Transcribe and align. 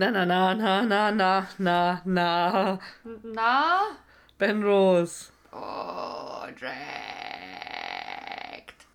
Na, 0.00 0.10
na, 0.10 0.24
na, 0.24 0.54
na, 0.54 0.82
na, 0.82 1.10
na, 1.10 1.46
na, 1.58 2.00
na. 2.06 2.78
Na? 3.22 3.98
Ben 4.38 4.62
Rose. 4.62 5.30
Oh, 5.52 6.46
Dragged. 6.58 6.72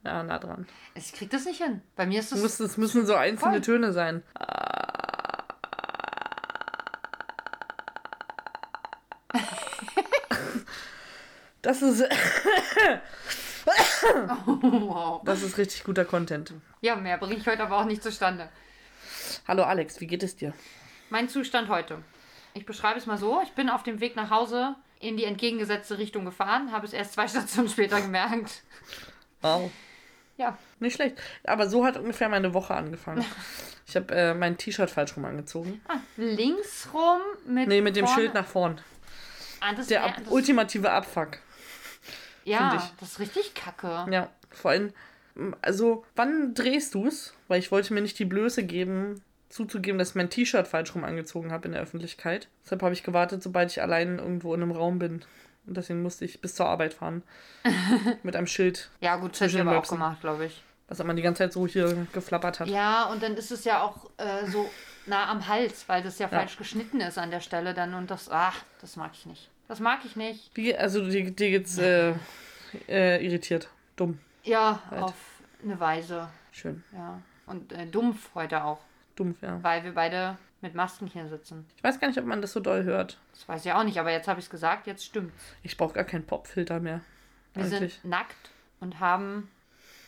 Ja, 0.03 0.23
nah 0.23 0.39
dran. 0.39 0.65
Ich 0.95 1.13
krieg 1.13 1.29
das 1.29 1.45
nicht 1.45 1.61
hin. 1.61 1.83
Bei 1.95 2.07
mir 2.07 2.19
ist 2.21 2.31
Es 2.31 2.31
das. 2.31 2.41
müssen, 2.41 2.65
es 2.65 2.77
müssen 2.77 3.05
so 3.05 3.13
einzelne 3.13 3.61
Voll. 3.61 3.61
Töne 3.61 3.93
sein. 3.93 4.23
Das 11.61 11.81
ist, 11.81 12.03
wow. 13.65 15.21
das 15.25 15.41
ist 15.41 15.57
richtig 15.57 15.83
guter 15.83 16.05
Content. 16.05 16.53
Ja, 16.81 16.95
mehr 16.95 17.17
bringe 17.17 17.35
ich 17.35 17.47
heute 17.47 17.63
aber 17.63 17.77
auch 17.79 17.85
nicht 17.85 18.03
zustande. 18.03 18.49
Hallo 19.47 19.63
Alex, 19.63 19.99
wie 19.99 20.07
geht 20.07 20.21
es 20.23 20.35
dir? 20.35 20.53
Mein 21.09 21.29
Zustand 21.29 21.69
heute. 21.69 21.99
Ich 22.53 22.65
beschreibe 22.65 22.97
es 22.99 23.05
mal 23.05 23.17
so. 23.17 23.41
Ich 23.43 23.51
bin 23.51 23.69
auf 23.69 23.83
dem 23.83 23.99
Weg 23.99 24.15
nach 24.15 24.29
Hause 24.29 24.75
in 24.99 25.17
die 25.17 25.25
entgegengesetzte 25.25 25.97
Richtung 25.97 26.25
gefahren, 26.25 26.71
habe 26.71 26.85
es 26.85 26.93
erst 26.93 27.13
zwei 27.13 27.27
Stationen 27.27 27.69
später 27.69 28.01
gemerkt. 28.01 28.63
Wow. 29.41 29.69
Ja, 30.37 30.57
Nicht 30.79 30.95
schlecht. 30.95 31.17
Aber 31.45 31.69
so 31.69 31.85
hat 31.85 31.95
ungefähr 31.97 32.27
meine 32.29 32.53
Woche 32.53 32.73
angefangen. 32.75 33.25
Ich 33.87 33.95
habe 33.95 34.15
äh, 34.15 34.33
mein 34.33 34.57
T-Shirt 34.57 34.89
falsch 34.89 35.15
rum 35.15 35.25
angezogen. 35.25 35.79
ah, 35.87 35.97
links 36.17 36.87
rum 36.91 37.21
mit. 37.45 37.67
Nee, 37.67 37.81
mit 37.81 37.95
dem 37.95 38.07
vorne- 38.07 38.19
Schild 38.19 38.33
nach 38.33 38.47
vorn. 38.47 38.81
Ah, 39.59 39.73
Der 39.73 40.03
ab 40.03 40.15
ultimative 40.31 40.89
Abfuck. 40.89 41.37
Ja, 42.45 42.81
das 42.99 43.11
ist 43.11 43.19
richtig 43.19 43.53
kacke. 43.53 44.07
Ja, 44.09 44.31
vor 44.49 44.71
allem, 44.71 44.91
also, 45.61 46.03
wann 46.15 46.55
drehst 46.55 46.95
du's? 46.95 47.35
Weil 47.47 47.59
ich 47.59 47.71
wollte 47.71 47.93
mir 47.93 48.01
nicht 48.01 48.17
die 48.17 48.25
Blöße 48.25 48.63
geben, 48.63 49.21
zuzugeben, 49.55 49.97
dass 49.97 50.09
ich 50.09 50.15
mein 50.15 50.29
T-Shirt 50.29 50.67
falsch 50.67 50.93
rum 50.93 51.03
angezogen 51.05 51.51
habe 51.51 51.65
in 51.67 51.71
der 51.71 51.81
Öffentlichkeit. 51.81 52.49
Deshalb 52.65 52.83
habe 52.83 52.93
ich 52.93 53.03
gewartet, 53.03 53.41
sobald 53.41 53.71
ich 53.71 53.81
allein 53.81 54.19
irgendwo 54.19 54.53
in 54.53 54.61
einem 54.61 54.71
Raum 54.71 54.99
bin. 54.99 55.23
Und 55.65 55.77
deswegen 55.77 56.01
musste 56.03 56.25
ich 56.25 56.41
bis 56.41 56.55
zur 56.55 56.67
Arbeit 56.67 56.93
fahren. 56.93 57.23
Mit 58.23 58.35
einem 58.35 58.47
Schild, 58.47 58.89
Ja, 58.99 59.15
gut, 59.15 59.31
das 59.31 59.37
Zwischen 59.39 59.61
aber 59.61 59.79
auch 59.79 59.87
gemacht, 59.87 60.19
glaube 60.21 60.45
ich. 60.45 60.61
was 60.89 61.01
man 61.03 61.15
die 61.15 61.21
ganze 61.21 61.39
Zeit 61.43 61.53
so 61.53 61.65
hier 61.65 62.05
geflappert 62.11 62.59
hat. 62.59 62.67
Ja, 62.67 63.05
und 63.05 63.23
dann 63.23 63.35
ist 63.35 63.51
es 63.51 63.63
ja 63.63 63.81
auch 63.81 64.09
äh, 64.17 64.45
so 64.47 64.69
nah 65.05 65.29
am 65.29 65.47
Hals, 65.47 65.87
weil 65.87 66.03
das 66.03 66.19
ja, 66.19 66.27
falsch 66.27 66.57
geschnitten 66.57 66.99
ist 66.99 67.17
an 67.17 67.31
der 67.31 67.39
Stelle 67.39 67.73
dann 67.73 67.93
und 67.93 68.11
das, 68.11 68.29
ach, 68.29 68.61
das 68.81 68.97
mag 68.97 69.11
ich 69.13 69.25
nicht. 69.25 69.49
Das 69.69 69.79
mag 69.79 70.01
ich 70.03 70.15
nicht. 70.15 70.51
Wie, 70.53 70.75
also, 70.75 71.09
dir, 71.09 71.31
dir 71.31 71.49
geht's 71.49 71.77
äh, 71.77 72.13
äh, 72.87 73.25
irritiert. 73.25 73.69
Dumm. 73.95 74.19
Ja, 74.43 74.81
Halt. 74.91 75.01
auf 75.01 75.13
eine 75.63 75.79
Weise, 75.79 76.27
Schön. 76.51 76.83
ja. 76.93 77.21
Und 77.47 77.71
äh, 77.71 77.87
dumpf 77.87 78.29
heute 78.35 78.63
auch, 78.63 78.79
Dumpf, 79.15 79.41
ja. 79.41 79.61
weil 79.63 79.83
wir 79.83 79.93
beide 79.93 80.37
mit 80.61 80.73
Masken 80.75 81.07
hier 81.07 81.27
sitzen. 81.27 81.65
Ich 81.77 81.83
weiß 81.83 81.99
gar 81.99 82.07
nicht, 82.07 82.17
ob 82.19 82.25
man 82.25 82.41
das 82.41 82.53
so 82.53 82.59
doll 82.59 82.83
hört. 82.83 83.17
Das 83.33 83.47
weiß 83.47 83.65
ich 83.65 83.71
auch 83.73 83.83
nicht, 83.83 83.99
aber 83.99 84.11
jetzt 84.11 84.27
habe 84.27 84.39
ich 84.39 84.45
es 84.45 84.49
gesagt, 84.49 84.87
jetzt 84.87 85.05
stimmt's. 85.05 85.33
Ich 85.63 85.77
brauche 85.77 85.93
gar 85.93 86.03
keinen 86.03 86.25
Popfilter 86.25 86.79
mehr. 86.79 87.01
Wir 87.53 87.63
Eigentlich. 87.65 87.95
sind 87.95 88.09
nackt 88.09 88.49
und 88.79 88.99
haben 88.99 89.49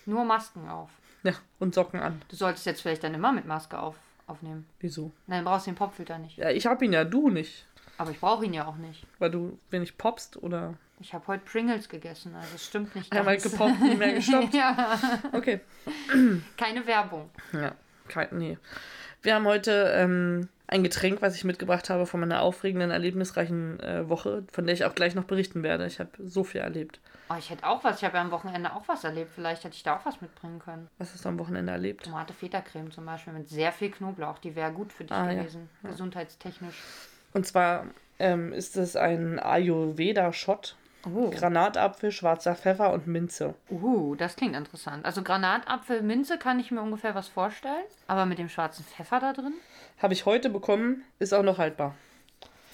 nur 0.06 0.26
Masken 0.26 0.68
auf. 0.68 0.90
Ja, 1.24 1.34
und 1.60 1.74
Socken 1.76 2.00
an. 2.00 2.22
Du 2.30 2.36
solltest 2.36 2.66
jetzt 2.66 2.82
vielleicht 2.82 3.04
dann 3.04 3.14
immer 3.14 3.32
mit 3.32 3.46
Maske 3.46 3.78
auf, 3.80 3.96
aufnehmen. 4.28 4.66
Wieso? 4.80 5.12
Nein, 5.28 5.44
du 5.44 5.50
brauchst 5.50 5.68
den 5.68 5.76
Popfilter 5.76 6.18
nicht. 6.18 6.38
Ja, 6.38 6.50
ich 6.50 6.66
hab 6.66 6.82
ihn 6.82 6.94
ja, 6.94 7.04
du 7.04 7.30
nicht. 7.30 7.66
Aber 7.98 8.12
ich 8.12 8.20
brauche 8.20 8.46
ihn 8.46 8.54
ja 8.54 8.66
auch 8.68 8.76
nicht. 8.76 9.06
Weil 9.20 9.32
du 9.32 9.58
wenig 9.72 9.98
popst 9.98 10.38
oder 10.38 10.76
Ich 11.00 11.14
habe 11.14 11.26
heute 11.28 11.44
Pringles 11.44 11.90
gegessen, 11.90 12.36
also 12.36 12.56
es 12.56 12.66
stimmt 12.66 12.96
nicht 12.96 13.12
einmal 13.12 13.38
gepoppt, 13.38 13.80
nie 13.82 13.96
mehr 13.96 14.14
gestoppt. 14.16 14.54
ja, 14.54 15.00
Okay. 15.34 15.60
keine 16.58 16.86
Werbung. 16.86 17.30
Ja, 17.54 17.74
kein, 18.08 18.28
nee. 18.32 18.58
Wir 19.22 19.36
haben 19.36 19.46
heute 19.46 19.92
ähm, 19.96 20.48
ein 20.68 20.84
Getränk, 20.84 21.22
was 21.22 21.36
ich 21.36 21.44
mitgebracht 21.44 21.90
habe 21.90 22.06
von 22.06 22.20
meiner 22.20 22.42
aufregenden, 22.42 22.92
erlebnisreichen 22.92 23.80
äh, 23.80 24.08
Woche, 24.10 24.44
von 24.52 24.66
der 24.66 24.74
ich 24.76 24.86
auch 24.86 24.96
gleich 24.96 25.16
noch 25.16 25.24
berichten 25.24 25.64
werde. 25.64 25.86
Ich 25.86 26.00
habe 26.00 26.10
so 26.24 26.44
viel 26.44 26.62
erlebt. 26.62 27.00
Oh, 27.30 27.36
ich 27.38 27.50
hätte 27.50 27.66
auch 27.66 27.84
was. 27.84 27.98
Ich 27.98 28.06
habe 28.06 28.16
ja 28.16 28.22
am 28.22 28.32
Wochenende 28.32 28.74
auch 28.74 28.88
was 28.88 29.04
erlebt. 29.04 29.32
Vielleicht 29.36 29.64
hätte 29.64 29.76
ich 29.76 29.84
da 29.84 29.98
auch 29.98 30.06
was 30.06 30.22
mitbringen 30.22 30.60
können. 30.60 30.88
Was 30.98 31.14
hast 31.14 31.26
du 31.26 31.30
am 31.30 31.40
Wochenende 31.40 31.72
erlebt? 31.74 32.06
Tomate 32.06 32.34
Feta-Creme 32.34 32.92
zum 32.92 33.06
Beispiel 33.06 33.34
mit 33.34 33.50
sehr 33.50 33.72
viel 33.74 33.92
Knoblauch. 33.92 34.38
Die 34.40 34.56
wäre 34.56 34.72
gut 34.72 34.94
für 34.94 35.04
dich 35.04 35.12
Ah, 35.12 35.30
ja. 35.32 35.42
gewesen. 35.42 35.70
Gesundheitstechnisch. 35.84 36.82
Und 37.34 37.46
zwar 37.46 37.88
ähm, 38.20 38.54
ist 38.54 38.78
es 38.78 38.96
ein 38.96 39.40
Ayurveda-Shot. 39.40 40.76
Oh. 41.16 41.30
Granatapfel, 41.30 42.12
schwarzer 42.12 42.56
Pfeffer 42.56 42.92
und 42.92 43.08
Minze. 43.08 43.56
Uh, 43.70 44.16
das 44.16 44.36
klingt 44.36 44.56
interessant. 44.56 45.06
Also 45.06 45.24
Granatapfel, 45.24 46.02
Minze 46.02 46.38
kann 46.38 46.60
ich 46.60 46.72
mir 46.72 46.82
ungefähr 46.82 47.16
was 47.16 47.28
vorstellen. 47.28 47.84
Aber 48.08 48.26
mit 48.26 48.40
dem 48.40 48.50
schwarzen 48.50 48.86
Pfeffer 48.86 49.20
da 49.20 49.34
drin? 49.34 49.54
Habe 50.00 50.14
ich 50.14 50.26
heute 50.26 50.50
bekommen, 50.50 51.04
ist 51.20 51.34
auch 51.34 51.44
noch 51.44 51.58
haltbar. 51.58 51.96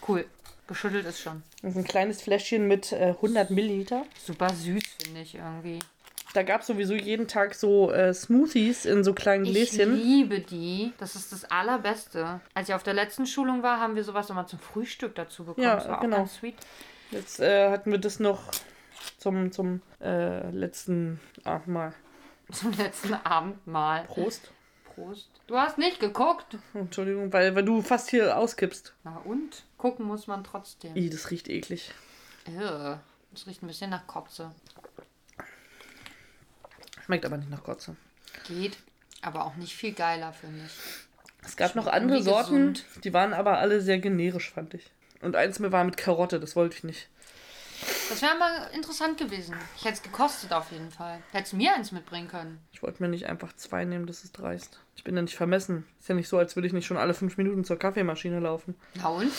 Cool. 0.07 0.25
Geschüttelt 0.67 1.05
ist 1.05 1.19
schon. 1.19 1.43
Das 1.61 1.71
ist 1.71 1.77
ein 1.77 1.83
kleines 1.83 2.21
Fläschchen 2.21 2.67
mit 2.67 2.91
äh, 2.93 3.09
100 3.09 3.49
Milliliter. 3.51 4.03
Super 4.17 4.49
süß, 4.49 4.83
finde 5.01 5.21
ich 5.21 5.35
irgendwie. 5.35 5.79
Da 6.33 6.41
gab 6.41 6.61
es 6.61 6.67
sowieso 6.67 6.95
jeden 6.95 7.27
Tag 7.27 7.53
so 7.53 7.91
äh, 7.91 8.13
Smoothies 8.13 8.85
in 8.85 9.03
so 9.03 9.13
kleinen 9.13 9.45
Ich 9.45 9.51
Gläschen. 9.51 9.95
liebe 9.95 10.39
die. 10.39 10.91
Das 10.97 11.15
ist 11.15 11.31
das 11.31 11.45
Allerbeste. 11.45 12.39
Als 12.55 12.69
ich 12.69 12.75
auf 12.75 12.81
der 12.81 12.95
letzten 12.95 13.27
Schulung 13.27 13.61
war, 13.61 13.79
haben 13.79 13.95
wir 13.95 14.03
sowas 14.03 14.29
immer 14.29 14.47
zum 14.47 14.57
Frühstück 14.57 15.13
dazu 15.15 15.43
bekommen. 15.43 15.67
Ja, 15.67 15.75
das 15.75 15.87
war 15.87 15.99
genau. 15.99 16.15
auch 16.15 16.19
ganz 16.21 16.35
sweet. 16.35 16.55
Jetzt 17.13 17.39
äh, 17.39 17.69
hatten 17.69 17.91
wir 17.91 17.99
das 17.99 18.19
noch 18.19 18.51
zum, 19.19 19.51
zum 19.51 19.81
äh, 20.01 20.49
letzten 20.49 21.19
Abendmahl. 21.43 21.93
Zum 22.51 22.71
letzten 22.73 23.13
Abendmahl. 23.13 24.05
Prost. 24.05 24.51
Prost. 24.83 25.29
Du 25.47 25.55
hast 25.57 25.77
nicht 25.77 25.99
geguckt. 25.99 26.57
Entschuldigung, 26.73 27.31
weil, 27.31 27.55
weil 27.55 27.63
du 27.63 27.81
fast 27.81 28.09
hier 28.09 28.35
auskippst. 28.37 28.93
Na 29.03 29.17
und? 29.25 29.63
Gucken 29.77 30.05
muss 30.05 30.25
man 30.27 30.43
trotzdem. 30.43 30.95
Ih, 30.95 31.09
das 31.09 31.29
riecht 31.29 31.47
eklig. 31.49 31.91
Ugh. 32.47 32.99
Das 33.31 33.47
riecht 33.47 33.63
ein 33.63 33.67
bisschen 33.67 33.91
nach 33.91 34.07
Kotze. 34.07 34.51
Schmeckt 37.05 37.25
aber 37.25 37.37
nicht 37.37 37.49
nach 37.49 37.63
Kotze. 37.63 37.95
Geht, 38.47 38.77
aber 39.21 39.45
auch 39.45 39.55
nicht 39.55 39.75
viel 39.75 39.93
geiler, 39.93 40.33
finde 40.33 40.65
ich. 40.65 40.71
Es 41.45 41.57
gab 41.57 41.75
noch 41.75 41.83
Schmeckt 41.83 41.97
andere 41.97 42.17
irgendwie 42.17 42.31
Sorten, 42.31 42.73
gesund. 42.73 42.85
die 43.03 43.13
waren 43.13 43.33
aber 43.33 43.59
alle 43.59 43.81
sehr 43.81 43.99
generisch, 43.99 44.51
fand 44.51 44.73
ich. 44.73 44.89
Und 45.23 45.35
eins 45.35 45.59
mir 45.59 45.71
war 45.71 45.83
mit 45.83 45.97
Karotte, 45.97 46.39
das 46.39 46.55
wollte 46.55 46.75
ich 46.77 46.83
nicht. 46.83 47.07
Das 48.09 48.21
wäre 48.21 48.37
mal 48.37 48.69
interessant 48.73 49.17
gewesen. 49.17 49.55
Ich 49.77 49.83
hätte 49.83 49.95
es 49.95 50.03
gekostet 50.03 50.53
auf 50.53 50.71
jeden 50.71 50.91
Fall. 50.91 51.21
Hättest 51.31 51.53
mir 51.53 51.73
eins 51.75 51.91
mitbringen 51.91 52.27
können. 52.29 52.59
Ich 52.71 52.81
wollte 52.81 53.01
mir 53.03 53.09
nicht 53.09 53.25
einfach 53.27 53.53
zwei 53.55 53.83
nehmen, 53.83 54.05
das 54.05 54.23
ist 54.23 54.33
dreist. 54.33 54.79
Ich 54.95 55.03
bin 55.03 55.15
ja 55.15 55.21
nicht 55.21 55.35
vermessen. 55.35 55.85
Ist 55.99 56.07
ja 56.09 56.15
nicht 56.15 56.29
so, 56.29 56.37
als 56.37 56.55
würde 56.55 56.67
ich 56.67 56.73
nicht 56.73 56.85
schon 56.85 56.97
alle 56.97 57.13
fünf 57.13 57.37
Minuten 57.37 57.65
zur 57.65 57.77
Kaffeemaschine 57.77 58.39
laufen. 58.39 58.75
Na 58.95 59.07
und? 59.09 59.33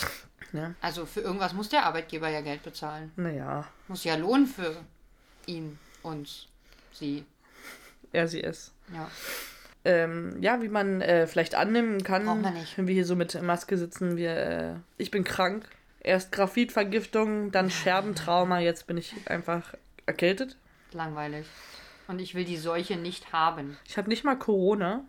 Ja. 0.53 0.75
Also 0.81 1.07
für 1.07 1.21
irgendwas 1.21 1.53
muss 1.53 1.69
der 1.71 1.85
Arbeitgeber 1.87 2.29
ja 2.29 2.41
Geld 2.43 2.63
bezahlen. 2.63 3.13
Naja, 3.17 3.67
Muss 3.89 4.05
ja 4.05 4.15
lohnen 4.15 4.47
für 4.47 4.77
ihn, 5.47 5.79
uns, 6.03 6.47
sie. 6.93 7.25
RCS. 8.13 8.73
Ja. 8.93 9.11
Ähm, 9.85 10.37
ja, 10.41 10.63
wie 10.63 10.69
man 10.69 11.01
äh, 11.03 11.27
vielleicht 11.27 11.55
annehmen 11.55 12.03
kann, 12.03 12.25
Braucht 12.25 12.41
man 12.43 12.55
nicht. 12.55 12.79
wenn 12.79 12.87
wir 12.87 12.95
hier 12.95 13.05
so 13.05 13.17
mit 13.17 13.41
Maske 13.43 13.77
sitzen, 13.77 14.17
wir, 14.17 14.31
äh, 14.37 14.75
ich 14.97 15.11
bin 15.11 15.25
krank. 15.25 15.69
Erst 16.01 16.33
Graphitvergiftung, 16.33 17.51
dann 17.53 17.71
Scherbentrauma, 17.71 18.61
jetzt 18.61 18.87
bin 18.87 18.97
ich 18.97 19.15
einfach 19.27 19.75
erkältet. 20.07 20.57
Langweilig. 20.93 21.47
Und 22.09 22.19
ich 22.21 22.35
will 22.35 22.45
die 22.45 22.57
Seuche 22.59 22.97
nicht 22.97 23.33
haben. 23.33 23.77
Ich 23.87 23.97
habe 23.99 24.09
nicht 24.09 24.25
mal 24.25 24.37
Corona. 24.39 25.05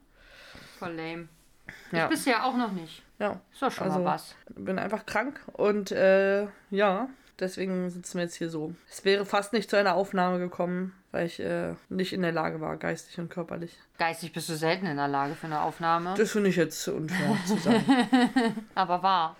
Voll 0.80 0.94
lame. 0.94 1.28
Ja. 1.92 2.06
Ich 2.06 2.10
bisher 2.10 2.46
auch 2.46 2.56
noch 2.58 2.72
nicht. 2.72 3.02
Ja, 3.20 3.40
Ist 3.54 3.62
doch 3.62 3.72
schon 3.72 3.88
Also- 3.88 4.00
mal 4.00 4.06
was. 4.16 4.36
bin 4.56 4.78
einfach 4.80 5.06
krank 5.06 5.40
und 5.54 5.92
äh, 5.92 6.48
ja, 6.70 7.08
deswegen 7.40 7.90
sitzen 7.90 8.18
wir 8.18 8.24
jetzt 8.24 8.36
hier 8.36 8.50
so. 8.50 8.74
Es 8.90 9.06
wäre 9.06 9.26
fast 9.26 9.54
nicht 9.54 9.70
zu 9.70 9.76
einer 9.76 9.96
Aufnahme 9.96 10.40
gekommen, 10.40 10.94
weil 11.12 11.26
ich 11.26 11.40
äh, 11.40 11.74
nicht 11.90 12.14
in 12.14 12.22
der 12.22 12.32
Lage 12.32 12.62
war, 12.62 12.78
geistig 12.78 13.20
und 13.20 13.30
körperlich. 13.30 13.78
Geistig 13.98 14.34
bist 14.34 14.50
du 14.50 14.56
selten 14.56 14.86
in 14.86 14.98
der 14.98 15.08
Lage 15.08 15.36
für 15.36 15.48
eine 15.48 15.62
Aufnahme. 15.62 16.14
Das 16.18 16.32
finde 16.32 16.50
ich 16.50 16.56
jetzt 16.56 16.88
unfair 16.88 17.38
zu 17.48 17.58
sagen. 17.58 17.86
Aber 18.76 19.02
wahr. 19.04 19.38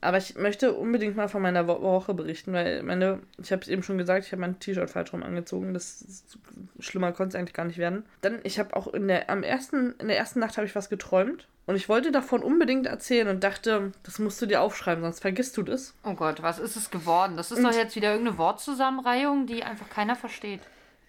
Aber 0.00 0.16
ich 0.18 0.36
möchte 0.36 0.72
unbedingt 0.74 1.16
mal 1.16 1.28
von 1.28 1.42
meiner 1.42 1.66
Wo 1.68 1.80
Woche 1.82 2.14
berichten, 2.14 2.52
weil 2.52 2.82
meine, 2.82 3.20
ich 3.42 3.52
habe 3.52 3.62
es 3.62 3.68
eben 3.68 3.82
schon 3.82 3.98
gesagt, 3.98 4.24
ich 4.26 4.32
habe 4.32 4.40
mein 4.40 4.58
T-Shirt 4.58 4.88
falsch 4.90 5.12
rum 5.12 5.22
angezogen. 5.22 5.74
Das 5.74 6.00
ist, 6.02 6.38
schlimmer 6.78 7.12
konnte 7.12 7.30
es 7.30 7.40
eigentlich 7.40 7.54
gar 7.54 7.64
nicht 7.66 7.78
werden. 7.78 8.04
Dann, 8.22 8.40
ich 8.44 8.58
habe 8.58 8.74
auch 8.76 8.86
in 8.92 9.08
der, 9.08 9.28
am 9.30 9.42
ersten, 9.42 9.94
in 9.98 10.08
der 10.08 10.16
ersten 10.18 10.40
Nacht 10.40 10.56
habe 10.56 10.66
ich 10.66 10.74
was 10.74 10.88
geträumt 10.88 11.46
und 11.66 11.76
ich 11.76 11.88
wollte 11.88 12.12
davon 12.12 12.42
unbedingt 12.42 12.86
erzählen 12.86 13.28
und 13.28 13.44
dachte, 13.44 13.92
das 14.02 14.18
musst 14.18 14.40
du 14.40 14.46
dir 14.46 14.60
aufschreiben, 14.62 15.02
sonst 15.04 15.20
vergisst 15.20 15.56
du 15.56 15.62
das. 15.62 15.94
Oh 16.04 16.14
Gott, 16.14 16.42
was 16.42 16.58
ist 16.58 16.76
es 16.76 16.90
geworden? 16.90 17.36
Das 17.36 17.50
ist 17.50 17.58
Und- 17.58 17.64
doch 17.64 17.74
jetzt 17.74 17.94
wieder 17.96 18.10
irgendeine 18.12 18.38
Wortzusammenreihung, 18.38 19.46
die 19.46 19.62
einfach 19.62 19.88
keiner 19.90 20.16
versteht. 20.16 20.60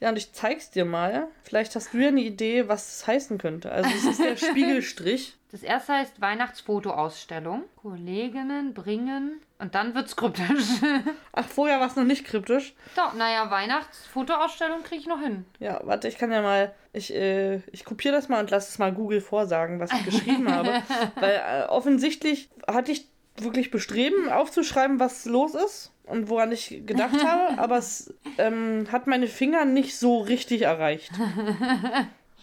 Ja, 0.01 0.09
und 0.09 0.17
ich 0.17 0.33
zeig's 0.33 0.71
dir 0.71 0.83
mal. 0.83 1.27
Vielleicht 1.43 1.75
hast 1.75 1.93
du 1.93 1.99
ja 1.99 2.07
eine 2.07 2.21
Idee, 2.21 2.67
was 2.67 2.95
es 2.95 3.07
heißen 3.07 3.37
könnte. 3.37 3.71
Also 3.71 3.89
es 3.95 4.03
ist 4.03 4.23
der 4.23 4.35
Spiegelstrich. 4.49 5.37
Das 5.51 5.61
erste 5.63 5.93
heißt 5.93 6.19
Weihnachtsfotoausstellung. 6.19 7.63
Kolleginnen 7.75 8.73
bringen. 8.73 9.41
Und 9.59 9.75
dann 9.75 9.93
wird's 9.93 10.15
kryptisch. 10.15 10.65
Ach, 11.33 11.45
vorher 11.45 11.79
war 11.79 11.87
es 11.87 11.95
noch 11.95 12.03
nicht 12.03 12.25
kryptisch. 12.25 12.73
Doch, 12.95 13.13
naja, 13.13 13.51
Weihnachtsfotoausstellung 13.51 14.81
kriege 14.81 15.01
ich 15.01 15.07
noch 15.07 15.19
hin. 15.19 15.45
Ja, 15.59 15.81
warte, 15.83 16.07
ich 16.07 16.17
kann 16.17 16.31
ja 16.31 16.41
mal. 16.41 16.73
Ich, 16.93 17.13
äh, 17.13 17.57
ich 17.71 17.85
kopiere 17.85 18.15
das 18.15 18.27
mal 18.27 18.39
und 18.39 18.49
lasse 18.49 18.69
es 18.69 18.79
mal 18.79 18.91
Google 18.91 19.21
vorsagen, 19.21 19.79
was 19.79 19.91
ich 19.93 20.03
geschrieben 20.03 20.51
habe. 20.51 20.81
Weil 21.15 21.35
äh, 21.35 21.67
offensichtlich 21.67 22.49
hatte 22.67 22.91
ich 22.91 23.05
wirklich 23.37 23.71
Bestreben, 23.71 24.29
aufzuschreiben, 24.29 24.99
was 24.99 25.25
los 25.25 25.55
ist 25.55 25.91
und 26.03 26.29
woran 26.29 26.51
ich 26.51 26.83
gedacht 26.85 27.23
habe, 27.25 27.57
aber 27.59 27.77
es 27.77 28.13
ähm, 28.37 28.87
hat 28.91 29.07
meine 29.07 29.27
Finger 29.27 29.65
nicht 29.65 29.97
so 29.97 30.19
richtig 30.19 30.63
erreicht. 30.63 31.11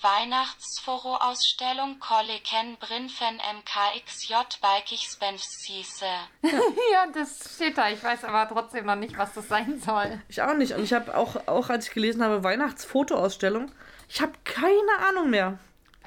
Weihnachtsforo-Ausstellung 0.01 1.99
Kolleken 1.99 2.77
Brinfen 2.79 3.41
MKXJ 3.59 4.35
Balkichsbenfsise. 4.61 6.07
ja, 6.93 7.07
das 7.13 7.55
steht 7.57 7.79
da. 7.79 7.91
Ich 7.91 8.03
weiß 8.03 8.23
aber 8.25 8.49
trotzdem 8.49 8.87
noch 8.87 8.95
nicht, 8.95 9.19
was 9.19 9.35
das 9.35 9.49
sein 9.49 9.81
soll. 9.81 10.23
Ich 10.29 10.41
auch 10.41 10.55
nicht. 10.55 10.75
Und 10.75 10.85
ich 10.85 10.93
habe 10.93 11.17
auch, 11.17 11.49
auch, 11.49 11.69
als 11.69 11.89
ich 11.89 11.95
gelesen 11.95 12.23
habe, 12.23 12.45
Weihnachtsfotoausstellung, 12.45 13.73
ich 14.09 14.21
habe 14.21 14.33
keine 14.45 15.09
Ahnung 15.09 15.31
mehr. 15.31 15.59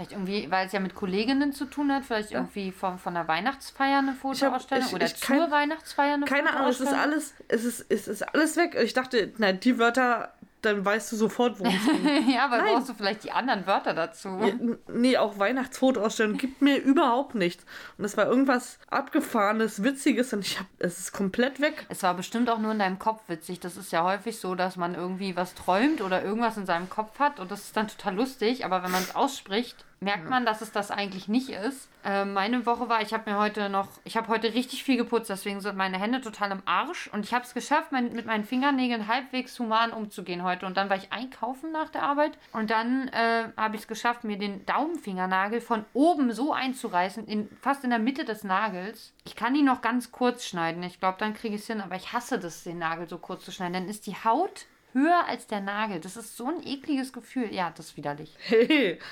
Vielleicht 0.02 0.14
irgendwie, 0.14 0.50
weil 0.50 0.66
es 0.66 0.72
ja 0.74 0.80
mit 0.80 0.96
Kolleginnen 0.96 1.54
zu 1.54 1.66
tun 1.66 1.92
hat, 1.94 2.06
vielleicht 2.06 2.32
irgendwie 2.32 2.72
von, 2.72 2.98
von 2.98 3.14
der 3.14 3.28
Weihnachtsfeier 3.28 4.00
eine 4.00 4.14
Fotoausstellung 4.14 4.88
ich- 4.88 4.94
oder 4.96 5.06
ich- 5.06 5.16
zur 5.16 5.38
kein- 5.38 5.52
Weihnachtsfeier 5.52 6.16
eine 6.16 6.26
Keine 6.26 6.56
Ahnung, 6.56 6.70
es 6.70 6.80
ist 6.82 6.92
alles, 6.94 7.36
es 7.48 7.64
ist, 7.66 7.86
es 7.90 8.08
ist 8.08 8.24
alles 8.34 8.58
weg. 8.58 8.76
Ich 8.82 8.94
dachte, 8.94 9.32
nein, 9.38 9.60
die 9.60 9.78
Wörter, 9.78 10.34
dann 10.64 10.86
weißt 10.86 11.12
du 11.12 11.16
sofort, 11.16 11.60
worum 11.60 11.74
es 11.76 11.86
geht. 12.04 12.36
ja, 12.36 12.46
aber 12.46 12.58
Nein. 12.60 12.74
brauchst 12.76 12.90
du 12.90 12.94
vielleicht 12.94 13.24
die 13.24 13.32
anderen 13.32 13.66
Wörter 13.66 13.94
dazu? 13.96 14.30
Ja, 14.42 14.54
nee, 14.94 15.18
auch 15.18 15.40
Weihnachtsfotoausstellung 15.40 16.38
gibt 16.38 16.62
mir 16.62 16.78
überhaupt 16.78 17.34
nichts. 17.34 17.66
Und 17.98 18.06
es 18.06 18.16
war 18.16 18.28
irgendwas 18.28 18.78
abgefahrenes, 18.92 19.84
witziges 19.84 20.34
und 20.34 20.46
ich 20.46 20.60
hab, 20.60 20.68
es 20.78 21.00
ist 21.00 21.12
komplett 21.14 21.62
weg. 21.62 21.86
Es 21.90 22.04
war 22.04 22.14
bestimmt 22.14 22.48
auch 22.50 22.60
nur 22.60 22.72
in 22.74 22.80
deinem 22.80 23.00
Kopf 23.00 23.22
witzig. 23.28 23.60
Das 23.60 23.76
ist 23.76 23.92
ja 23.92 24.04
häufig 24.04 24.40
so, 24.40 24.54
dass 24.56 24.76
man 24.78 24.94
irgendwie 24.94 25.36
was 25.36 25.56
träumt 25.56 26.02
oder 26.02 26.24
irgendwas 26.24 26.58
in 26.58 26.66
seinem 26.68 26.90
Kopf 26.92 27.18
hat 27.20 27.40
und 27.40 27.50
das 27.52 27.62
ist 27.62 27.76
dann 27.78 27.88
total 27.88 28.16
lustig. 28.16 28.64
Aber 28.64 28.84
wenn 28.84 28.92
man 28.92 29.02
es 29.02 29.16
ausspricht, 29.16 29.84
merkt 30.04 30.28
man, 30.30 30.46
dass 30.46 30.62
es 30.62 30.72
das 30.72 30.90
eigentlich 30.90 31.28
nicht 31.28 31.50
ist. 31.50 31.88
Äh, 32.04 32.26
meine 32.26 32.66
Woche 32.66 32.90
war, 32.90 33.04
ich 33.04 33.14
habe 33.14 33.30
mir 33.30 33.38
heute 33.38 33.70
noch, 33.70 33.88
ich 34.04 34.18
habe 34.18 34.30
heute 34.30 34.54
richtig 34.56 34.84
viel 34.84 34.98
geputzt, 34.98 35.30
deswegen 35.30 35.62
sind 35.62 35.78
meine 35.78 36.00
Hände 36.00 36.22
total 36.22 36.52
im 36.52 36.64
Arsch 36.66 37.08
und 37.14 37.24
ich 37.24 37.36
habe 37.36 37.46
es 37.46 37.54
geschafft, 37.54 37.92
mein, 37.92 38.12
mit 38.14 38.26
meinen 38.26 38.44
Fingernägeln 38.44 39.08
halbwegs 39.08 39.60
human 39.60 39.92
umzugehen 39.92 40.44
heute. 40.44 40.66
Und 40.66 40.76
dann 40.76 40.90
war 40.90 40.98
ich 40.98 41.14
einkaufen 41.14 41.72
nach 41.72 41.90
der 41.90 42.02
Arbeit 42.02 42.38
und 42.52 42.72
dann 42.72 43.10
äh, 43.10 43.50
habe 43.56 43.76
ich 43.76 43.84
es 43.84 43.88
geschafft, 43.88 44.24
mir 44.24 44.40
den 44.40 44.66
Daumenfingernagel 44.66 45.62
von 45.62 45.86
oben 45.94 46.34
so 46.34 46.52
einzureißen, 46.52 47.28
in, 47.28 47.48
fast 47.62 47.84
in 47.84 47.92
der 47.92 48.00
Mitte 48.00 48.26
des 48.26 48.44
Nagels. 48.44 49.14
Ich 49.24 49.36
kann 49.36 49.54
ihn 49.54 49.66
noch 49.66 49.82
ganz 49.82 50.12
kurz 50.12 50.48
schneiden. 50.48 50.82
Ich 50.82 51.00
glaube, 51.00 51.20
dann 51.20 51.36
kriege 51.36 51.54
ich 51.54 51.62
es 51.62 51.68
hin, 51.68 51.80
aber 51.80 51.96
ich 51.96 52.12
hasse 52.12 52.40
das, 52.40 52.64
den 52.64 52.80
Nagel 52.80 53.08
so 53.08 53.20
kurz 53.20 53.46
zu 53.46 53.52
schneiden. 53.52 53.74
Dann 53.74 53.88
ist 53.88 54.08
die 54.08 54.16
Haut 54.16 54.66
höher 54.94 55.26
als 55.28 55.46
der 55.46 55.62
Nagel. 55.62 56.00
Das 56.00 56.18
ist 56.18 56.36
so 56.36 56.48
ein 56.48 56.66
ekliges 56.66 57.14
Gefühl. 57.14 57.54
Ja, 57.54 57.72
das 57.76 57.90
ist 57.90 57.98
widerlich. 57.98 58.36
Hey. 58.40 59.00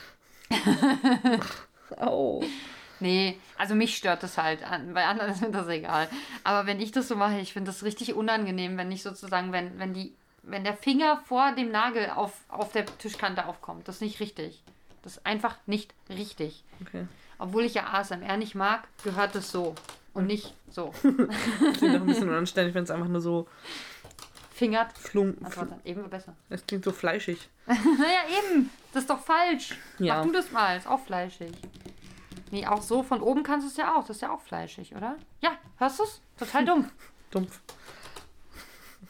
Au. 1.97 2.43
Nee, 2.99 3.39
also 3.57 3.75
mich 3.75 3.95
stört 3.95 4.23
das 4.23 4.37
halt. 4.37 4.59
Bei 4.93 5.05
anderen 5.05 5.31
ist 5.31 5.41
mir 5.41 5.51
das 5.51 5.67
egal. 5.67 6.09
Aber 6.43 6.67
wenn 6.67 6.81
ich 6.81 6.91
das 6.91 7.07
so 7.07 7.15
mache, 7.15 7.39
ich 7.39 7.53
finde 7.53 7.71
das 7.71 7.83
richtig 7.83 8.13
unangenehm, 8.13 8.77
wenn 8.77 8.91
ich 8.91 9.03
sozusagen, 9.03 9.51
wenn, 9.51 9.79
wenn 9.79 9.93
die, 9.93 10.13
wenn 10.43 10.63
der 10.63 10.75
Finger 10.75 11.21
vor 11.25 11.53
dem 11.53 11.71
Nagel 11.71 12.09
auf, 12.09 12.33
auf 12.49 12.71
der 12.71 12.85
Tischkante 12.85 13.45
aufkommt. 13.45 13.87
Das 13.87 13.95
ist 13.95 14.01
nicht 14.01 14.19
richtig. 14.19 14.61
Das 15.01 15.17
ist 15.17 15.25
einfach 15.25 15.55
nicht 15.65 15.93
richtig. 16.09 16.63
Okay. 16.81 17.07
Obwohl 17.37 17.63
ich 17.63 17.73
ja 17.73 17.93
ASMR 17.93 18.35
nicht 18.35 18.55
mag, 18.55 18.87
gehört 19.03 19.33
es 19.35 19.51
so. 19.51 19.75
Und 20.13 20.27
nicht 20.27 20.53
so. 20.69 20.93
Klingt 21.01 21.95
doch 21.95 22.01
ein 22.01 22.05
bisschen 22.05 22.29
unanständig, 22.29 22.75
wenn 22.75 22.83
es 22.83 22.91
einfach 22.91 23.07
nur 23.07 23.21
so 23.21 23.47
Fingert. 24.59 24.97
flum. 24.97 25.37
Also 25.41 25.61
dann 25.61 25.79
eben 25.85 26.09
besser. 26.09 26.35
Es 26.49 26.67
klingt 26.67 26.83
so 26.83 26.91
fleischig. 26.91 27.49
naja, 27.65 28.19
eben. 28.43 28.69
Das 28.91 29.03
ist 29.03 29.09
doch 29.09 29.21
falsch. 29.21 29.77
Ja. 29.99 30.17
Mach 30.17 30.25
du 30.25 30.33
das 30.33 30.51
mal. 30.51 30.75
Ist 30.75 30.85
auch 30.85 30.99
fleischig. 30.99 31.53
Nee, 32.51 32.67
auch 32.67 32.81
so 32.81 33.01
von 33.01 33.21
oben 33.21 33.43
kannst 33.43 33.65
du 33.65 33.71
es 33.71 33.77
ja 33.77 33.95
auch. 33.95 34.05
Das 34.05 34.17
ist 34.17 34.21
ja 34.21 34.31
auch 34.31 34.41
fleischig, 34.41 34.95
oder? 34.95 35.15
Ja, 35.39 35.51
hörst 35.77 35.99
du 35.99 36.03
es? 36.03 36.21
Total 36.37 36.65
dumm. 36.65 36.91
Dumpf. 37.31 37.61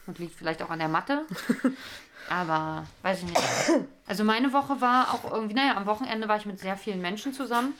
Und 0.06 0.20
liegt 0.20 0.36
vielleicht 0.36 0.62
auch 0.62 0.70
an 0.70 0.78
der 0.78 0.88
Matte. 0.88 1.26
Aber 2.28 2.86
weiß 3.02 3.18
ich 3.18 3.24
nicht. 3.24 3.42
Also 4.06 4.22
meine 4.22 4.52
Woche 4.52 4.80
war 4.80 5.12
auch 5.12 5.32
irgendwie, 5.32 5.54
naja, 5.54 5.76
am 5.76 5.86
Wochenende 5.86 6.28
war 6.28 6.36
ich 6.36 6.46
mit 6.46 6.60
sehr 6.60 6.76
vielen 6.76 7.00
Menschen 7.00 7.32
zusammen. 7.32 7.74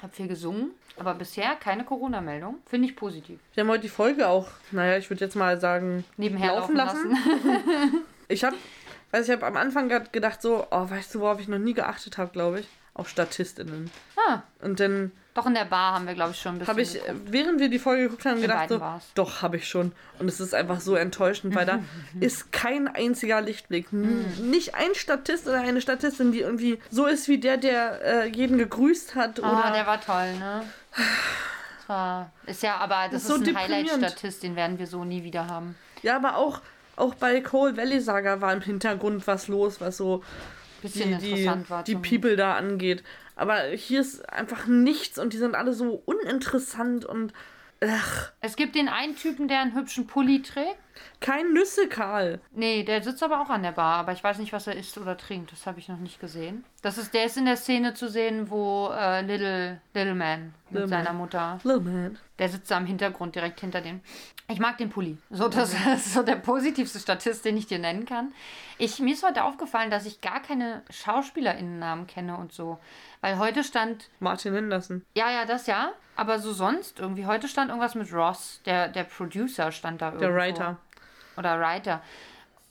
Habe 0.00 0.12
viel 0.12 0.28
gesungen. 0.28 0.70
Aber 0.98 1.14
bisher 1.14 1.56
keine 1.56 1.84
Corona-Meldung. 1.84 2.56
Finde 2.66 2.88
ich 2.88 2.96
positiv. 2.96 3.40
Wir 3.54 3.62
haben 3.64 3.70
heute 3.70 3.82
die 3.82 3.88
Folge 3.88 4.28
auch, 4.28 4.48
naja, 4.70 4.98
ich 4.98 5.08
würde 5.10 5.24
jetzt 5.24 5.36
mal 5.36 5.58
sagen, 5.60 6.04
Nebenher 6.16 6.54
laufen 6.54 6.76
laufen, 6.76 7.10
lassen. 7.10 7.44
lassen. 7.44 8.04
Ich 8.28 8.44
habe, 8.44 8.56
weiß 9.10 9.26
ich 9.28 9.32
habe 9.34 9.44
am 9.46 9.56
Anfang 9.58 9.90
gedacht 10.10 10.40
so, 10.40 10.66
oh, 10.70 10.88
weißt 10.88 11.14
du, 11.14 11.20
worauf 11.20 11.38
ich 11.40 11.48
noch 11.48 11.58
nie 11.58 11.74
geachtet 11.74 12.16
habe, 12.16 12.30
glaube 12.30 12.60
ich, 12.60 12.68
auf 12.94 13.08
Statistinnen. 13.08 13.90
Ah, 14.28 14.42
Und 14.60 14.80
dann 14.80 15.12
doch 15.34 15.46
in 15.46 15.54
der 15.54 15.64
Bar 15.64 15.94
haben 15.94 16.06
wir, 16.06 16.12
glaube 16.12 16.32
ich, 16.32 16.40
schon 16.42 16.56
ein 16.56 16.58
bisschen. 16.58 16.68
habe 16.72 16.82
ich, 16.82 16.92
geguckt. 16.92 17.08
äh, 17.28 17.32
während 17.32 17.58
wir 17.58 17.70
die 17.70 17.78
Folge 17.78 18.02
geguckt 18.02 18.26
haben, 18.26 18.36
In 18.36 18.42
gedacht 18.42 18.68
so, 18.68 18.80
war's. 18.80 19.02
doch, 19.14 19.40
habe 19.40 19.56
ich 19.56 19.66
schon. 19.66 19.92
Und 20.18 20.28
es 20.28 20.40
ist 20.40 20.54
einfach 20.54 20.80
so 20.80 20.94
enttäuschend, 20.94 21.54
weil 21.54 21.64
da 21.64 21.78
ist 22.20 22.52
kein 22.52 22.86
einziger 22.86 23.40
Lichtblick. 23.40 23.90
Mhm. 23.94 24.26
Nicht 24.50 24.74
ein 24.74 24.94
Statist 24.94 25.48
oder 25.48 25.60
eine 25.62 25.80
Statistin, 25.80 26.32
die 26.32 26.40
irgendwie 26.40 26.78
so 26.90 27.06
ist 27.06 27.28
wie 27.28 27.38
der, 27.38 27.56
der 27.56 28.02
äh, 28.04 28.26
jeden 28.28 28.58
gegrüßt 28.58 29.14
hat. 29.14 29.42
Ah, 29.42 29.52
oder 29.62 29.72
der 29.72 29.86
war 29.86 30.00
toll, 30.02 30.34
ne? 30.38 30.64
Das 30.94 31.88
war, 31.88 32.30
ist 32.44 32.62
ja, 32.62 32.76
aber 32.76 33.08
das 33.10 33.22
ist 33.22 33.28
so 33.28 33.36
ist, 33.36 33.40
ein 33.40 33.54
deprimierend. 33.54 33.90
Highlight-Statist, 33.92 34.42
den 34.42 34.54
werden 34.54 34.78
wir 34.78 34.86
so 34.86 35.02
nie 35.04 35.24
wieder 35.24 35.46
haben. 35.46 35.76
Ja, 36.02 36.16
aber 36.16 36.36
auch, 36.36 36.60
auch 36.96 37.14
bei 37.14 37.40
Cole 37.40 37.74
Valley 37.78 38.00
Saga 38.02 38.42
war 38.42 38.52
im 38.52 38.60
Hintergrund 38.60 39.26
was 39.26 39.48
los, 39.48 39.80
was 39.80 39.96
so 39.96 40.22
Bisschen 40.82 41.18
die, 41.18 41.24
die, 41.24 41.30
interessant 41.30 41.70
war. 41.70 41.84
die. 41.84 41.94
People 41.94 42.36
da 42.36 42.56
angeht. 42.56 43.02
Aber 43.36 43.62
hier 43.68 44.00
ist 44.00 44.28
einfach 44.28 44.66
nichts 44.66 45.18
und 45.18 45.32
die 45.32 45.38
sind 45.38 45.54
alle 45.54 45.72
so 45.72 46.02
uninteressant 46.04 47.04
und 47.04 47.32
ach, 47.80 48.32
Es 48.40 48.56
gibt 48.56 48.74
den 48.74 48.88
einen 48.88 49.16
Typen, 49.16 49.48
der 49.48 49.60
einen 49.60 49.74
hübschen 49.74 50.06
Pulli 50.06 50.42
trägt. 50.42 50.76
Kein 51.20 51.52
Nüsse, 51.52 51.88
Karl. 51.88 52.40
Nee, 52.52 52.82
der 52.82 53.02
sitzt 53.02 53.22
aber 53.22 53.40
auch 53.40 53.50
an 53.50 53.62
der 53.62 53.72
Bar, 53.72 53.96
aber 53.98 54.12
ich 54.12 54.22
weiß 54.22 54.38
nicht, 54.38 54.52
was 54.52 54.66
er 54.66 54.76
isst 54.76 54.98
oder 54.98 55.16
trinkt. 55.16 55.52
Das 55.52 55.66
habe 55.66 55.78
ich 55.78 55.88
noch 55.88 55.98
nicht 55.98 56.20
gesehen. 56.20 56.64
Das 56.82 56.98
ist, 56.98 57.14
der 57.14 57.26
ist 57.26 57.36
in 57.36 57.44
der 57.44 57.56
Szene 57.56 57.94
zu 57.94 58.08
sehen, 58.08 58.50
wo 58.50 58.90
äh, 58.92 59.22
Little, 59.22 59.80
Little 59.94 60.14
Man 60.14 60.54
mit 60.70 60.82
Little 60.82 60.88
seiner 60.88 61.12
Man. 61.12 61.18
Mutter. 61.18 61.58
Little 61.62 61.80
man. 61.80 62.18
Der 62.38 62.48
sitzt 62.48 62.70
da 62.70 62.78
im 62.78 62.86
Hintergrund 62.86 63.34
direkt 63.34 63.60
hinter 63.60 63.80
dem. 63.80 64.00
Ich 64.48 64.58
mag 64.58 64.76
den 64.78 64.90
Pulli. 64.90 65.16
So, 65.30 65.48
das 65.48 65.74
ist 65.94 66.12
so 66.12 66.22
der 66.22 66.36
positivste 66.36 66.98
Statist, 66.98 67.44
den 67.44 67.56
ich 67.56 67.66
dir 67.66 67.78
nennen 67.78 68.04
kann. 68.04 68.32
Ich, 68.78 68.98
mir 68.98 69.14
ist 69.14 69.24
heute 69.24 69.44
aufgefallen, 69.44 69.90
dass 69.90 70.06
ich 70.06 70.20
gar 70.20 70.42
keine 70.42 70.82
SchauspielerInnennamen 70.90 72.06
kenne 72.06 72.36
und 72.36 72.52
so. 72.52 72.78
Weil 73.20 73.38
heute 73.38 73.62
stand 73.62 74.10
Martin 74.18 74.54
Henderson. 74.54 75.04
Ja, 75.14 75.30
ja, 75.30 75.44
das 75.44 75.66
ja. 75.66 75.92
Aber 76.16 76.38
so 76.38 76.52
sonst 76.52 76.98
irgendwie. 76.98 77.26
Heute 77.26 77.48
stand 77.48 77.68
irgendwas 77.70 77.94
mit 77.94 78.12
Ross. 78.12 78.60
Der, 78.66 78.88
der 78.88 79.04
Producer 79.04 79.72
stand 79.72 80.02
da 80.02 80.06
irgendwo. 80.06 80.26
Der 80.26 80.34
Writer. 80.34 80.78
Oder 81.36 81.58
Writer. 81.60 82.02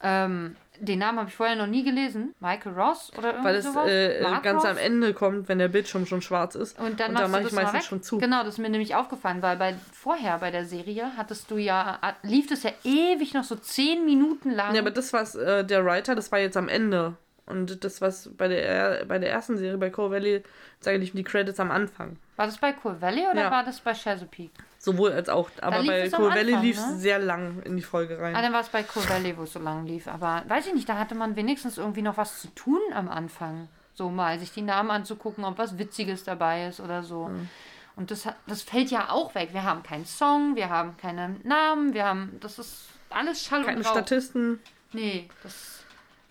Ähm, 0.03 0.55
den 0.79 0.97
Namen 0.97 1.19
habe 1.19 1.29
ich 1.29 1.35
vorher 1.35 1.55
noch 1.55 1.67
nie 1.67 1.83
gelesen. 1.83 2.33
Michael 2.39 2.73
Ross 2.73 3.11
oder 3.15 3.29
irgendwie 3.29 3.45
Weil 3.45 3.55
es 3.55 3.65
sowas. 3.65 3.87
äh, 3.87 4.17
äh, 4.19 4.41
ganz 4.41 4.63
Ross? 4.63 4.71
am 4.71 4.77
Ende 4.77 5.13
kommt, 5.13 5.47
wenn 5.47 5.59
der 5.59 5.67
Bildschirm 5.67 6.07
schon 6.07 6.23
schwarz 6.23 6.55
ist. 6.55 6.79
Und 6.79 6.99
dann 6.99 7.09
und 7.09 7.13
machst 7.13 7.25
da 7.25 7.27
mache 7.27 7.47
ich 7.47 7.53
meistens 7.53 7.73
weg. 7.73 7.83
schon 7.83 8.01
zu. 8.01 8.17
Genau, 8.17 8.39
das 8.39 8.55
ist 8.55 8.57
mir 8.57 8.69
nämlich 8.69 8.95
aufgefallen, 8.95 9.43
weil 9.43 9.57
bei 9.57 9.75
vorher 9.93 10.39
bei 10.39 10.49
der 10.49 10.65
Serie 10.65 11.11
hattest 11.17 11.51
du 11.51 11.57
ja, 11.57 11.99
lief 12.23 12.47
das 12.47 12.63
ja 12.63 12.71
ewig 12.83 13.33
noch 13.35 13.43
so 13.43 13.55
zehn 13.55 14.05
Minuten 14.05 14.49
lang. 14.49 14.73
Ja, 14.73 14.81
aber 14.81 14.91
das 14.91 15.13
was 15.13 15.35
äh, 15.35 15.63
der 15.63 15.85
Writer, 15.85 16.15
das 16.15 16.31
war 16.31 16.39
jetzt 16.39 16.57
am 16.57 16.67
Ende. 16.67 17.13
Und 17.51 17.83
das, 17.83 18.01
was 18.01 18.29
bei 18.35 18.47
der, 18.47 19.05
bei 19.05 19.19
der 19.19 19.29
ersten 19.29 19.57
Serie, 19.57 19.77
bei 19.77 19.89
Cole 19.89 20.11
Valley, 20.11 20.43
sage 20.79 20.97
ich 20.97 21.11
die 21.11 21.23
Credits 21.23 21.59
am 21.59 21.69
Anfang. 21.69 22.17
war 22.37 22.47
das 22.47 22.57
bei 22.57 22.73
Cool 22.83 22.99
Valley 22.99 23.27
oder 23.31 23.41
Ja. 23.41 23.51
war 23.51 23.63
das 23.63 23.79
bei 23.81 23.93
Chesapeake? 23.93 24.51
Sowohl 24.79 25.11
als 25.11 25.29
auch. 25.29 25.49
Aber 25.61 25.83
bei 25.83 26.09
Cole 26.09 26.33
Valley 26.33 26.55
lief 26.55 26.77
es 26.77 26.87
ne? 26.87 26.97
sehr 26.97 27.19
lang 27.19 27.61
in 27.63 27.77
die 27.77 27.83
Folge 27.83 28.19
rein. 28.19 28.35
Ah, 28.35 28.41
dann 28.41 28.53
war 28.53 28.61
es 28.61 28.69
bei 28.69 28.83
Cool 28.95 29.07
Valley, 29.07 29.37
wo 29.37 29.43
es 29.43 29.53
so 29.53 29.59
lang 29.59 29.85
lief. 29.85 30.07
Aber 30.07 30.43
weiß 30.47 30.67
ich 30.67 30.73
nicht, 30.73 30.89
da 30.89 30.97
hatte 30.97 31.13
man 31.13 31.35
wenigstens 31.35 31.77
irgendwie 31.77 32.01
noch 32.01 32.17
was 32.17 32.41
zu 32.41 32.47
tun 32.55 32.79
am 32.95 33.09
Anfang. 33.09 33.67
So 33.93 34.09
mal 34.09 34.39
sich 34.39 34.51
die 34.51 34.63
Namen 34.63 34.89
anzugucken, 34.89 35.43
ob 35.43 35.59
was 35.59 35.77
Witziges 35.77 36.23
dabei 36.23 36.67
ist 36.67 36.79
oder 36.79 37.03
so. 37.03 37.27
Mhm. 37.27 37.49
Und 37.95 38.09
das, 38.09 38.27
das 38.47 38.63
fällt 38.63 38.89
ja 38.89 39.09
auch 39.09 39.35
weg. 39.35 39.49
Wir 39.51 39.63
haben 39.63 39.83
keinen 39.83 40.05
Song, 40.05 40.55
wir 40.55 40.69
haben 40.69 40.97
keine 40.97 41.35
Namen, 41.43 41.93
wir 41.93 42.05
haben. 42.05 42.37
Das 42.39 42.57
ist 42.57 42.87
alles 43.09 43.43
Schall 43.43 43.63
Keine 43.63 43.77
und 43.77 43.85
Rauch. 43.85 43.91
Statisten. 43.91 44.59
Nee, 44.93 45.29
das. 45.43 45.80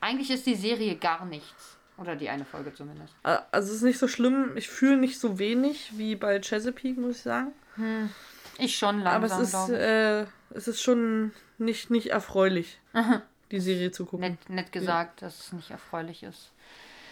Eigentlich 0.00 0.30
ist 0.30 0.46
die 0.46 0.54
Serie 0.54 0.96
gar 0.96 1.24
nichts. 1.24 1.76
Oder 1.98 2.16
die 2.16 2.28
eine 2.30 2.44
Folge 2.46 2.72
zumindest. 2.74 3.12
Äh, 3.24 3.38
Also 3.50 3.68
es 3.70 3.76
ist 3.76 3.82
nicht 3.82 3.98
so 3.98 4.08
schlimm. 4.08 4.56
Ich 4.56 4.68
fühle 4.68 4.96
nicht 4.96 5.20
so 5.20 5.38
wenig 5.38 5.92
wie 5.98 6.16
bei 6.16 6.40
Chesapeake, 6.40 6.98
muss 6.98 7.16
ich 7.16 7.22
sagen. 7.22 7.52
Ich 8.58 8.76
schon 8.76 9.06
Aber 9.06 9.28
langsam, 9.28 9.42
es 9.42 9.54
ist, 9.54 9.68
äh, 9.70 10.26
es 10.54 10.68
ist 10.68 10.82
schon 10.82 11.32
nicht, 11.58 11.90
nicht 11.90 12.08
erfreulich. 12.10 12.78
die 13.50 13.60
Serie 13.60 13.90
zu 13.90 14.06
gucken. 14.06 14.20
Nett, 14.30 14.48
nett 14.50 14.72
gesagt, 14.72 15.22
dass 15.22 15.38
es 15.40 15.52
nicht 15.52 15.70
erfreulich 15.70 16.22
ist. 16.22 16.52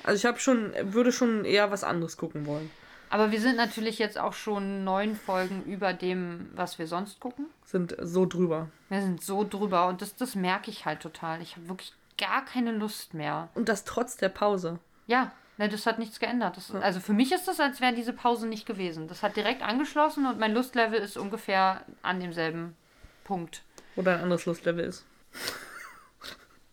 Also 0.04 0.16
ich 0.16 0.24
habe 0.26 0.38
schon, 0.38 0.72
würde 0.82 1.12
schon 1.12 1.44
eher 1.44 1.70
was 1.70 1.84
anderes 1.84 2.16
gucken 2.16 2.46
wollen. 2.46 2.70
Aber 3.10 3.30
wir 3.32 3.40
sind 3.40 3.56
natürlich 3.56 3.98
jetzt 3.98 4.18
auch 4.18 4.34
schon 4.34 4.84
neun 4.84 5.16
Folgen 5.16 5.64
über 5.64 5.92
dem, 5.94 6.50
was 6.54 6.78
wir 6.78 6.86
sonst 6.86 7.20
gucken. 7.20 7.46
Sind 7.64 7.96
so 8.00 8.26
drüber. 8.26 8.68
Wir 8.90 9.00
sind 9.00 9.22
so 9.22 9.44
drüber 9.48 9.88
und 9.88 10.02
das, 10.02 10.14
das 10.16 10.34
merke 10.34 10.70
ich 10.70 10.84
halt 10.84 11.00
total. 11.00 11.40
Ich 11.42 11.56
habe 11.56 11.68
wirklich 11.68 11.92
gar 12.18 12.44
keine 12.44 12.72
Lust 12.72 13.14
mehr. 13.14 13.48
Und 13.54 13.68
das 13.68 13.84
trotz 13.84 14.16
der 14.16 14.28
Pause. 14.28 14.78
Ja, 15.06 15.32
ne, 15.56 15.68
das 15.68 15.86
hat 15.86 15.98
nichts 15.98 16.20
geändert. 16.20 16.56
Das, 16.56 16.74
also 16.74 17.00
für 17.00 17.12
mich 17.12 17.32
ist 17.32 17.48
das, 17.48 17.60
als 17.60 17.80
wäre 17.80 17.94
diese 17.94 18.12
Pause 18.12 18.46
nicht 18.46 18.66
gewesen. 18.66 19.08
Das 19.08 19.22
hat 19.22 19.36
direkt 19.36 19.62
angeschlossen 19.62 20.26
und 20.26 20.38
mein 20.38 20.52
Lustlevel 20.52 21.00
ist 21.00 21.16
ungefähr 21.16 21.82
an 22.02 22.20
demselben 22.20 22.76
Punkt. 23.24 23.62
Oder 23.96 24.14
ein 24.16 24.22
anderes 24.24 24.46
Lustlevel 24.46 24.84
ist. 24.84 25.04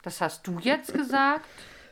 Das 0.03 0.21
hast 0.21 0.45
du 0.45 0.59
jetzt 0.59 0.93
gesagt. 0.93 1.45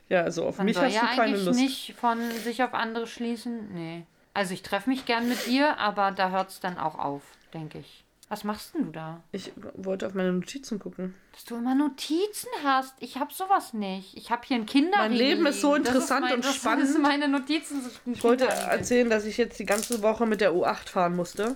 Ja, 0.10 0.22
also 0.22 0.46
auf 0.46 0.58
Man 0.58 0.66
mich 0.66 0.78
hast 0.78 0.94
ja 0.94 1.02
du 1.02 1.08
keine 1.08 1.22
eigentlich 1.22 1.46
Lust. 1.46 1.60
nicht 1.60 1.96
von 1.96 2.20
sich 2.32 2.62
auf 2.64 2.74
andere 2.74 3.08
schließen. 3.08 3.74
Nee. 3.74 4.06
Also 4.34 4.54
ich 4.54 4.62
treffe 4.62 4.90
mich 4.90 5.06
gern 5.06 5.28
mit 5.28 5.46
dir, 5.48 5.78
aber 5.80 6.12
da 6.12 6.30
hört 6.30 6.50
es 6.50 6.60
dann 6.60 6.78
auch 6.78 7.00
auf, 7.00 7.22
denke 7.54 7.80
ich. 7.80 8.03
Was 8.34 8.44
machst 8.44 8.74
denn 8.74 8.86
du 8.86 8.92
da? 8.92 9.22
Ich 9.32 9.52
wollte 9.76 10.08
auf 10.08 10.16
meine 10.16 10.34
Notizen 10.34 10.80
gucken. 10.80 11.14
Dass 11.34 11.46
du 11.46 11.56
immer 11.56 11.76
Notizen 11.76 12.50
hast. 12.64 12.96
Ich 13.00 13.18
habe 13.18 13.32
sowas 13.32 13.74
nicht. 13.74 14.18
Ich 14.18 14.32
habe 14.32 14.42
hier 14.44 14.58
ein 14.58 14.66
Kinderriegel. 14.66 15.10
Mein 15.10 15.14
Leben 15.14 15.46
ist 15.46 15.62
so. 15.62 15.78
Das 15.78 15.86
interessant 15.86 16.22
mein, 16.22 16.34
und 16.34 16.44
das 16.44 16.56
spannend. 16.56 16.86
Ist 16.86 16.98
meine 16.98 17.28
Notizen 17.28 17.84
sind 17.84 18.18
Ich 18.18 18.24
wollte 18.24 18.48
erzählen, 18.48 19.08
dass 19.08 19.26
ich 19.26 19.38
jetzt 19.38 19.60
die 19.60 19.68
ganze 19.68 20.02
Woche 20.02 20.26
mit 20.26 20.42
der 20.42 20.52
U8 20.52 20.90
fahren 20.90 21.16
musste. 21.16 21.56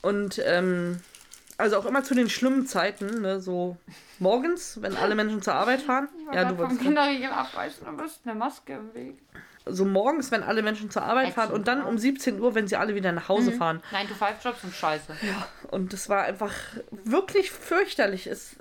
Und 0.00 0.40
ähm, 0.42 0.98
also 1.58 1.76
auch 1.76 1.86
immer 1.86 2.02
zu 2.02 2.14
den 2.14 2.28
schlimmen 2.28 2.66
Zeiten, 2.66 3.22
ne, 3.22 3.40
so 3.40 3.76
morgens, 4.18 4.80
wenn 4.80 4.96
alle 4.96 5.14
Menschen 5.14 5.42
zur 5.42 5.54
Arbeit 5.54 5.82
fahren. 5.82 6.08
Ja, 6.32 6.44
du 6.44 6.58
wolltest. 6.58 6.80
Kinderriegel 6.80 7.30
abreißen, 7.30 7.86
du 7.86 7.96
bist 7.96 8.20
eine 8.24 8.34
Maske 8.34 8.74
im 8.74 8.94
Weg. 8.94 9.18
So 9.64 9.84
morgens, 9.84 10.32
wenn 10.32 10.42
alle 10.42 10.62
Menschen 10.62 10.90
zur 10.90 11.02
Arbeit 11.02 11.34
fahren 11.34 11.52
und 11.52 11.68
dann 11.68 11.84
um 11.84 11.96
17 11.96 12.40
Uhr, 12.40 12.54
wenn 12.56 12.66
sie 12.66 12.76
alle 12.76 12.96
wieder 12.96 13.12
nach 13.12 13.28
Hause 13.28 13.52
fahren. 13.52 13.80
9-to-5-Jobs 13.92 14.62
sind 14.62 14.74
scheiße. 14.74 15.14
Und 15.70 15.92
das 15.92 16.08
war 16.08 16.24
einfach 16.24 16.52
wirklich 16.90 17.52
fürchterlich. 17.52 18.26
Es, 18.26 18.56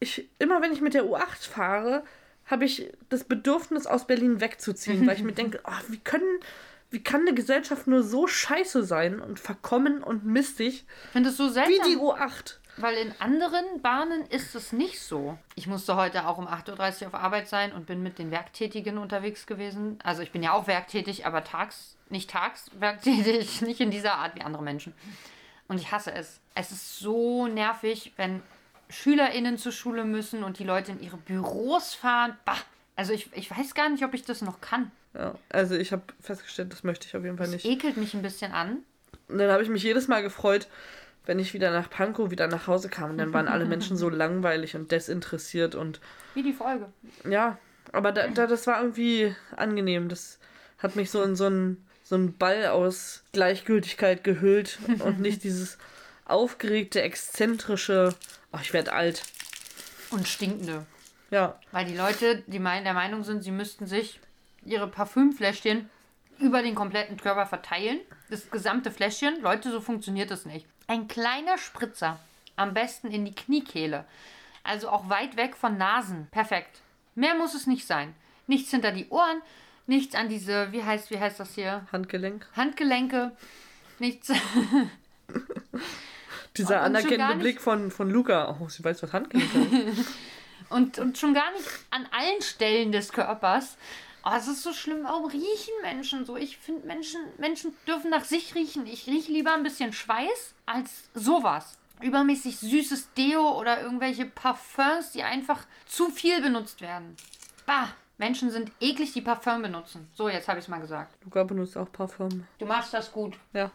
ich, 0.00 0.30
immer 0.38 0.62
wenn 0.62 0.72
ich 0.72 0.80
mit 0.80 0.94
der 0.94 1.04
U8 1.04 1.50
fahre, 1.50 2.04
habe 2.46 2.64
ich 2.64 2.90
das 3.10 3.24
Bedürfnis, 3.24 3.86
aus 3.86 4.06
Berlin 4.06 4.40
wegzuziehen, 4.40 5.06
weil 5.06 5.16
ich 5.16 5.22
mir 5.22 5.32
denke, 5.34 5.60
oh, 5.64 5.72
wie 5.88 5.98
können, 5.98 6.40
wie 6.90 7.02
kann 7.02 7.22
eine 7.22 7.34
Gesellschaft 7.34 7.86
nur 7.86 8.02
so 8.02 8.26
scheiße 8.26 8.84
sein 8.84 9.20
und 9.20 9.38
verkommen 9.38 10.02
und 10.02 10.24
mistig 10.24 10.86
Ich 11.04 11.10
finde 11.10 11.30
es 11.30 11.36
so 11.36 11.48
wie 11.48 11.52
seltsam. 11.52 11.86
die 11.88 11.96
U8? 11.96 12.56
Weil 12.78 12.94
in 12.96 13.12
anderen 13.18 13.82
Bahnen 13.82 14.24
ist 14.26 14.54
es 14.54 14.72
nicht 14.72 15.00
so. 15.00 15.36
Ich 15.56 15.66
musste 15.66 15.96
heute 15.96 16.28
auch 16.28 16.38
um 16.38 16.46
8.30 16.46 17.02
Uhr 17.02 17.08
auf 17.08 17.14
Arbeit 17.14 17.48
sein 17.48 17.72
und 17.72 17.86
bin 17.86 18.02
mit 18.02 18.18
den 18.18 18.30
Werktätigen 18.30 18.98
unterwegs 18.98 19.46
gewesen. 19.46 19.98
Also 20.04 20.22
ich 20.22 20.30
bin 20.30 20.44
ja 20.44 20.52
auch 20.52 20.68
werktätig, 20.68 21.26
aber 21.26 21.42
tags, 21.42 21.96
nicht 22.08 22.30
tags 22.30 22.70
werktätig, 22.78 23.60
nicht 23.62 23.80
in 23.80 23.90
dieser 23.90 24.14
Art 24.14 24.36
wie 24.36 24.42
andere 24.42 24.62
Menschen. 24.62 24.94
Und 25.66 25.80
ich 25.80 25.90
hasse 25.90 26.12
es. 26.12 26.40
Es 26.54 26.70
ist 26.70 27.00
so 27.00 27.48
nervig, 27.48 28.12
wenn 28.16 28.42
SchülerInnen 28.88 29.58
zur 29.58 29.72
Schule 29.72 30.04
müssen 30.04 30.44
und 30.44 30.58
die 30.58 30.64
Leute 30.64 30.92
in 30.92 31.02
ihre 31.02 31.16
Büros 31.16 31.94
fahren. 31.94 32.38
Bah! 32.44 32.56
Also 32.96 33.12
ich, 33.12 33.28
ich 33.34 33.50
weiß 33.50 33.74
gar 33.74 33.88
nicht, 33.90 34.04
ob 34.04 34.14
ich 34.14 34.24
das 34.24 34.40
noch 34.40 34.60
kann. 34.60 34.90
Ja, 35.14 35.34
also 35.48 35.74
ich 35.74 35.92
habe 35.92 36.02
festgestellt, 36.20 36.72
das 36.72 36.84
möchte 36.84 37.06
ich 37.06 37.16
auf 37.16 37.24
jeden 37.24 37.38
Fall 37.38 37.48
nicht. 37.48 37.64
ekelt 37.64 37.96
mich 37.96 38.14
ein 38.14 38.22
bisschen 38.22 38.52
an. 38.52 38.78
Und 39.28 39.38
dann 39.38 39.50
habe 39.50 39.62
ich 39.62 39.68
mich 39.68 39.82
jedes 39.82 40.08
Mal 40.08 40.22
gefreut, 40.22 40.68
wenn 41.26 41.38
ich 41.38 41.54
wieder 41.54 41.70
nach 41.70 41.90
Pankow 41.90 42.30
wieder 42.30 42.46
nach 42.46 42.66
Hause 42.66 42.88
kam. 42.88 43.10
Und 43.10 43.18
dann 43.18 43.32
waren 43.32 43.48
alle 43.48 43.64
Menschen 43.66 43.96
so 43.96 44.08
langweilig 44.10 44.76
und 44.76 44.90
desinteressiert 44.92 45.74
und 45.74 46.00
Wie 46.34 46.42
die 46.42 46.52
Folge. 46.52 46.86
Ja, 47.28 47.58
aber 47.92 48.12
da, 48.12 48.28
da, 48.28 48.46
das 48.46 48.66
war 48.66 48.80
irgendwie 48.80 49.34
angenehm. 49.56 50.08
Das 50.08 50.38
hat 50.78 50.96
mich 50.96 51.10
so 51.10 51.22
in 51.22 51.36
so 51.36 51.46
einen, 51.46 51.86
so 52.02 52.14
einen 52.14 52.36
Ball 52.36 52.66
aus 52.66 53.24
Gleichgültigkeit 53.32 54.24
gehüllt 54.24 54.78
und 55.00 55.20
nicht 55.20 55.44
dieses 55.44 55.78
aufgeregte, 56.24 57.02
exzentrische, 57.02 58.14
ach, 58.52 58.62
ich 58.62 58.72
werde 58.72 58.92
alt. 58.92 59.22
Und 60.10 60.28
stinkende. 60.28 60.86
Ja, 61.30 61.58
Weil 61.72 61.84
die 61.86 61.96
Leute, 61.96 62.42
die 62.46 62.58
mein, 62.58 62.84
der 62.84 62.94
Meinung 62.94 63.22
sind, 63.22 63.42
sie 63.42 63.50
müssten 63.50 63.86
sich 63.86 64.20
ihre 64.68 64.86
Parfümfläschchen 64.86 65.88
über 66.38 66.62
den 66.62 66.74
kompletten 66.74 67.16
Körper 67.16 67.46
verteilen. 67.46 68.00
Das 68.30 68.50
gesamte 68.50 68.90
Fläschchen. 68.90 69.40
Leute, 69.40 69.70
so 69.70 69.80
funktioniert 69.80 70.30
das 70.30 70.44
nicht. 70.46 70.66
Ein 70.86 71.08
kleiner 71.08 71.58
Spritzer. 71.58 72.18
Am 72.56 72.74
besten 72.74 73.10
in 73.10 73.24
die 73.24 73.34
Kniekehle. 73.34 74.04
Also 74.64 74.88
auch 74.88 75.08
weit 75.08 75.36
weg 75.36 75.56
von 75.56 75.78
Nasen. 75.78 76.28
Perfekt. 76.30 76.80
Mehr 77.14 77.34
muss 77.34 77.54
es 77.54 77.66
nicht 77.66 77.86
sein. 77.86 78.14
Nichts 78.46 78.70
hinter 78.70 78.92
die 78.92 79.08
Ohren. 79.08 79.42
Nichts 79.86 80.14
an 80.14 80.28
diese, 80.28 80.70
wie 80.72 80.84
heißt, 80.84 81.10
wie 81.10 81.18
heißt 81.18 81.40
das 81.40 81.54
hier? 81.54 81.86
Handgelenk. 81.92 82.46
Handgelenke. 82.54 83.32
Nichts. 83.98 84.30
Dieser 86.56 86.82
anerkennende 86.82 87.36
Blick 87.36 87.60
von, 87.60 87.90
von 87.90 88.10
Luca. 88.10 88.58
Oh, 88.60 88.68
sie 88.68 88.84
weiß, 88.84 89.02
was 89.02 89.12
Handgelenk 89.12 89.72
ist. 89.88 90.08
Und, 90.70 90.98
und 90.98 91.16
schon 91.16 91.32
gar 91.32 91.50
nicht 91.52 91.66
an 91.90 92.06
allen 92.10 92.42
Stellen 92.42 92.92
des 92.92 93.10
Körpers. 93.10 93.78
Oh, 94.24 94.30
es 94.36 94.48
ist 94.48 94.62
so 94.62 94.72
schlimm. 94.72 95.04
Warum 95.04 95.26
riechen 95.26 95.74
Menschen 95.82 96.26
so? 96.26 96.36
Ich 96.36 96.58
finde, 96.58 96.86
Menschen, 96.86 97.20
Menschen 97.38 97.74
dürfen 97.86 98.10
nach 98.10 98.24
sich 98.24 98.54
riechen. 98.54 98.86
Ich 98.86 99.06
rieche 99.06 99.32
lieber 99.32 99.54
ein 99.54 99.62
bisschen 99.62 99.92
Schweiß 99.92 100.54
als 100.66 101.08
sowas. 101.14 101.78
Übermäßig 102.00 102.58
süßes 102.58 103.12
Deo 103.14 103.58
oder 103.58 103.80
irgendwelche 103.82 104.24
Parfums, 104.24 105.12
die 105.12 105.22
einfach 105.22 105.66
zu 105.86 106.10
viel 106.10 106.40
benutzt 106.40 106.80
werden. 106.80 107.16
Bah, 107.66 107.88
Menschen 108.18 108.50
sind 108.50 108.70
eklig, 108.80 109.12
die 109.12 109.20
Parfum 109.20 109.62
benutzen. 109.62 110.08
So, 110.14 110.28
jetzt 110.28 110.48
habe 110.48 110.58
ich 110.58 110.64
es 110.64 110.68
mal 110.68 110.80
gesagt. 110.80 111.14
Luca 111.24 111.44
benutzt 111.44 111.76
auch 111.76 111.90
Parfum. 111.90 112.46
Du 112.58 112.66
machst 112.66 112.94
das 112.94 113.12
gut. 113.12 113.36
Ja. 113.52 113.70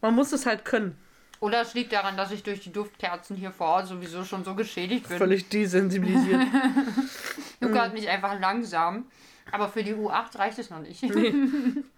Man 0.00 0.14
muss 0.14 0.32
es 0.32 0.46
halt 0.46 0.64
können. 0.64 0.96
Oder 1.40 1.60
es 1.62 1.74
liegt 1.74 1.92
daran, 1.92 2.16
dass 2.16 2.32
ich 2.32 2.42
durch 2.42 2.60
die 2.60 2.72
Duftkerzen 2.72 3.36
hier 3.36 3.52
vor 3.52 3.68
Ort 3.68 3.86
sowieso 3.86 4.24
schon 4.24 4.44
so 4.44 4.54
geschädigt 4.54 5.08
bin. 5.08 5.18
Völlig 5.18 5.48
desensibilisiert. 5.48 6.42
Luca 7.60 7.82
hat 7.82 7.94
mich 7.94 8.08
einfach 8.08 8.38
langsam. 8.40 9.06
Aber 9.52 9.68
für 9.68 9.82
die 9.82 9.94
U8 9.94 10.38
reicht 10.38 10.58
es 10.58 10.70
noch 10.70 10.80
nicht. 10.80 11.02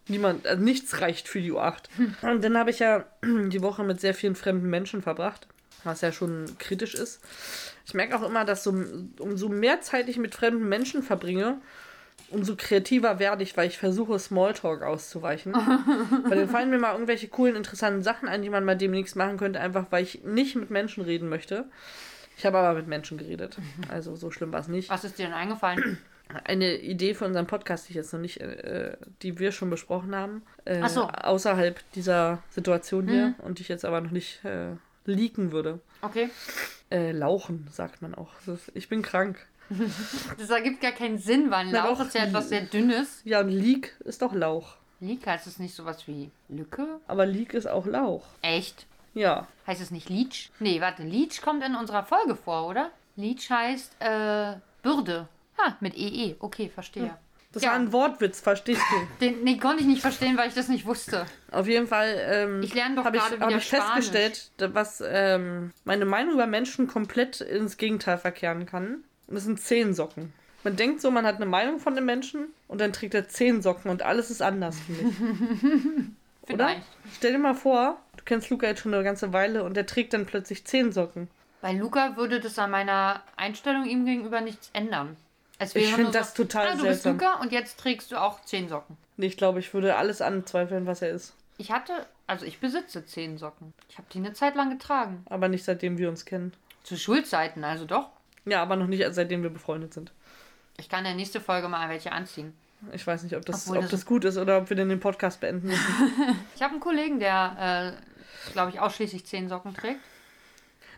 Niemand, 0.08 0.46
also 0.46 0.62
nichts 0.62 1.00
reicht 1.00 1.28
für 1.28 1.40
die 1.40 1.52
U8. 1.52 1.84
Und 2.22 2.44
dann 2.44 2.56
habe 2.56 2.70
ich 2.70 2.78
ja 2.78 3.04
die 3.24 3.62
Woche 3.62 3.84
mit 3.84 4.00
sehr 4.00 4.14
vielen 4.14 4.34
fremden 4.34 4.70
Menschen 4.70 5.02
verbracht, 5.02 5.46
was 5.84 6.00
ja 6.00 6.12
schon 6.12 6.46
kritisch 6.58 6.94
ist. 6.94 7.20
Ich 7.86 7.94
merke 7.94 8.16
auch 8.16 8.22
immer, 8.22 8.44
dass 8.44 8.62
so, 8.64 8.74
umso 9.18 9.48
mehr 9.48 9.80
Zeit 9.80 10.08
ich 10.08 10.16
mit 10.16 10.34
fremden 10.34 10.68
Menschen 10.68 11.02
verbringe, 11.02 11.58
umso 12.30 12.54
kreativer 12.56 13.18
werde 13.18 13.42
ich, 13.42 13.56
weil 13.56 13.68
ich 13.68 13.78
versuche, 13.78 14.18
Smalltalk 14.18 14.82
auszuweichen. 14.82 15.52
weil 16.28 16.38
dann 16.38 16.48
fallen 16.48 16.70
mir 16.70 16.78
mal 16.78 16.92
irgendwelche 16.92 17.28
coolen, 17.28 17.56
interessanten 17.56 18.02
Sachen 18.02 18.28
ein, 18.28 18.42
die 18.42 18.50
man 18.50 18.64
mal 18.64 18.76
demnächst 18.76 19.16
machen 19.16 19.36
könnte, 19.36 19.60
einfach 19.60 19.86
weil 19.90 20.04
ich 20.04 20.22
nicht 20.24 20.56
mit 20.56 20.70
Menschen 20.70 21.02
reden 21.02 21.28
möchte. 21.28 21.66
Ich 22.36 22.46
habe 22.46 22.58
aber 22.58 22.78
mit 22.78 22.86
Menschen 22.86 23.18
geredet. 23.18 23.58
Also 23.88 24.16
so 24.16 24.30
schlimm 24.30 24.52
war 24.52 24.60
es 24.60 24.68
nicht. 24.68 24.88
Was 24.88 25.04
ist 25.04 25.18
dir 25.18 25.26
denn 25.26 25.34
eingefallen? 25.34 25.98
Eine 26.44 26.76
Idee 26.76 27.14
für 27.14 27.24
unseren 27.24 27.46
Podcast, 27.46 27.86
die 27.88 27.90
ich 27.92 27.96
jetzt 27.96 28.12
noch 28.12 28.20
nicht, 28.20 28.40
äh, 28.40 28.96
die 29.22 29.38
wir 29.38 29.52
schon 29.52 29.70
besprochen 29.70 30.14
haben, 30.14 30.42
äh, 30.64 30.80
Ach 30.82 30.88
so. 30.88 31.04
außerhalb 31.08 31.78
dieser 31.92 32.42
Situation 32.50 33.08
hier 33.08 33.34
und 33.38 33.58
die 33.58 33.62
ich 33.62 33.68
jetzt 33.68 33.84
aber 33.84 34.00
noch 34.00 34.10
nicht 34.10 34.44
äh, 34.44 34.72
leaken 35.04 35.52
würde. 35.52 35.80
Okay. 36.02 36.30
Äh, 36.90 37.12
lauchen, 37.12 37.66
sagt 37.70 38.02
man 38.02 38.14
auch. 38.14 38.30
Ist, 38.46 38.70
ich 38.74 38.88
bin 38.88 39.02
krank. 39.02 39.46
Das 40.38 40.50
ergibt 40.50 40.80
gar 40.80 40.92
keinen 40.92 41.18
Sinn, 41.18 41.50
weil 41.50 41.66
ein 41.66 41.70
Na 41.72 41.84
Lauch 41.84 41.98
doch. 41.98 42.06
ist 42.06 42.14
ja 42.14 42.24
etwas 42.24 42.48
sehr 42.48 42.62
Dünnes. 42.62 43.20
Ja, 43.24 43.40
und 43.40 43.48
Leak 43.50 43.94
ist 44.00 44.20
doch 44.22 44.34
Lauch. 44.34 44.76
Leak 45.00 45.26
heißt 45.26 45.46
es 45.46 45.58
nicht 45.58 45.74
sowas 45.74 46.06
wie 46.08 46.30
Lücke? 46.48 46.98
Aber 47.06 47.24
Leak 47.24 47.54
ist 47.54 47.66
auch 47.66 47.86
Lauch. 47.86 48.24
Echt? 48.42 48.86
Ja. 49.14 49.46
Heißt 49.66 49.80
es 49.80 49.90
nicht 49.90 50.08
Leech? 50.08 50.50
Nee, 50.58 50.80
warte, 50.80 51.02
Leech 51.04 51.40
kommt 51.42 51.64
in 51.64 51.74
unserer 51.76 52.04
Folge 52.04 52.34
vor, 52.36 52.66
oder? 52.68 52.90
Leech 53.16 53.50
heißt 53.50 53.96
äh, 54.00 54.54
Bürde. 54.82 55.28
Ha, 55.64 55.76
mit 55.80 55.96
EE. 55.96 56.36
Okay, 56.38 56.70
verstehe. 56.72 57.16
Das 57.52 57.64
Ja. 57.64 57.70
war 57.70 57.76
ein 57.76 57.92
Wortwitz, 57.92 58.40
verstehst 58.40 58.82
du? 58.90 58.96
Den, 59.20 59.42
nee, 59.42 59.56
konnte 59.58 59.80
ich 59.82 59.86
nicht 59.88 60.02
verstehen, 60.02 60.36
weil 60.36 60.48
ich 60.48 60.54
das 60.54 60.68
nicht 60.68 60.86
wusste. 60.86 61.26
Auf 61.50 61.66
jeden 61.66 61.88
Fall 61.88 62.16
ähm, 62.24 62.62
Ich 62.62 62.74
lerne 62.74 62.94
doch 62.94 63.04
habe 63.04 63.16
ich, 63.16 63.22
hab 63.22 63.50
ich 63.50 63.64
festgestellt, 63.64 64.52
was 64.58 65.02
ähm, 65.04 65.72
meine 65.84 66.04
Meinung 66.04 66.34
über 66.34 66.46
Menschen 66.46 66.86
komplett 66.86 67.40
ins 67.40 67.76
Gegenteil 67.76 68.18
verkehren 68.18 68.66
kann. 68.66 69.02
Und 69.26 69.34
das 69.34 69.44
sind 69.44 69.60
Zehensocken. 69.60 70.32
Man 70.62 70.76
denkt 70.76 71.00
so, 71.00 71.10
man 71.10 71.26
hat 71.26 71.36
eine 71.36 71.46
Meinung 71.46 71.80
von 71.80 71.94
dem 71.94 72.04
Menschen 72.04 72.48
und 72.68 72.80
dann 72.80 72.92
trägt 72.92 73.14
er 73.14 73.28
Zehensocken 73.28 73.90
und 73.90 74.02
alles 74.02 74.30
ist 74.30 74.42
anders, 74.42 74.76
finde 74.78 75.02
ich. 75.08 75.20
Oder? 76.54 76.68
Vielleicht. 76.68 76.82
Stell 77.16 77.32
dir 77.32 77.38
mal 77.38 77.54
vor, 77.54 78.00
du 78.16 78.24
kennst 78.24 78.50
Luca 78.50 78.66
jetzt 78.66 78.82
schon 78.82 78.92
eine 78.94 79.02
ganze 79.02 79.32
Weile 79.32 79.64
und 79.64 79.74
der 79.76 79.86
trägt 79.86 80.12
dann 80.12 80.26
plötzlich 80.26 80.64
Zehensocken. 80.66 81.28
Bei 81.62 81.72
Luca 81.72 82.16
würde 82.16 82.40
das 82.40 82.58
an 82.58 82.70
meiner 82.70 83.22
Einstellung 83.36 83.86
ihm 83.86 84.04
gegenüber 84.04 84.40
nichts 84.40 84.70
ändern. 84.72 85.16
Es 85.62 85.74
Ich 85.76 85.82
wäre 85.82 85.94
find 85.94 86.02
nur 86.04 86.12
das 86.12 86.32
total 86.32 86.68
ah, 86.68 86.70
du 86.70 86.82
bist 86.84 87.02
seltsam. 87.02 87.18
Luca 87.18 87.40
und 87.42 87.52
jetzt 87.52 87.78
trägst 87.78 88.10
du 88.10 88.16
auch 88.16 88.42
zehn 88.44 88.68
Socken. 88.70 88.96
Nee, 89.18 89.26
ich 89.26 89.36
glaube, 89.36 89.60
ich 89.60 89.74
würde 89.74 89.96
alles 89.96 90.22
anzweifeln, 90.22 90.86
was 90.86 91.02
er 91.02 91.10
ist. 91.10 91.34
Ich 91.58 91.70
hatte, 91.70 92.06
also 92.26 92.46
ich 92.46 92.60
besitze 92.60 93.04
zehn 93.04 93.36
Socken. 93.36 93.74
Ich 93.90 93.98
habe 93.98 94.08
die 94.10 94.18
eine 94.18 94.32
Zeit 94.32 94.56
lang 94.56 94.70
getragen. 94.70 95.22
Aber 95.28 95.48
nicht 95.48 95.62
seitdem 95.64 95.98
wir 95.98 96.08
uns 96.08 96.24
kennen. 96.24 96.54
Zu 96.82 96.96
Schulzeiten, 96.96 97.62
also 97.62 97.84
doch. 97.84 98.08
Ja, 98.46 98.62
aber 98.62 98.76
noch 98.76 98.86
nicht, 98.86 99.04
seitdem 99.10 99.42
wir 99.42 99.50
befreundet 99.50 99.92
sind. 99.92 100.12
Ich 100.78 100.88
kann 100.88 101.00
in 101.00 101.04
der 101.04 101.14
nächsten 101.14 101.42
Folge 101.42 101.68
mal 101.68 101.90
welche 101.90 102.10
anziehen. 102.12 102.54
Ich 102.92 103.06
weiß 103.06 103.22
nicht, 103.24 103.36
ob 103.36 103.44
das, 103.44 103.66
Obwohl 103.66 103.76
ob 103.76 103.82
das- 103.82 103.90
das 103.90 104.06
gut 104.06 104.24
ist 104.24 104.38
oder 104.38 104.56
ob 104.56 104.70
wir 104.70 104.76
denn 104.78 104.88
den 104.88 105.00
Podcast 105.00 105.40
beenden 105.40 105.66
müssen. 105.66 106.36
Ich 106.56 106.62
habe 106.62 106.72
einen 106.72 106.80
Kollegen, 106.80 107.20
der, 107.20 107.96
äh, 107.98 108.52
glaube 108.52 108.70
ich, 108.70 108.80
ausschließlich 108.80 109.26
zehn 109.26 109.50
Socken 109.50 109.74
trägt. 109.74 110.00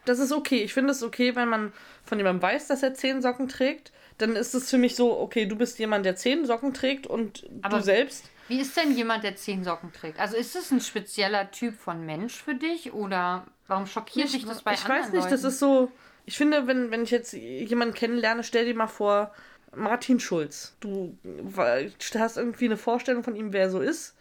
Das 0.04 0.20
ist 0.20 0.30
okay. 0.30 0.62
Ich 0.62 0.72
finde 0.72 0.92
es 0.92 1.02
okay, 1.02 1.34
wenn 1.34 1.48
man 1.48 1.72
von 2.04 2.18
jemandem 2.18 2.42
weiß, 2.42 2.68
dass 2.68 2.84
er 2.84 2.94
zehn 2.94 3.20
Socken 3.22 3.48
trägt. 3.48 3.90
Dann 4.22 4.36
ist 4.36 4.54
es 4.54 4.70
für 4.70 4.78
mich 4.78 4.94
so, 4.94 5.18
okay, 5.20 5.46
du 5.46 5.56
bist 5.56 5.78
jemand, 5.78 6.06
der 6.06 6.14
zehn 6.16 6.46
Socken 6.46 6.72
trägt 6.72 7.06
und 7.06 7.44
Aber- 7.62 7.78
du 7.78 7.82
selbst. 7.82 8.24
Wie 8.48 8.60
ist 8.60 8.76
denn 8.76 8.94
jemand, 8.96 9.24
der 9.24 9.34
zehn 9.36 9.64
Socken 9.64 9.92
trägt? 9.92 10.18
Also 10.20 10.36
ist 10.36 10.54
es 10.56 10.70
ein 10.70 10.80
spezieller 10.80 11.50
Typ 11.50 11.74
von 11.74 12.04
Mensch 12.04 12.34
für 12.42 12.54
dich 12.54 12.92
oder 12.92 13.46
warum 13.66 13.86
schockiert 13.86 14.32
dich 14.32 14.44
das 14.44 14.62
bei 14.62 14.74
ich 14.74 14.84
anderen 14.84 15.02
weiß 15.04 15.12
nicht, 15.12 15.24
das 15.24 15.42
Leuten? 15.42 15.46
ist 15.46 15.58
so. 15.58 15.92
Ich 16.26 16.36
finde, 16.36 16.66
wenn, 16.66 16.90
wenn 16.90 17.02
ich 17.02 17.10
jetzt 17.10 17.32
jemanden 17.32 17.94
kennenlerne, 17.94 18.44
stell 18.44 18.64
dir 18.66 18.74
mal 18.74 18.86
vor, 18.88 19.32
Martin 19.74 20.20
Schulz. 20.20 20.76
Du 20.80 21.16
hast 21.56 22.36
irgendwie 22.36 22.66
eine 22.66 22.76
Vorstellung 22.76 23.22
von 23.24 23.34
ihm, 23.36 23.52
wer 23.52 23.62
er 23.62 23.70
so 23.70 23.80
ist. 23.80 24.14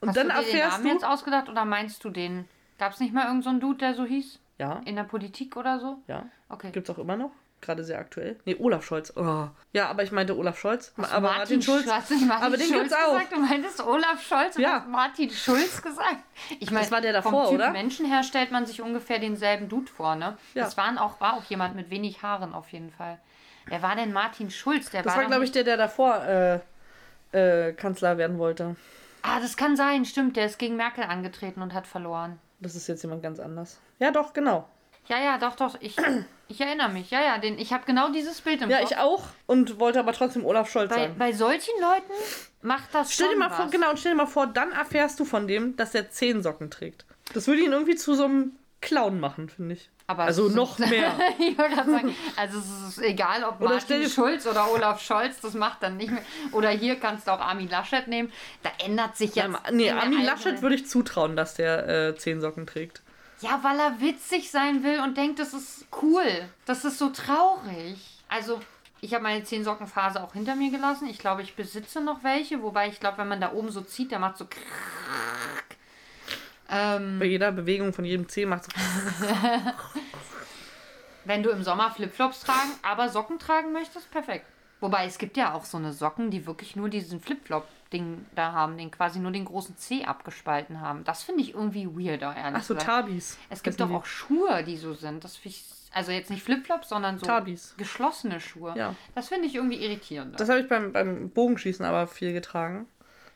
Und 0.00 0.08
Hast 0.10 0.16
dann 0.16 0.28
du 0.28 0.34
dir 0.34 0.40
den 0.40 0.46
erfährst 0.46 0.72
Namen 0.78 0.84
du. 0.86 0.92
jetzt 0.92 1.04
ausgedacht 1.04 1.48
oder 1.48 1.64
meinst 1.64 2.04
du 2.04 2.10
den? 2.10 2.46
Gab 2.78 2.92
es 2.92 3.00
nicht 3.00 3.12
mal 3.12 3.22
irgendeinen 3.26 3.42
so 3.42 3.50
einen 3.50 3.60
Dude, 3.60 3.78
der 3.78 3.94
so 3.94 4.04
hieß? 4.04 4.38
Ja, 4.58 4.80
In 4.84 4.94
der 4.96 5.04
Politik 5.04 5.56
oder 5.56 5.80
so? 5.80 5.98
ja. 6.06 6.26
Okay. 6.48 6.70
Gibt's 6.70 6.88
auch 6.90 6.98
immer 6.98 7.16
noch. 7.16 7.32
Gerade 7.64 7.82
sehr 7.82 7.98
aktuell. 7.98 8.36
Nee, 8.44 8.56
Olaf 8.58 8.84
Scholz. 8.84 9.10
Oh. 9.16 9.48
Ja, 9.72 9.88
aber 9.88 10.02
ich 10.02 10.12
meinte 10.12 10.36
Olaf 10.36 10.58
Scholz. 10.58 10.92
Hast 10.98 11.12
aber 11.14 11.28
Martin, 11.30 11.62
Schulz. 11.62 11.90
Hast 11.90 12.10
nicht 12.10 12.26
Martin 12.26 12.44
aber 12.46 12.56
den 12.58 12.66
Schulz 12.68 12.82
gibt's 12.90 12.94
auch. 12.94 13.12
gesagt, 13.14 13.32
du 13.32 13.40
meintest 13.40 13.80
Olaf 13.86 14.22
Scholz 14.22 14.56
und 14.56 14.62
Ja. 14.62 14.80
hast 14.80 14.88
Martin 14.88 15.30
Schulz 15.30 15.80
gesagt. 15.80 16.18
Ich 16.60 16.70
meine, 16.70 16.82
Das 16.82 16.92
war 16.92 17.00
der 17.00 17.14
davor, 17.14 17.30
vom 17.30 17.44
typ 17.46 17.54
oder? 17.54 17.70
Menschen 17.70 18.04
her 18.04 18.22
stellt 18.22 18.52
man 18.52 18.66
sich 18.66 18.82
ungefähr 18.82 19.18
denselben 19.18 19.70
Dude 19.70 19.90
vor, 19.90 20.14
ne? 20.14 20.36
Ja. 20.52 20.64
Das 20.64 20.76
waren 20.76 20.98
auch, 20.98 21.20
war 21.22 21.34
auch 21.38 21.44
jemand 21.44 21.74
mit 21.74 21.88
wenig 21.88 22.22
Haaren 22.22 22.52
auf 22.52 22.68
jeden 22.68 22.90
Fall. 22.90 23.18
Wer 23.66 23.80
war 23.80 23.96
denn 23.96 24.12
Martin 24.12 24.50
Schulz? 24.50 24.90
Der 24.90 25.02
Das 25.02 25.14
war 25.14 25.22
war, 25.22 25.28
glaube 25.28 25.44
ich, 25.44 25.52
der, 25.52 25.64
der 25.64 25.78
davor 25.78 26.22
äh, 26.26 26.58
äh, 27.32 27.72
Kanzler 27.72 28.18
werden 28.18 28.36
wollte. 28.38 28.76
Ah, 29.22 29.40
das 29.40 29.56
kann 29.56 29.74
sein, 29.74 30.04
stimmt. 30.04 30.36
Der 30.36 30.44
ist 30.44 30.58
gegen 30.58 30.76
Merkel 30.76 31.04
angetreten 31.04 31.62
und 31.62 31.72
hat 31.72 31.86
verloren. 31.86 32.38
Das 32.60 32.74
ist 32.74 32.88
jetzt 32.88 33.02
jemand 33.02 33.22
ganz 33.22 33.40
anders. 33.40 33.80
Ja, 34.00 34.10
doch, 34.10 34.34
genau. 34.34 34.68
Ja, 35.06 35.18
ja, 35.18 35.38
doch, 35.38 35.56
doch. 35.56 35.76
Ich, 35.80 35.96
ich 36.48 36.60
erinnere 36.60 36.88
mich. 36.90 37.10
Ja, 37.10 37.20
ja, 37.22 37.38
den, 37.38 37.58
ich 37.58 37.72
habe 37.72 37.84
genau 37.86 38.10
dieses 38.10 38.40
Bild 38.40 38.62
im 38.62 38.70
Ja, 38.70 38.78
Kopf. 38.80 38.90
ich 38.90 38.96
auch. 38.98 39.24
Und 39.46 39.78
wollte 39.80 39.98
aber 40.00 40.12
trotzdem 40.12 40.44
Olaf 40.44 40.70
Scholz 40.70 40.90
Bei, 40.90 41.02
sagen. 41.02 41.14
bei 41.18 41.32
solchen 41.32 41.72
Leuten 41.80 42.12
macht 42.62 42.94
das 42.94 43.12
Stell 43.12 43.26
dir 43.26 43.32
schon 43.32 43.38
mal 43.40 43.50
was. 43.50 43.56
vor, 43.56 43.66
genau, 43.70 43.90
und 43.90 43.98
stell 43.98 44.12
dir 44.12 44.16
mal 44.18 44.26
vor, 44.26 44.46
dann 44.46 44.72
erfährst 44.72 45.18
du 45.20 45.24
von 45.24 45.46
dem, 45.46 45.76
dass 45.76 45.94
er 45.94 46.10
zehn 46.10 46.42
Socken 46.42 46.70
trägt. 46.70 47.04
Das 47.32 47.46
würde 47.46 47.62
ihn 47.62 47.72
irgendwie 47.72 47.96
zu 47.96 48.14
so 48.14 48.24
einem 48.24 48.52
Clown 48.80 49.18
machen, 49.20 49.48
finde 49.48 49.74
ich. 49.74 49.90
Aber 50.06 50.24
also 50.24 50.50
noch 50.50 50.78
mehr. 50.78 51.12
ich 51.38 51.56
wollte 51.56 51.76
gerade 51.76 51.90
sagen, 51.90 52.14
also 52.36 52.58
es 52.58 52.88
ist 52.98 53.02
egal, 53.02 53.42
ob 53.44 53.58
Oder 53.62 53.70
Martin 53.76 54.02
dir- 54.02 54.10
Schulz 54.10 54.46
oder 54.46 54.70
Olaf 54.70 55.00
Scholz, 55.00 55.40
das 55.40 55.54
macht 55.54 55.82
dann 55.82 55.96
nicht 55.96 56.10
mehr. 56.12 56.22
Oder 56.52 56.68
hier 56.68 56.96
kannst 57.00 57.26
du 57.26 57.30
auch 57.32 57.40
Armin 57.40 57.70
Laschet 57.70 58.06
nehmen. 58.06 58.30
Da 58.62 58.70
ändert 58.84 59.16
sich 59.16 59.34
jetzt. 59.34 59.46
Ja, 59.48 59.60
nee, 59.72 59.90
Armin 59.90 60.22
Laschet 60.22 60.60
würde 60.60 60.74
ich 60.74 60.86
zutrauen, 60.86 61.36
dass 61.36 61.54
der 61.54 61.88
äh, 61.88 62.16
zehn 62.16 62.42
Socken 62.42 62.66
trägt. 62.66 63.00
Ja, 63.44 63.60
weil 63.62 63.78
er 63.78 64.00
witzig 64.00 64.50
sein 64.50 64.82
will 64.82 65.00
und 65.00 65.18
denkt, 65.18 65.38
das 65.38 65.52
ist 65.52 65.86
cool. 66.00 66.48
Das 66.64 66.84
ist 66.86 66.98
so 66.98 67.10
traurig. 67.10 67.98
Also, 68.26 68.58
ich 69.02 69.12
habe 69.12 69.22
meine 69.22 69.44
10 69.44 69.64
Socken 69.64 69.86
Phase 69.86 70.22
auch 70.24 70.32
hinter 70.32 70.54
mir 70.54 70.70
gelassen. 70.70 71.06
Ich 71.08 71.18
glaube, 71.18 71.42
ich 71.42 71.54
besitze 71.54 72.00
noch 72.00 72.24
welche, 72.24 72.62
wobei 72.62 72.88
ich 72.88 73.00
glaube, 73.00 73.18
wenn 73.18 73.28
man 73.28 73.42
da 73.42 73.52
oben 73.52 73.70
so 73.70 73.82
zieht, 73.82 74.12
der 74.12 74.18
macht 74.18 74.38
so. 74.38 74.46
Ähm, 76.70 77.18
Bei 77.18 77.26
jeder 77.26 77.52
Bewegung 77.52 77.92
von 77.92 78.06
jedem 78.06 78.30
Zeh 78.30 78.46
macht 78.46 78.64
so. 78.64 78.70
wenn 81.26 81.42
du 81.42 81.50
im 81.50 81.62
Sommer 81.62 81.90
Flipflops 81.90 82.40
tragen, 82.40 82.70
aber 82.82 83.10
Socken 83.10 83.38
tragen 83.38 83.72
möchtest, 83.72 84.10
perfekt. 84.10 84.46
Wobei 84.80 85.04
es 85.04 85.18
gibt 85.18 85.36
ja 85.36 85.52
auch 85.52 85.66
so 85.66 85.76
eine 85.76 85.92
Socken, 85.92 86.30
die 86.30 86.46
wirklich 86.46 86.76
nur 86.76 86.88
diesen 86.88 87.20
Flipflop-Ding 87.94 88.26
da 88.34 88.52
haben, 88.52 88.76
den 88.76 88.90
quasi 88.90 89.18
nur 89.18 89.30
den 89.32 89.44
großen 89.44 89.76
Zeh 89.76 90.04
abgespalten 90.04 90.80
haben. 90.80 91.04
Das 91.04 91.22
finde 91.22 91.42
ich 91.42 91.54
irgendwie 91.54 91.86
weirder, 91.86 92.34
ehrlich 92.36 92.58
Ach 92.58 92.62
so, 92.62 92.74
gesagt. 92.74 93.06
Tabis. 93.06 93.38
Es 93.50 93.62
gibt 93.62 93.80
doch 93.80 93.90
auch 93.90 94.04
Schuhe, 94.04 94.64
die 94.64 94.76
so 94.76 94.94
sind. 94.94 95.24
Das 95.24 95.36
find 95.36 95.54
ich, 95.54 95.64
also 95.92 96.12
jetzt 96.12 96.30
nicht 96.30 96.42
Flipflops, 96.42 96.88
sondern 96.88 97.18
so 97.18 97.26
Tabis. 97.26 97.74
geschlossene 97.78 98.40
Schuhe. 98.40 98.74
Ja. 98.76 98.94
Das 99.14 99.28
finde 99.28 99.46
ich 99.46 99.54
irgendwie 99.54 99.82
irritierend. 99.84 100.38
Das 100.38 100.48
habe 100.48 100.60
ich 100.60 100.68
beim, 100.68 100.92
beim 100.92 101.30
Bogenschießen 101.30 101.84
aber 101.84 102.06
viel 102.06 102.32
getragen. 102.32 102.86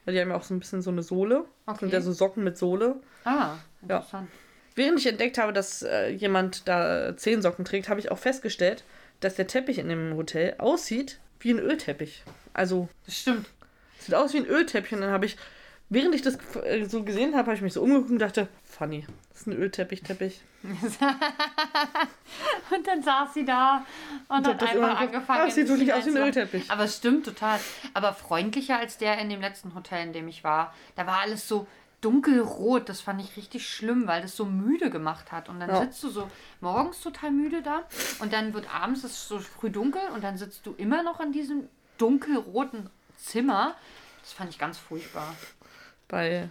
Weil 0.04 0.14
die 0.14 0.20
haben 0.20 0.30
ja 0.30 0.36
auch 0.36 0.42
so 0.42 0.54
ein 0.54 0.60
bisschen 0.60 0.80
so 0.80 0.90
eine 0.90 1.02
Sohle. 1.02 1.44
Okay. 1.66 1.80
Sind 1.80 1.92
ja 1.92 2.00
so 2.00 2.12
Socken 2.12 2.42
mit 2.42 2.56
Sohle. 2.56 2.96
ah, 3.24 3.56
interessant. 3.82 4.28
Während 4.74 5.00
ich 5.00 5.06
entdeckt 5.06 5.38
habe, 5.38 5.52
dass 5.52 5.82
äh, 5.82 6.10
jemand 6.10 6.68
da 6.68 7.16
zehn 7.16 7.42
Socken 7.42 7.64
trägt, 7.64 7.88
habe 7.88 7.98
ich 7.98 8.12
auch 8.12 8.18
festgestellt, 8.18 8.84
dass 9.20 9.34
der 9.34 9.48
Teppich 9.48 9.78
in 9.78 9.88
dem 9.88 10.14
Hotel 10.16 10.54
aussieht 10.58 11.18
wie 11.40 11.50
ein 11.50 11.58
Ölteppich. 11.58 12.22
Also, 12.54 12.88
Das 13.04 13.16
stimmt. 13.18 13.46
Sieht 13.98 14.14
aus 14.14 14.32
wie 14.34 14.38
ein 14.38 14.46
Ölteppich. 14.46 14.92
Und 14.94 15.00
dann 15.02 15.10
habe 15.10 15.26
ich, 15.26 15.36
während 15.88 16.14
ich 16.14 16.22
das 16.22 16.38
äh, 16.64 16.84
so 16.86 17.02
gesehen 17.02 17.32
habe, 17.34 17.46
habe 17.46 17.54
ich 17.54 17.62
mich 17.62 17.72
so 17.72 17.82
umgeguckt 17.82 18.10
und 18.10 18.18
dachte, 18.18 18.48
funny, 18.64 19.06
das 19.30 19.40
ist 19.42 19.46
ein 19.46 19.56
Ölteppich-Teppich. 19.56 20.40
Und 22.70 22.86
dann 22.86 23.02
saß 23.02 23.34
sie 23.34 23.44
da 23.44 23.84
und 24.28 24.46
hab 24.46 24.60
hat 24.60 24.70
einfach 24.70 25.00
angefangen. 25.00 25.40
Ah, 25.46 25.50
sieht 25.50 25.68
wirklich 25.68 25.92
aus 25.94 26.04
wie 26.06 26.10
ein. 26.10 26.16
Ölteppich. 26.16 26.70
Aber 26.70 26.84
es 26.84 26.96
stimmt 26.96 27.24
total. 27.24 27.58
Aber 27.94 28.12
freundlicher 28.12 28.78
als 28.78 28.98
der 28.98 29.18
in 29.18 29.30
dem 29.30 29.40
letzten 29.40 29.74
Hotel, 29.74 30.06
in 30.06 30.12
dem 30.12 30.28
ich 30.28 30.44
war. 30.44 30.74
Da 30.96 31.06
war 31.06 31.20
alles 31.20 31.48
so 31.48 31.66
dunkelrot. 32.00 32.88
Das 32.88 33.00
fand 33.00 33.20
ich 33.22 33.36
richtig 33.36 33.68
schlimm, 33.68 34.06
weil 34.06 34.20
das 34.22 34.36
so 34.36 34.44
müde 34.44 34.90
gemacht 34.90 35.32
hat. 35.32 35.48
Und 35.48 35.60
dann 35.60 35.70
Ja. 35.70 35.80
sitzt 35.80 36.02
du 36.02 36.08
so 36.10 36.28
morgens 36.60 37.00
total 37.00 37.30
müde 37.30 37.62
da 37.62 37.84
und 38.20 38.32
dann 38.32 38.52
wird 38.54 38.72
abends 38.74 39.04
es 39.04 39.26
so 39.28 39.38
früh 39.38 39.70
dunkel 39.70 40.02
und 40.14 40.22
dann 40.22 40.36
sitzt 40.36 40.66
du 40.66 40.74
immer 40.76 41.02
noch 41.02 41.20
in 41.20 41.32
diesem 41.32 41.68
dunkelroten 41.96 42.90
Zimmer. 43.18 43.74
Das 44.22 44.32
fand 44.32 44.50
ich 44.50 44.58
ganz 44.58 44.78
furchtbar. 44.78 45.34
Bei 46.08 46.48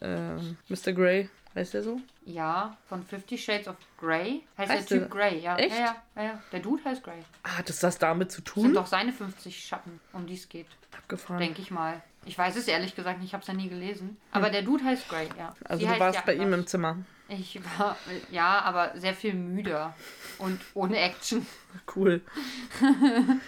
ähm, 0.00 0.56
Mr. 0.68 0.92
Grey, 0.92 1.28
heißt 1.54 1.74
der 1.74 1.82
so? 1.82 2.00
Ja, 2.24 2.76
von 2.88 3.04
Fifty 3.04 3.36
Shades 3.36 3.68
of 3.68 3.76
Grey. 3.98 4.42
Heißt, 4.56 4.70
Heißt 4.70 4.90
der 4.90 5.00
Typ 5.00 5.10
Grey, 5.10 5.40
ja. 5.40 5.56
Echt? 5.56 5.76
Ja, 5.78 5.96
ja, 6.16 6.22
ja. 6.22 6.42
Der 6.52 6.60
Dude 6.60 6.82
heißt 6.84 7.02
Grey. 7.02 7.22
Ah, 7.42 7.58
hat 7.58 7.68
das 7.68 7.80
das 7.80 7.98
damit 7.98 8.32
zu 8.32 8.40
Das 8.40 8.54
sind 8.54 8.64
tun? 8.64 8.74
doch 8.74 8.86
seine 8.86 9.12
50 9.12 9.64
Schatten, 9.64 10.00
um 10.12 10.26
die 10.26 10.34
es 10.34 10.48
geht. 10.48 10.66
Abgefahren. 10.96 11.38
Denke 11.38 11.60
ich 11.60 11.70
mal. 11.70 12.02
Ich 12.24 12.38
weiß 12.38 12.56
es 12.56 12.66
ehrlich 12.68 12.94
gesagt 12.94 13.18
nicht, 13.18 13.28
ich 13.28 13.34
habe 13.34 13.42
es 13.42 13.48
ja 13.48 13.54
nie 13.54 13.68
gelesen. 13.68 14.16
Aber 14.32 14.48
der 14.48 14.62
Dude 14.62 14.84
heißt 14.84 15.08
Grey, 15.08 15.28
ja. 15.38 15.54
Also 15.64 15.86
Sie 15.86 15.92
du 15.92 16.00
warst 16.00 16.16
ja 16.16 16.22
bei 16.24 16.34
ihm 16.34 16.52
im 16.52 16.66
Zimmer. 16.66 16.96
Ich 17.28 17.58
war, 17.78 17.96
ja, 18.30 18.60
aber 18.60 18.92
sehr 18.98 19.14
viel 19.14 19.34
müder 19.34 19.94
und 20.38 20.60
ohne 20.74 20.98
Action. 20.98 21.46
Cool. 21.94 22.22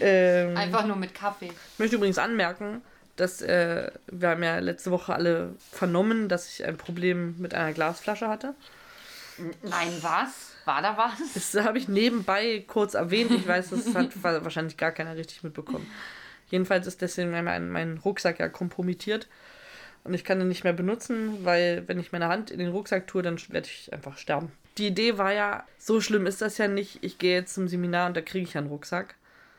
ähm, 0.00 0.56
Einfach 0.56 0.86
nur 0.86 0.96
mit 0.96 1.14
Kaffee. 1.14 1.46
Ich 1.72 1.78
möchte 1.78 1.96
übrigens 1.96 2.18
anmerken, 2.18 2.82
dass 3.16 3.42
äh, 3.42 3.90
wir 4.06 4.28
haben 4.30 4.42
ja 4.42 4.58
letzte 4.58 4.90
Woche 4.90 5.12
alle 5.14 5.54
vernommen, 5.72 6.28
dass 6.28 6.48
ich 6.50 6.64
ein 6.64 6.76
Problem 6.76 7.34
mit 7.38 7.54
einer 7.54 7.72
Glasflasche 7.72 8.28
hatte. 8.28 8.54
Nein, 9.62 9.92
was? 10.02 10.52
War 10.64 10.82
da 10.82 10.96
was? 10.96 11.32
Das 11.34 11.64
habe 11.64 11.78
ich 11.78 11.88
nebenbei 11.88 12.64
kurz 12.66 12.94
erwähnt. 12.94 13.30
Ich 13.30 13.46
weiß, 13.46 13.70
das 13.70 13.94
hat 13.94 14.22
wa- 14.22 14.42
wahrscheinlich 14.44 14.76
gar 14.76 14.92
keiner 14.92 15.16
richtig 15.16 15.42
mitbekommen. 15.42 15.88
Jedenfalls 16.50 16.86
ist 16.86 17.00
deswegen 17.02 17.30
mein, 17.30 17.70
mein 17.70 17.98
Rucksack 17.98 18.38
ja 18.38 18.48
kompromittiert. 18.48 19.28
Und 20.04 20.14
ich 20.14 20.24
kann 20.24 20.40
ihn 20.40 20.48
nicht 20.48 20.64
mehr 20.64 20.72
benutzen, 20.72 21.44
weil 21.44 21.84
wenn 21.86 21.98
ich 21.98 22.12
meine 22.12 22.28
Hand 22.28 22.50
in 22.50 22.58
den 22.58 22.68
Rucksack 22.70 23.06
tue, 23.06 23.22
dann 23.22 23.38
werde 23.48 23.66
ich 23.68 23.92
einfach 23.92 24.16
sterben. 24.16 24.50
Die 24.78 24.86
Idee 24.86 25.18
war 25.18 25.32
ja, 25.32 25.64
so 25.78 26.00
schlimm 26.00 26.26
ist 26.26 26.40
das 26.40 26.56
ja 26.58 26.68
nicht. 26.68 26.98
Ich 27.02 27.18
gehe 27.18 27.34
jetzt 27.34 27.54
zum 27.54 27.68
Seminar 27.68 28.06
und 28.06 28.16
da 28.16 28.20
kriege 28.20 28.44
ich 28.48 28.56
einen 28.56 28.68
Rucksack. 28.68 29.14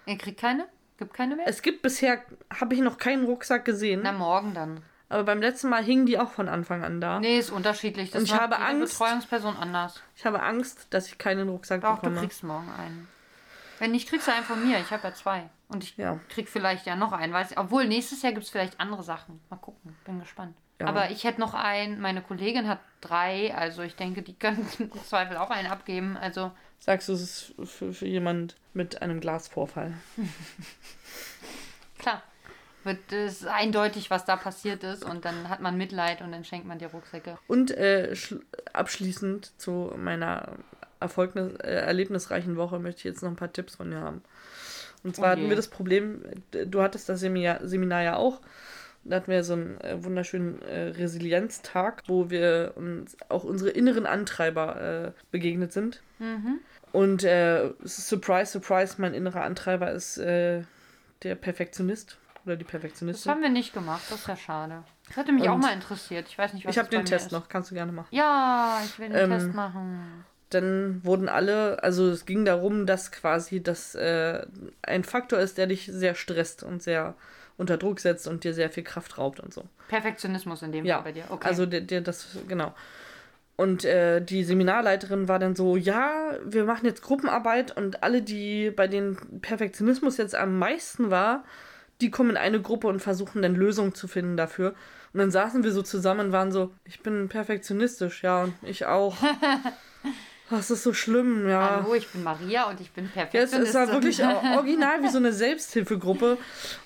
Ihr 0.09 0.17
kriegt 0.17 0.39
keine? 0.39 0.67
Gibt 0.97 1.13
keine 1.13 1.35
mehr? 1.35 1.47
Es 1.47 1.61
gibt 1.61 1.81
bisher, 1.81 2.21
habe 2.59 2.73
ich 2.75 2.81
noch 2.81 2.97
keinen 2.97 3.25
Rucksack 3.25 3.63
gesehen. 3.63 4.01
Na, 4.03 4.11
morgen 4.11 4.53
dann. 4.53 4.81
Aber 5.07 5.23
beim 5.23 5.41
letzten 5.41 5.69
Mal 5.69 5.83
hingen 5.83 6.05
die 6.05 6.19
auch 6.19 6.31
von 6.31 6.47
Anfang 6.49 6.83
an 6.83 6.99
da. 7.01 7.19
Nee, 7.19 7.39
ist 7.39 7.49
unterschiedlich. 7.51 8.11
Das 8.11 8.21
Und 8.21 8.25
ich 8.27 8.33
habe 8.33 8.57
Angst- 8.59 8.99
Betreuungsperson 8.99 9.55
anders. 9.57 10.01
Ich 10.15 10.25
habe 10.25 10.41
Angst, 10.43 10.87
dass 10.91 11.07
ich 11.07 11.17
keinen 11.17 11.49
Rucksack 11.49 11.81
Doch, 11.81 11.95
du 11.95 12.01
bekomme. 12.01 12.19
kriegst 12.19 12.43
morgen 12.43 12.69
einen. 12.77 13.07
Wenn 13.79 13.91
nicht, 13.91 14.09
kriegst 14.09 14.27
du 14.27 14.33
einen 14.33 14.43
von 14.45 14.67
mir. 14.67 14.79
Ich 14.79 14.91
habe 14.91 15.07
ja 15.07 15.13
zwei. 15.13 15.49
Und 15.69 15.83
ich 15.83 15.95
Ja. 15.97 16.19
krieg 16.29 16.49
vielleicht 16.49 16.85
ja 16.85 16.95
noch 16.95 17.11
einen. 17.11 17.31
Weiß, 17.33 17.55
obwohl, 17.57 17.87
nächstes 17.87 18.21
Jahr 18.21 18.33
gibt 18.33 18.43
es 18.45 18.49
vielleicht 18.51 18.79
andere 18.79 19.03
Sachen. 19.03 19.39
Mal 19.49 19.57
gucken. 19.57 19.95
Bin 20.05 20.19
gespannt. 20.19 20.55
Ja. 20.79 20.87
Aber 20.87 21.11
ich 21.11 21.23
hätte 21.25 21.39
noch 21.41 21.53
einen. 21.53 21.99
Meine 21.99 22.21
Kollegin 22.21 22.67
hat 22.67 22.79
drei. 23.01 23.53
Also 23.53 23.81
ich 23.81 23.95
denke, 23.95 24.21
die 24.21 24.33
können 24.33 24.67
im 24.79 24.91
Zweifel 25.03 25.37
auch 25.37 25.49
einen 25.49 25.67
abgeben. 25.67 26.17
Also 26.17 26.51
Sagst 26.79 27.09
du, 27.09 27.13
es 27.13 27.21
ist 27.21 27.53
für, 27.69 27.91
für 27.93 28.05
jemand 28.07 28.55
mit 28.73 29.01
einem 29.01 29.19
Glasvorfall. 29.19 29.93
klar. 31.99 32.23
Wird 32.85 33.11
es 33.11 33.45
eindeutig, 33.45 34.09
was 34.09 34.23
da 34.23 34.37
passiert 34.37 34.83
ist. 34.85 35.03
Und 35.03 35.25
dann 35.25 35.49
hat 35.49 35.59
man 35.59 35.77
Mitleid 35.77 36.21
und 36.21 36.31
dann 36.31 36.45
schenkt 36.45 36.65
man 36.65 36.79
dir 36.79 36.87
Rucksäcke. 36.87 37.37
Und 37.47 37.71
äh, 37.71 38.11
schl- 38.13 38.41
abschließend 38.71 39.51
zu 39.59 39.93
meiner 39.97 40.53
Erfolgnis 41.01 41.55
äh, 41.55 41.67
erlebnisreichen 41.73 42.55
Woche 42.55 42.79
möchte 42.79 42.99
ich 42.99 43.03
jetzt 43.03 43.21
noch 43.21 43.29
ein 43.29 43.35
paar 43.35 43.51
Tipps 43.51 43.75
von 43.75 43.91
dir 43.91 43.99
haben. 43.99 44.23
Und 45.03 45.15
zwar 45.15 45.27
Oh 45.27 45.31
hatten 45.31 45.49
wir 45.49 45.55
das 45.57 45.67
Problem, 45.67 46.23
du 46.51 46.81
hattest 46.81 47.09
das 47.09 47.19
Seminar, 47.19 47.59
Seminar 47.67 48.01
ja 48.01 48.15
auch. 48.15 48.39
Da 49.03 49.15
hatten 49.17 49.31
wir 49.31 49.43
so 49.43 49.53
einen 49.53 49.79
äh, 49.81 50.03
wunderschönen 50.03 50.61
äh, 50.61 50.89
Resilienztag, 50.89 52.03
wo 52.07 52.29
wir 52.29 52.73
uns 52.75 53.15
auch 53.29 53.43
unsere 53.43 53.71
inneren 53.71 54.05
Antreiber 54.05 54.81
äh, 55.07 55.11
begegnet 55.31 55.71
sind. 55.71 56.01
Und 56.91 57.23
äh, 57.23 57.69
surprise, 57.83 58.51
surprise, 58.51 58.95
mein 58.97 59.13
innerer 59.13 59.43
Antreiber 59.43 59.91
ist 59.91 60.17
äh, 60.17 60.63
der 61.23 61.35
Perfektionist 61.35 62.17
oder 62.45 62.55
die 62.55 62.63
Das 62.63 62.71
Perfektionistin. 62.71 63.31
haben 63.31 63.41
wir 63.41 63.49
nicht 63.49 63.73
gemacht, 63.73 64.01
das 64.09 64.19
ist 64.21 64.27
ja 64.27 64.35
schade. 64.35 64.83
Das 65.07 65.17
hätte 65.17 65.31
mich 65.31 65.47
auch 65.49 65.55
Und 65.55 65.61
mal 65.61 65.73
interessiert. 65.73 66.27
Ich 66.27 66.37
weiß 66.37 66.53
nicht, 66.53 66.65
was 66.65 66.73
Ich 66.75 66.77
habe 66.79 66.89
das 66.89 66.99
den 66.99 67.05
Test 67.05 67.27
ist. 67.27 67.31
noch, 67.31 67.47
kannst 67.47 67.71
du 67.71 67.75
gerne 67.75 67.91
machen. 67.91 68.07
Ja, 68.11 68.81
ich 68.85 68.97
will 68.99 69.09
den 69.09 69.17
Ähm, 69.17 69.29
Test 69.31 69.53
machen. 69.53 70.25
Dann 70.49 71.01
wurden 71.05 71.29
alle, 71.29 71.81
also 71.83 72.09
es 72.09 72.25
ging 72.25 72.43
darum, 72.43 72.85
dass 72.87 73.11
quasi 73.11 73.61
das 73.61 73.93
äh, 73.95 74.45
ein 74.81 75.03
Faktor 75.03 75.39
ist, 75.39 75.57
der 75.57 75.67
dich 75.67 75.85
sehr 75.85 76.15
stresst 76.15 76.63
und 76.63 76.81
sehr 76.81 77.15
unter 77.59 77.77
Druck 77.77 77.99
setzt 77.99 78.27
und 78.27 78.43
dir 78.43 78.53
sehr 78.53 78.69
viel 78.69 78.83
Kraft 78.83 79.17
raubt 79.17 79.39
und 79.39 79.53
so. 79.53 79.65
Perfektionismus 79.89 80.61
in 80.63 80.71
dem 80.71 80.85
Ja, 80.85 80.95
Fall 80.95 81.03
bei 81.05 81.11
dir. 81.11 81.25
Okay. 81.29 81.47
also 81.47 81.65
der, 81.65 81.81
der 81.81 82.01
das, 82.01 82.37
genau. 82.47 82.73
Und 83.55 83.83
äh, 83.83 84.21
die 84.21 84.45
Seminarleiterin 84.45 85.27
war 85.27 85.37
dann 85.37 85.53
so, 85.55 85.75
ja, 85.75 86.31
wir 86.45 86.63
machen 86.63 86.85
jetzt 86.85 87.01
Gruppenarbeit 87.01 87.75
und 87.75 88.03
alle, 88.03 88.21
die 88.21 88.71
bei 88.71 88.87
denen 88.87 89.41
Perfektionismus 89.41 90.15
jetzt 90.15 90.33
am 90.33 90.57
meisten 90.57 91.11
war, 91.11 91.43
die 91.99 92.09
kommen 92.09 92.29
in 92.31 92.37
eine 92.37 92.61
Gruppe 92.61 92.87
und 92.87 93.01
versuchen 93.01 93.41
dann 93.41 93.55
Lösungen 93.55 93.93
zu 93.93 94.07
finden 94.07 94.37
dafür. 94.37 94.75
Und 95.11 95.19
dann 95.19 95.31
saßen 95.31 95.63
wir 95.63 95.71
so 95.73 95.81
zusammen 95.81 96.27
und 96.27 96.31
waren 96.31 96.53
so, 96.53 96.71
ich 96.85 97.01
bin 97.01 97.27
perfektionistisch, 97.27 98.23
ja, 98.23 98.43
und 98.43 98.53
ich 98.63 98.85
auch. 98.85 99.17
Das 100.49 100.71
ist 100.71 100.83
so 100.83 100.93
schlimm, 100.93 101.47
ja. 101.47 101.81
Hallo, 101.83 101.93
ich 101.93 102.07
bin 102.09 102.23
Maria 102.23 102.69
und 102.69 102.81
ich 102.81 102.91
bin 102.91 103.09
Ja, 103.15 103.27
es, 103.33 103.53
es 103.53 103.73
war 103.73 103.91
wirklich 103.91 104.23
original 104.55 105.03
wie 105.03 105.09
so 105.09 105.17
eine 105.17 105.31
Selbsthilfegruppe. 105.31 106.37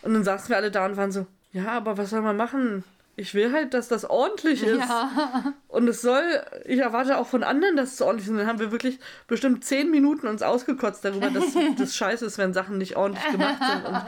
Und 0.02 0.14
dann 0.14 0.24
saßen 0.24 0.50
wir 0.50 0.58
alle 0.58 0.72
da 0.72 0.86
und 0.86 0.98
waren 0.98 1.12
so, 1.12 1.26
ja, 1.54 1.68
aber 1.68 1.98
was 1.98 2.10
soll 2.10 2.22
man 2.22 2.36
machen? 2.36 2.84
Ich 3.16 3.36
will 3.36 3.54
halt, 3.54 3.74
dass 3.74 3.88
das 3.88 4.10
ordentlich 4.10 4.64
ist. 4.64 4.80
Ja. 4.80 5.54
Und 5.68 5.88
es 5.88 6.02
soll, 6.02 6.24
ich 6.66 6.80
erwarte 6.80 7.18
auch 7.18 7.28
von 7.28 7.44
anderen, 7.44 7.78
dass 7.78 7.94
es 7.94 8.02
ordentlich 8.02 8.26
ist. 8.26 8.32
Und 8.32 8.40
dann 8.40 8.48
haben 8.48 8.60
wir 8.60 8.72
wirklich 8.72 9.00
bestimmt 9.28 9.64
zehn 9.64 9.92
Minuten 9.92 10.28
uns 10.28 10.42
ausgekotzt 10.42 11.06
darüber, 11.06 11.30
dass 11.30 11.46
das 11.78 11.96
scheiße 11.96 12.26
ist, 12.26 12.38
wenn 12.38 12.54
Sachen 12.54 12.78
nicht 12.78 12.98
ordentlich 12.98 13.32
gemacht 13.32 13.60
sind. 13.60 13.86
Und 13.86 14.02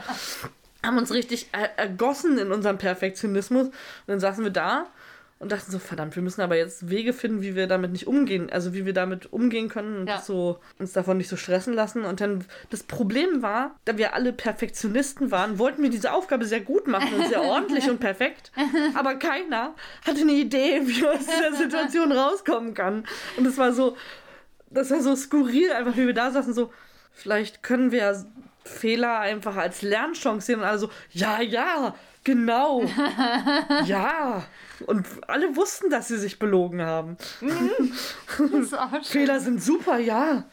haben 0.82 0.98
uns 0.98 1.12
richtig 1.12 1.48
er 1.52 1.78
ergossen 1.78 2.38
in 2.38 2.52
unserem 2.52 2.78
Perfektionismus. 2.78 3.68
Und 3.68 3.74
dann 4.06 4.20
saßen 4.20 4.44
wir 4.44 4.52
da 4.52 4.86
und 5.38 5.52
dachten 5.52 5.70
so, 5.70 5.78
verdammt, 5.78 6.16
wir 6.16 6.22
müssen 6.22 6.40
aber 6.40 6.56
jetzt 6.56 6.88
Wege 6.88 7.12
finden, 7.12 7.42
wie 7.42 7.54
wir 7.54 7.66
damit 7.66 7.92
nicht 7.92 8.06
umgehen. 8.06 8.48
Also 8.50 8.72
wie 8.72 8.86
wir 8.86 8.94
damit 8.94 9.32
umgehen 9.34 9.68
können 9.68 9.98
und 9.98 10.06
Ja. 10.08 10.20
so 10.22 10.58
uns 10.78 10.92
davon 10.92 11.18
nicht 11.18 11.28
so 11.28 11.36
stressen 11.36 11.74
lassen. 11.74 12.04
Und 12.06 12.22
dann 12.22 12.44
das 12.70 12.82
Problem 12.82 13.42
war, 13.42 13.76
da 13.84 13.98
wir 13.98 14.14
alle 14.14 14.32
Perfektionisten 14.32 15.30
waren, 15.30 15.58
wollten 15.58 15.82
wir 15.82 15.90
diese 15.90 16.12
Aufgabe 16.12 16.46
sehr 16.46 16.60
gut 16.60 16.86
machen 16.86 17.12
und 17.14 17.28
sehr 17.28 17.42
ordentlich 17.42 17.90
und 17.90 18.00
perfekt. 18.00 18.50
Aber 18.94 19.16
keiner 19.16 19.74
hatte 20.06 20.22
eine 20.22 20.32
Idee, 20.32 20.80
wie 20.84 21.02
man 21.02 21.18
aus 21.18 21.26
dieser 21.26 21.52
Situation 21.54 22.12
rauskommen 22.12 22.72
kann. 22.72 23.04
Und 23.36 23.44
das 23.44 23.58
war 23.58 23.72
so, 23.74 23.94
das 24.70 24.90
war 24.90 25.02
so 25.02 25.14
skurril, 25.14 25.70
einfach 25.72 25.96
wie 25.98 26.06
wir 26.06 26.14
da 26.14 26.30
saßen, 26.30 26.54
so, 26.54 26.72
vielleicht 27.12 27.62
können 27.62 27.92
wir 27.92 28.24
Fehler 28.64 29.20
einfach 29.20 29.56
als 29.56 29.82
Lernchance 29.82 30.46
sehen 30.46 30.60
und 30.60 30.64
alle 30.64 30.78
so, 30.78 30.90
ja, 31.12 31.40
ja, 31.40 31.94
genau, 32.26 32.82
ja. 33.86 34.42
Und 34.86 35.06
alle 35.26 35.56
wussten, 35.56 35.88
dass 35.88 36.08
sie 36.08 36.18
sich 36.18 36.38
belogen 36.38 36.82
haben. 36.82 37.16
Schön. 37.38 37.92
Fehler 39.04 39.40
sind 39.40 39.62
super, 39.62 39.98
ja, 39.98 40.44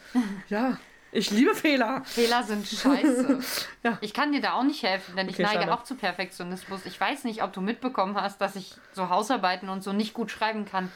ja. 0.47 0.77
Ich 1.11 1.29
liebe 1.29 1.53
Fehler. 1.53 2.01
Fehler 2.05 2.43
sind 2.43 2.65
scheiße. 2.67 3.39
Ja. 3.83 3.97
Ich 3.99 4.13
kann 4.13 4.31
dir 4.31 4.39
da 4.39 4.53
auch 4.53 4.63
nicht 4.63 4.81
helfen, 4.81 5.17
denn 5.17 5.27
ich 5.27 5.33
Okay, 5.35 5.43
neige 5.43 5.59
schade. 5.63 5.73
auch 5.73 5.83
zu 5.83 5.95
Perfektionismus. 5.95 6.85
Ich 6.85 6.99
weiß 6.99 7.25
nicht, 7.25 7.43
ob 7.43 7.51
du 7.51 7.59
mitbekommen 7.59 8.15
hast, 8.15 8.39
dass 8.39 8.55
ich 8.55 8.75
so 8.93 9.09
Hausarbeiten 9.09 9.67
und 9.67 9.83
so 9.83 9.91
nicht 9.91 10.13
gut 10.13 10.31
schreiben 10.31 10.63
kann. 10.63 10.89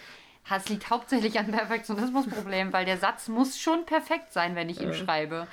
Das 0.49 0.69
liegt 0.69 0.89
hauptsächlich 0.89 1.37
an 1.37 1.51
Perfektionismusproblemen, 1.51 2.71
weil 2.71 2.85
der 2.85 2.97
Satz 2.97 3.27
muss 3.27 3.59
schon 3.59 3.85
perfekt 3.85 4.31
sein, 4.31 4.55
wenn 4.55 4.69
ich 4.69 4.79
ihn 4.81 4.93
schreibe. 4.93 5.47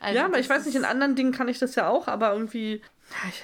Also 0.00 0.18
Ja, 0.18 0.24
aber 0.24 0.40
ich 0.40 0.50
weiß 0.50 0.66
nicht, 0.66 0.74
in 0.74 0.84
anderen 0.84 1.14
Dingen 1.14 1.30
kann 1.32 1.46
ich 1.48 1.60
das 1.60 1.76
ja 1.76 1.88
auch, 1.88 2.08
aber 2.08 2.32
irgendwie. 2.32 2.82
Ja, 3.10 3.28
ich, 3.28 3.42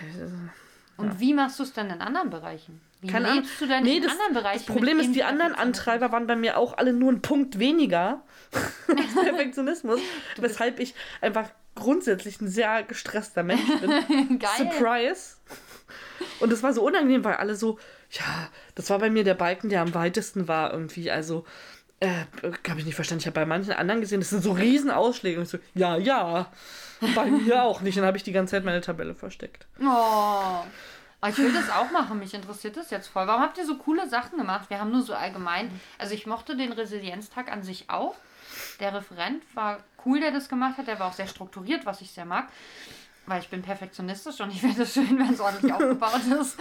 Und 0.97 1.19
wie 1.21 1.35
machst 1.35 1.59
du 1.59 1.63
es 1.65 1.73
denn 1.73 1.91
in 1.91 2.01
anderen 2.01 2.31
Bereichen? 2.31 2.81
Wie 3.01 3.09
Keine 3.09 3.29
Ahnung. 3.29 3.45
du 3.59 3.67
denn 3.67 3.83
Nee, 3.83 3.97
in 3.97 4.03
das, 4.03 4.13
anderen 4.13 4.35
Bereichen? 4.35 4.65
das 4.67 4.75
Problem 4.75 4.99
ist, 5.01 5.13
die 5.13 5.25
anderen? 5.25 5.55
Antreiber 5.55 6.13
waren 6.13 6.27
bei 6.27 6.37
mir 6.37 6.57
auch 6.57 6.79
alle 6.79 6.93
nur 6.93 7.13
ein 7.13 7.21
Punkt 7.21 7.59
weniger 7.59 8.23
als 8.89 9.15
Perfektionismus, 9.25 10.01
weshalb 10.37 10.79
ich 10.81 10.95
einfach 11.21 11.51
grundsätzlich 11.75 12.41
ein 12.41 12.49
sehr 12.49 12.83
gestresster 12.85 13.43
Mensch 13.43 13.67
bin. 13.81 13.91
Geil. 14.39 14.51
Surprise. 14.57 15.37
Und 16.41 16.53
es 16.53 16.63
war 16.63 16.73
so 16.73 16.83
unangenehm, 16.87 17.25
weil 17.25 17.35
alle 17.35 17.57
so, 17.57 17.79
ja, 18.11 18.49
das 18.75 18.89
war 18.91 19.01
bei 19.01 19.11
mir 19.11 19.25
der 19.25 19.35
Balken, 19.35 19.69
der 19.69 19.83
am 19.83 19.93
weitesten 19.95 20.47
war 20.49 20.73
irgendwie. 20.73 21.11
Also, 21.11 21.45
äh, 22.01 22.25
habe 22.69 22.79
ich 22.79 22.87
nicht 22.87 22.95
verstanden. 22.95 23.21
Ich 23.23 23.27
habe 23.27 23.35
bei 23.35 23.47
manchen 23.47 23.73
anderen 23.73 24.01
gesehen, 24.01 24.21
das 24.21 24.31
sind 24.31 24.43
so 24.43 24.53
riesen 24.53 24.91
Ausschläge. 24.91 25.39
Und 25.39 25.45
ich 25.45 25.51
so, 25.51 25.59
ja, 25.75 25.97
ja, 25.97 26.51
bei 27.15 27.27
mir 27.27 27.63
auch 27.63 27.81
nicht. 27.81 27.97
Und 27.97 28.03
dann 28.03 28.09
habe 28.09 28.17
ich 28.17 28.23
die 28.23 28.33
ganze 28.33 28.53
Zeit 28.53 28.65
meine 28.65 28.81
Tabelle 28.81 29.15
versteckt. 29.15 29.67
Oh. 29.81 30.65
Aber 31.21 31.33
ich 31.33 31.39
will 31.39 31.53
das 31.55 31.71
auch 31.71 31.91
machen, 31.91 32.19
mich 32.19 32.35
interessiert 32.35 32.77
das 32.77 32.91
jetzt 32.91 33.09
voll. 33.09 33.27
Warum 33.27 33.41
habt 33.41 33.57
ihr 33.57 33.65
so 33.65 33.79
coole 33.79 34.07
Sachen 34.09 34.37
gemacht? 34.39 34.69
Wir 34.69 34.79
haben 34.79 34.91
nur 34.91 35.01
so 35.01 35.15
allgemein. 35.15 35.71
Also 35.97 36.15
ich 36.15 36.27
mochte 36.27 36.55
den 36.55 36.73
Resilienztag 36.73 37.51
an 37.51 37.63
sich 37.63 37.89
auch. 37.89 38.15
Der 38.79 38.93
Referent 38.93 39.43
war 39.55 39.79
cool, 40.05 40.21
der 40.21 40.33
das 40.33 40.51
gemacht 40.51 40.77
hat. 40.77 40.87
Der 40.87 40.99
war 40.99 41.09
auch 41.09 41.15
sehr 41.15 41.27
strukturiert, 41.27 41.87
was 41.87 42.03
ich 42.03 42.11
sehr 42.11 42.27
mag. 42.27 42.49
Weil 43.27 43.41
ich 43.41 43.49
bin 43.49 43.63
perfektionistisch 43.63 44.41
und 44.41 44.51
ich 44.51 44.61
finde 44.61 44.83
es 44.83 44.93
schön, 44.93 45.19
wenn 45.19 45.33
es 45.33 45.41
ordentlich 45.41 45.73
aufgebaut 45.73 46.27
ist. 46.39 46.59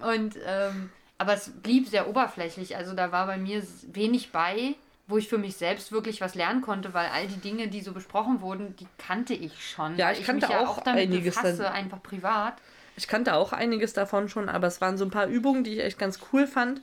Und 0.00 0.36
ähm, 0.44 0.90
aber 1.16 1.32
es 1.32 1.50
blieb 1.50 1.88
sehr 1.88 2.08
oberflächlich. 2.08 2.76
Also 2.76 2.94
da 2.94 3.10
war 3.10 3.26
bei 3.26 3.38
mir 3.38 3.62
wenig 3.86 4.30
bei, 4.32 4.76
wo 5.08 5.16
ich 5.18 5.28
für 5.28 5.38
mich 5.38 5.56
selbst 5.56 5.90
wirklich 5.90 6.20
was 6.20 6.34
lernen 6.34 6.60
konnte, 6.60 6.94
weil 6.94 7.08
all 7.08 7.26
die 7.26 7.38
Dinge, 7.40 7.68
die 7.68 7.80
so 7.80 7.92
besprochen 7.92 8.40
wurden, 8.42 8.76
die 8.76 8.86
kannte 8.98 9.34
ich 9.34 9.68
schon. 9.68 9.96
Ja, 9.96 10.12
ich 10.12 10.22
kannte 10.24 10.46
mich 10.46 10.54
ja 10.54 10.66
auch 10.66 10.80
damit 10.82 11.02
einiges 11.04 11.34
befasse, 11.34 11.62
dann. 11.64 11.72
einfach 11.72 12.02
privat. 12.02 12.54
Ich 12.96 13.08
kannte 13.08 13.34
auch 13.34 13.52
einiges 13.52 13.92
davon 13.94 14.28
schon, 14.28 14.48
aber 14.48 14.66
es 14.66 14.80
waren 14.80 14.98
so 14.98 15.04
ein 15.04 15.10
paar 15.10 15.26
Übungen, 15.26 15.64
die 15.64 15.74
ich 15.74 15.80
echt 15.80 15.98
ganz 15.98 16.20
cool 16.32 16.46
fand. 16.46 16.82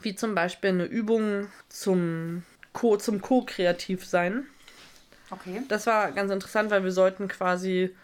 Wie 0.00 0.14
zum 0.14 0.34
Beispiel 0.34 0.70
eine 0.70 0.84
Übung 0.84 1.46
zum 1.68 2.42
Co- 2.72 2.96
zum 2.96 3.20
Co-Kreativ 3.20 4.04
sein. 4.04 4.46
Okay. 5.30 5.62
Das 5.68 5.86
war 5.86 6.10
ganz 6.12 6.32
interessant, 6.32 6.70
weil 6.70 6.84
wir 6.84 6.92
sollten 6.92 7.28
quasi 7.28 7.94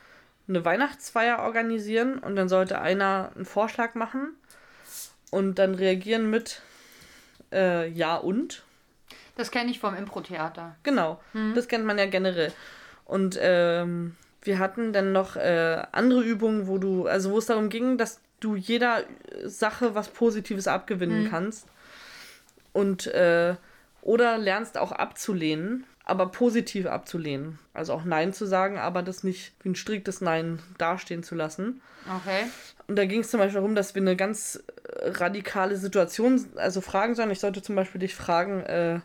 eine 0.48 0.64
Weihnachtsfeier 0.64 1.40
organisieren 1.40 2.18
und 2.18 2.36
dann 2.36 2.48
sollte 2.48 2.80
einer 2.80 3.32
einen 3.34 3.44
Vorschlag 3.44 3.94
machen 3.94 4.34
und 5.30 5.58
dann 5.58 5.74
reagieren 5.74 6.30
mit 6.30 6.62
äh, 7.52 7.88
Ja 7.88 8.16
und. 8.16 8.62
Das 9.40 9.50
kenne 9.50 9.70
ich 9.70 9.80
vom 9.80 9.94
Impro-Theater. 9.94 10.76
Genau, 10.82 11.18
das 11.54 11.66
kennt 11.66 11.86
man 11.86 11.96
ja 11.96 12.04
generell. 12.04 12.52
Und 13.06 13.38
ähm, 13.40 14.14
wir 14.42 14.58
hatten 14.58 14.92
dann 14.92 15.12
noch 15.12 15.36
äh, 15.36 15.82
andere 15.92 16.22
Übungen, 16.22 16.66
wo 16.66 16.76
du, 16.76 17.06
also 17.06 17.30
wo 17.30 17.38
es 17.38 17.46
darum 17.46 17.70
ging, 17.70 17.96
dass 17.96 18.20
du 18.40 18.54
jeder 18.54 19.04
Sache 19.44 19.94
was 19.94 20.10
Positives 20.10 20.68
abgewinnen 20.68 21.30
kannst. 21.30 21.66
Und 22.74 23.06
äh, 23.06 23.54
oder 24.02 24.36
lernst 24.36 24.76
auch 24.76 24.92
abzulehnen, 24.92 25.86
aber 26.04 26.26
positiv 26.26 26.84
abzulehnen. 26.84 27.58
Also 27.72 27.94
auch 27.94 28.04
Nein 28.04 28.34
zu 28.34 28.44
sagen, 28.44 28.76
aber 28.76 29.02
das 29.02 29.24
nicht 29.24 29.54
wie 29.62 29.70
ein 29.70 29.74
striktes 29.74 30.20
Nein 30.20 30.58
dastehen 30.76 31.22
zu 31.22 31.34
lassen. 31.34 31.80
Okay. 32.06 32.44
Und 32.88 32.96
da 32.96 33.06
ging 33.06 33.20
es 33.20 33.30
zum 33.30 33.40
Beispiel 33.40 33.60
darum, 33.60 33.74
dass 33.74 33.94
wir 33.94 34.02
eine 34.02 34.16
ganz 34.16 34.62
äh, 34.84 35.08
radikale 35.10 35.76
Situation, 35.76 36.44
also 36.56 36.82
fragen 36.82 37.14
sollen. 37.14 37.30
Ich 37.30 37.40
sollte 37.40 37.62
zum 37.62 37.74
Beispiel 37.74 38.00
dich 38.00 38.14
fragen, 38.14 38.60
äh, 38.60 39.00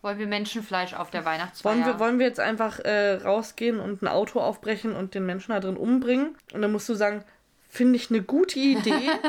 Wollen 0.00 0.18
wir 0.18 0.26
Menschenfleisch 0.26 0.94
auf 0.94 1.10
der 1.10 1.24
Weihnachtsfeier? 1.24 1.72
wollen 1.72 1.84
wir, 1.84 1.98
wollen 1.98 2.18
wir 2.18 2.26
jetzt 2.26 2.40
einfach 2.40 2.78
äh, 2.78 3.14
rausgehen 3.14 3.80
und 3.80 4.02
ein 4.02 4.08
Auto 4.08 4.40
aufbrechen 4.40 4.94
und 4.94 5.14
den 5.14 5.26
Menschen 5.26 5.52
da 5.52 5.60
drin 5.60 5.76
umbringen? 5.76 6.36
Und 6.52 6.62
dann 6.62 6.70
musst 6.70 6.88
du 6.88 6.94
sagen, 6.94 7.24
finde 7.68 7.96
ich 7.96 8.10
eine 8.10 8.22
gute 8.22 8.58
Idee. 8.58 9.10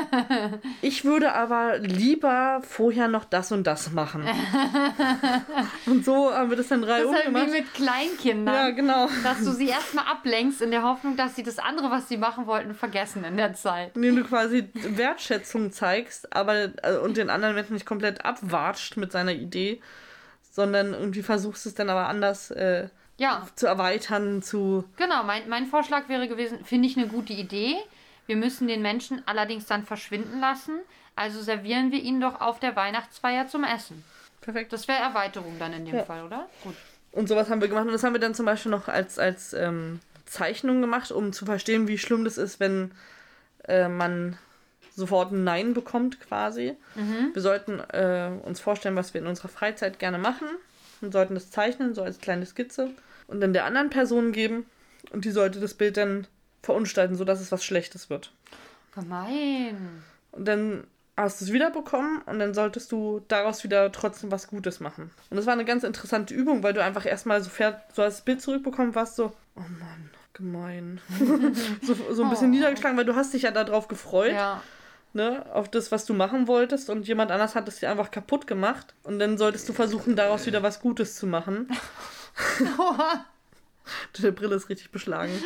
Ich 0.82 1.04
würde 1.04 1.34
aber 1.34 1.78
lieber 1.78 2.62
vorher 2.62 3.06
noch 3.06 3.24
das 3.24 3.52
und 3.52 3.66
das 3.66 3.90
machen. 3.92 4.26
und 5.86 6.04
so 6.04 6.32
haben 6.32 6.50
wir 6.50 6.56
das 6.56 6.68
dann 6.68 6.82
drei 6.82 7.00
das 7.00 7.10
ist 7.10 7.14
halt 7.14 7.24
gemacht. 7.26 7.46
wie 7.46 7.50
mit 7.50 7.74
Kleinkindern. 7.74 8.54
Ja, 8.54 8.70
genau. 8.70 9.08
Dass 9.22 9.44
du 9.44 9.52
sie 9.52 9.68
erstmal 9.68 10.06
ablenkst 10.06 10.62
in 10.62 10.70
der 10.70 10.82
Hoffnung, 10.82 11.16
dass 11.16 11.36
sie 11.36 11.42
das 11.42 11.58
andere, 11.58 11.90
was 11.90 12.08
sie 12.08 12.16
machen 12.16 12.46
wollten, 12.46 12.74
vergessen 12.74 13.24
in 13.24 13.36
der 13.36 13.52
Zeit. 13.54 13.94
Indem 13.94 14.16
du 14.16 14.24
quasi 14.24 14.68
Wertschätzung 14.74 15.70
zeigst, 15.70 16.34
aber 16.34 16.70
äh, 16.82 16.96
und 17.02 17.16
den 17.16 17.30
anderen 17.30 17.54
Menschen 17.54 17.74
nicht 17.74 17.86
komplett 17.86 18.24
abwatscht 18.24 18.96
mit 18.96 19.12
seiner 19.12 19.32
Idee, 19.32 19.80
sondern 20.50 20.92
irgendwie 20.94 21.22
versuchst 21.22 21.66
es 21.66 21.74
dann 21.74 21.88
aber 21.90 22.08
anders 22.08 22.50
äh, 22.50 22.88
Ja, 23.16 23.46
zu 23.54 23.66
erweitern, 23.66 24.42
zu. 24.42 24.84
genau. 24.96 25.22
Mein, 25.22 25.48
mein 25.48 25.66
Vorschlag 25.66 26.08
wäre 26.08 26.28
gewesen, 26.28 26.64
finde 26.64 26.88
ich 26.88 26.96
eine 26.96 27.06
gute 27.08 27.32
Idee. 27.32 27.76
Wir 28.26 28.36
müssen 28.36 28.68
den 28.68 28.82
Menschen 28.82 29.22
allerdings 29.26 29.66
dann 29.66 29.84
verschwinden 29.84 30.40
lassen. 30.40 30.78
Also 31.16 31.40
servieren 31.42 31.90
wir 31.92 32.00
ihn 32.00 32.20
doch 32.20 32.40
auf 32.40 32.60
der 32.60 32.76
Weihnachtsfeier 32.76 33.48
zum 33.48 33.64
Essen. 33.64 34.04
Perfekt. 34.40 34.72
Das 34.72 34.88
wäre 34.88 35.00
Erweiterung 35.02 35.58
dann 35.58 35.72
in 35.72 35.84
dem 35.84 35.96
Ja. 35.96 36.04
Fall, 36.04 36.24
oder? 36.24 36.48
Gut. 36.62 36.74
Und 37.12 37.28
sowas 37.28 37.50
haben 37.50 37.60
wir 37.60 37.68
gemacht. 37.68 37.86
Und 37.86 37.92
das 37.92 38.04
haben 38.04 38.14
wir 38.14 38.20
dann 38.20 38.34
zum 38.34 38.46
Beispiel 38.46 38.70
noch 38.70 38.88
als, 38.88 39.18
als 39.18 39.52
ähm, 39.52 40.00
Zeichnung 40.26 40.80
gemacht, 40.80 41.10
um 41.10 41.32
zu 41.32 41.44
verstehen, 41.44 41.88
wie 41.88 41.98
schlimm 41.98 42.24
das 42.24 42.38
ist, 42.38 42.60
wenn 42.60 42.92
äh, 43.68 43.88
man 43.88 44.38
sofort 44.94 45.32
ein 45.32 45.44
Nein 45.44 45.74
bekommt 45.74 46.20
quasi. 46.20 46.76
Wir 47.32 47.42
sollten 47.42 47.80
äh, 47.80 48.30
uns 48.42 48.60
vorstellen, 48.60 48.96
was 48.96 49.14
wir 49.14 49.20
in 49.20 49.26
unserer 49.26 49.48
Freizeit 49.48 49.98
gerne 49.98 50.18
machen 50.18 50.48
und 51.00 51.12
sollten 51.12 51.34
das 51.34 51.50
zeichnen, 51.50 51.94
so 51.94 52.02
als 52.02 52.18
kleine 52.18 52.44
Skizze 52.46 52.90
und 53.26 53.40
dann 53.40 53.52
der 53.52 53.64
anderen 53.64 53.90
Person 53.90 54.32
geben 54.32 54.66
und 55.12 55.24
die 55.24 55.30
sollte 55.30 55.60
das 55.60 55.74
Bild 55.74 55.96
dann 55.96 56.26
verunstalten, 56.62 57.16
sodass 57.16 57.40
es 57.40 57.52
was 57.52 57.64
Schlechtes 57.64 58.10
wird. 58.10 58.32
Gemein. 58.94 60.02
Und 60.32 60.46
dann 60.46 60.84
hast 61.16 61.40
du 61.40 61.44
es 61.46 61.52
wiederbekommen 61.52 62.22
und 62.26 62.38
dann 62.38 62.54
solltest 62.54 62.92
du 62.92 63.22
daraus 63.28 63.62
wieder 63.64 63.90
trotzdem 63.92 64.30
was 64.30 64.46
Gutes 64.48 64.80
machen. 64.80 65.10
Und 65.30 65.36
das 65.36 65.46
war 65.46 65.52
eine 65.52 65.64
ganz 65.64 65.84
interessante 65.84 66.34
Übung, 66.34 66.62
weil 66.62 66.72
du 66.72 66.82
einfach 66.82 67.04
erstmal 67.06 67.42
so, 67.42 67.50
fährt, 67.50 67.80
so 67.94 68.02
als 68.02 68.22
Bild 68.22 68.40
zurückbekommen 68.40 68.94
warst, 68.94 69.16
so, 69.16 69.32
oh 69.56 69.60
Mann, 69.60 70.10
gemein. 70.32 71.00
so, 71.82 71.94
so 72.14 72.22
ein 72.24 72.30
bisschen 72.30 72.48
Oh. 72.48 72.50
niedergeschlagen, 72.54 72.96
weil 72.96 73.04
du 73.04 73.16
hast 73.16 73.34
dich 73.34 73.42
ja 73.42 73.50
darauf 73.50 73.88
gefreut, 73.88 74.32
Ja. 74.32 74.62
Ne, 75.12 75.44
auf 75.52 75.68
das, 75.68 75.90
was 75.92 76.04
du 76.06 76.14
machen 76.14 76.46
wolltest 76.48 76.90
und 76.90 77.06
jemand 77.08 77.30
anders 77.30 77.54
hat 77.54 77.68
es 77.68 77.80
dir 77.80 77.90
einfach 77.90 78.10
kaputt 78.10 78.46
gemacht 78.46 78.94
und 79.02 79.18
dann 79.18 79.38
solltest 79.38 79.68
du 79.68 79.72
versuchen, 79.72 80.16
daraus 80.16 80.46
wieder 80.46 80.62
was 80.62 80.80
Gutes 80.80 81.16
zu 81.16 81.26
machen. 81.26 81.68
Deine 84.16 84.32
Brille 84.32 84.54
ist 84.56 84.68
richtig 84.68 84.90
beschlagen. 84.90 85.32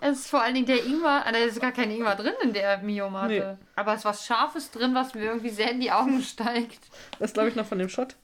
Es 0.00 0.18
ist 0.20 0.30
vor 0.30 0.42
allen 0.42 0.54
Dingen 0.54 0.66
der 0.66 0.84
Ingwer, 0.84 1.22
ah, 1.24 1.30
da 1.30 1.38
ist 1.38 1.60
gar 1.60 1.70
kein 1.70 1.88
Ingwer 1.90 2.16
drin 2.16 2.32
in 2.42 2.52
der 2.52 2.78
Miomate. 2.78 3.56
Nee. 3.60 3.66
Aber 3.76 3.92
es 3.92 4.00
ist 4.00 4.04
was 4.04 4.26
Scharfes 4.26 4.70
drin, 4.72 4.94
was 4.96 5.14
mir 5.14 5.22
irgendwie 5.26 5.50
sehr 5.50 5.70
in 5.70 5.78
die 5.80 5.92
Augen 5.92 6.20
steigt. 6.22 6.80
Das 7.20 7.32
glaube 7.32 7.48
ich 7.50 7.54
noch 7.54 7.66
von 7.66 7.78
dem 7.78 7.88
Shot. 7.88 8.16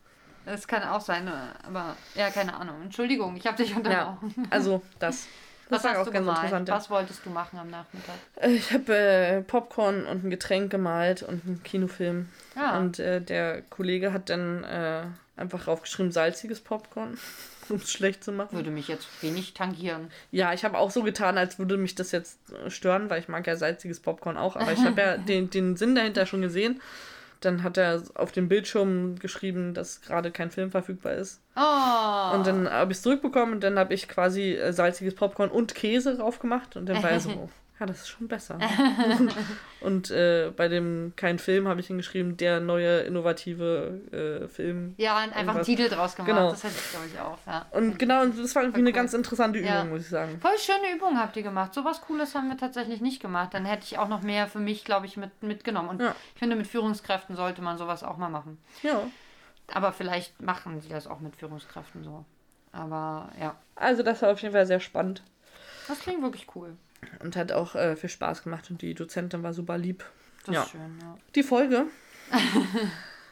Das 0.45 0.67
kann 0.67 0.83
auch 0.83 1.01
sein, 1.01 1.31
aber 1.65 1.97
ja, 2.17 2.31
keine 2.31 2.55
Ahnung. 2.55 2.83
Entschuldigung, 2.83 3.37
ich 3.37 3.47
habe 3.47 3.57
dich 3.59 3.71
Ja, 3.71 3.77
unterbrochen. 3.77 4.49
also 4.51 4.83
das. 4.99 5.27
Das 5.71 5.85
Was 5.85 5.91
hast 5.91 5.99
auch 5.99 6.05
du 6.07 6.11
ganz 6.13 6.27
gemalt? 6.27 6.39
interessant. 6.45 6.69
Was 6.69 6.91
wolltest 6.91 7.27
du 7.27 7.31
machen 7.31 7.59
am 7.59 7.71
Nachmittag? 7.71 8.15
Äh, 8.41 8.51
Ich 8.53 8.73
habe 8.73 8.95
äh, 8.97 9.41
Popcorn 9.43 10.07
und 10.07 10.25
ein 10.25 10.31
Getränk 10.31 10.71
gemalt 10.71 11.23
und 11.23 11.45
einen 11.47 11.63
Kinofilm. 11.63 12.29
Ja. 12.57 12.79
Und 12.79 12.99
äh, 12.99 13.21
der 13.21 13.63
Kollege 13.63 14.13
hat 14.13 14.31
dann 14.31 14.65
äh, 14.65 15.03
einfach 15.37 15.65
draufgeschrieben, 15.65 16.11
salziges 16.13 16.61
Popcorn, 16.61 17.19
um 17.69 17.77
es 17.77 17.93
schlecht 17.93 18.25
zu 18.25 18.33
machen. 18.33 18.57
Würde 18.57 18.71
mich 18.71 18.89
jetzt 18.89 19.07
wenig 19.23 19.55
tangieren. 19.55 20.11
Ja, 20.31 20.53
ich 20.55 20.65
habe 20.65 20.79
auch 20.79 20.91
so 20.91 21.03
getan, 21.03 21.37
als 21.39 21.59
würde 21.59 21.77
mich 21.77 21.95
das 21.95 22.13
jetzt 22.13 22.39
äh, 22.53 22.71
stören, 22.71 23.11
weil 23.11 23.21
ich 23.21 23.29
mag 23.29 23.47
ja 23.47 23.57
salziges 23.57 24.01
Popcorn 24.01 24.37
auch. 24.37 24.57
Aber 24.57 24.73
ich 24.73 24.83
habe 24.85 25.01
ja 25.01 25.17
den, 25.29 25.51
den 25.51 25.77
Sinn 25.77 25.95
dahinter 25.95 26.25
schon 26.27 26.41
gesehen. 26.43 26.81
Dann 27.41 27.63
hat 27.63 27.77
er 27.77 28.03
auf 28.15 28.33
dem 28.33 28.49
Bildschirm 28.49 29.19
geschrieben, 29.19 29.75
dass 29.75 30.01
gerade 30.01 30.31
kein 30.31 30.51
Film 30.51 30.71
verfügbar 30.71 31.15
ist. 31.15 31.41
Oh. 31.57 32.35
Und 32.35 32.47
dann 32.47 32.69
habe 32.69 32.93
ich 32.93 32.99
es 32.99 33.03
zurückbekommen 33.03 33.55
und 33.55 33.65
dann 33.65 33.79
habe 33.79 33.95
ich 33.95 34.09
quasi 34.09 34.55
äh, 34.55 34.73
salziges 34.73 35.15
Popcorn 35.15 35.51
und 35.51 35.75
Käse 35.75 36.17
drauf 36.17 36.39
gemacht. 36.39 36.77
Und 36.77 36.87
dann 36.89 37.03
war 37.03 37.11
er 37.11 37.21
so, 37.21 37.49
ja, 37.81 37.87
das 37.87 38.01
ist 38.01 38.09
schon 38.09 38.27
besser. 38.27 38.59
und 39.81 40.11
äh, 40.11 40.51
bei 40.57 40.67
dem 40.69 41.13
kein 41.15 41.39
Film 41.39 41.69
habe 41.69 41.81
ich 41.81 41.87
hingeschrieben, 41.87 42.37
der 42.37 42.59
neue 42.61 43.01
innovative 43.01 44.01
äh, 44.45 44.49
Film. 44.49 44.95
ja, 44.97 45.23
und 45.23 45.33
einfach 45.35 45.55
einen. 45.55 45.65
Titel 45.65 45.89
draus 45.89 46.17
gemacht. 46.17 46.31
Genau. 46.31 46.51
Das 46.51 46.65
hätte 46.65 46.75
ich, 46.77 46.91
glaube 46.91 47.07
ich, 47.07 47.21
auch. 47.21 47.39
Ja. 47.47 47.67
Und 47.71 47.99
genau, 47.99 48.23
und 48.23 48.39
das 48.39 48.55
war 48.55 48.63
irgendwie 48.63 48.81
Voll 48.81 48.89
eine 48.89 48.91
cool. 48.91 48.95
ganz 48.95 49.15
interessante 49.15 49.59
Übung, 49.61 49.71
Ja. 49.71 49.85
muss 49.85 50.01
ich 50.03 50.09
sagen. 50.09 50.41
Voll 50.41 50.59
schöne 50.59 50.97
Übung 50.97 51.19
habt 51.19 51.37
ihr 51.37 51.43
gemacht. 51.43 51.73
So 51.75 51.85
was 51.85 52.01
Cooles 52.01 52.35
haben 52.35 52.49
wir 52.49 52.57
tatsächlich 52.57 53.01
nicht 53.01 53.21
gemacht. 53.23 53.55
Dann 53.55 53.65
hätte 53.65 53.85
ich 53.85 53.99
auch 53.99 54.09
noch 54.09 54.23
mehr 54.23 54.49
für 54.49 54.61
mich, 54.61 54.85
glaube 54.85 55.07
ich, 55.07 55.17
mit, 55.17 55.43
mitgenommen. 55.43 55.89
Und 55.91 56.01
Ja. 56.01 56.15
ich 56.35 56.39
finde, 56.39 56.57
mit 56.57 56.67
Führungskräften 56.67 57.37
sollte 57.37 57.63
man 57.63 57.79
sowas 57.79 58.03
auch 58.03 58.17
mal 58.17 58.29
machen. 58.29 58.59
Ja. 58.83 59.03
Aber 59.73 59.93
vielleicht 59.93 60.41
machen 60.43 60.81
sie 60.81 60.89
das 60.89 61.07
auch 61.07 61.21
mit 61.21 61.37
Führungskräften 61.37 62.03
so. 62.03 62.25
Aber 62.73 63.31
ja, 63.41 63.55
Also 63.77 64.03
das 64.03 64.23
war 64.23 64.31
auf 64.33 64.41
jeden 64.43 64.55
Fall 64.55 64.67
sehr 64.67 64.81
spannend 64.81 65.23
das 65.89 66.01
klingt 66.01 66.23
wirklich 66.23 66.47
cool. 66.55 66.77
Und 67.21 67.37
hat 67.37 67.53
auch 67.53 67.75
äh, 67.75 67.97
viel 67.97 68.11
Spaß 68.11 68.43
gemacht 68.43 68.71
und 68.71 68.83
die 68.83 68.95
Dozentin 68.95 69.43
war 69.43 69.53
super 69.53 69.79
lieb. 69.79 70.05
Das 70.47 70.55
Ja. 70.55 70.63
ist 70.63 70.71
schön, 70.71 70.99
ja. 71.01 71.17
Die 71.35 71.43
Folge? 71.43 71.87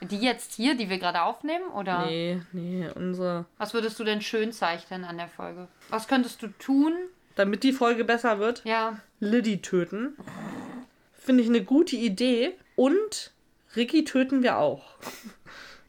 Die 0.02 0.18
jetzt 0.18 0.52
hier, 0.52 0.76
die 0.76 0.90
wir 0.90 0.98
gerade 0.98 1.22
aufnehmen, 1.22 1.70
oder? 1.70 2.04
Nee, 2.06 2.42
nee, 2.52 2.86
unsere. 2.94 3.46
Was 3.56 3.72
würdest 3.72 3.98
du 3.98 4.04
denn 4.04 4.20
schön 4.20 4.52
zeichnen 4.52 5.04
an 5.04 5.16
der 5.16 5.28
Folge? 5.28 5.68
Was 5.88 6.06
könntest 6.06 6.42
du 6.42 6.48
tun? 6.48 6.92
Damit 7.34 7.62
die 7.62 7.72
Folge 7.72 8.04
besser 8.04 8.38
wird, 8.38 8.62
Ja, 8.64 8.98
Liddy 9.20 9.62
töten. 9.62 10.14
Finde 11.14 11.42
ich 11.42 11.48
eine 11.48 11.64
gute 11.64 11.96
Idee. 11.96 12.54
Und 12.76 13.32
Ricky 13.74 14.04
töten 14.04 14.42
wir 14.42 14.58
auch. 14.58 14.84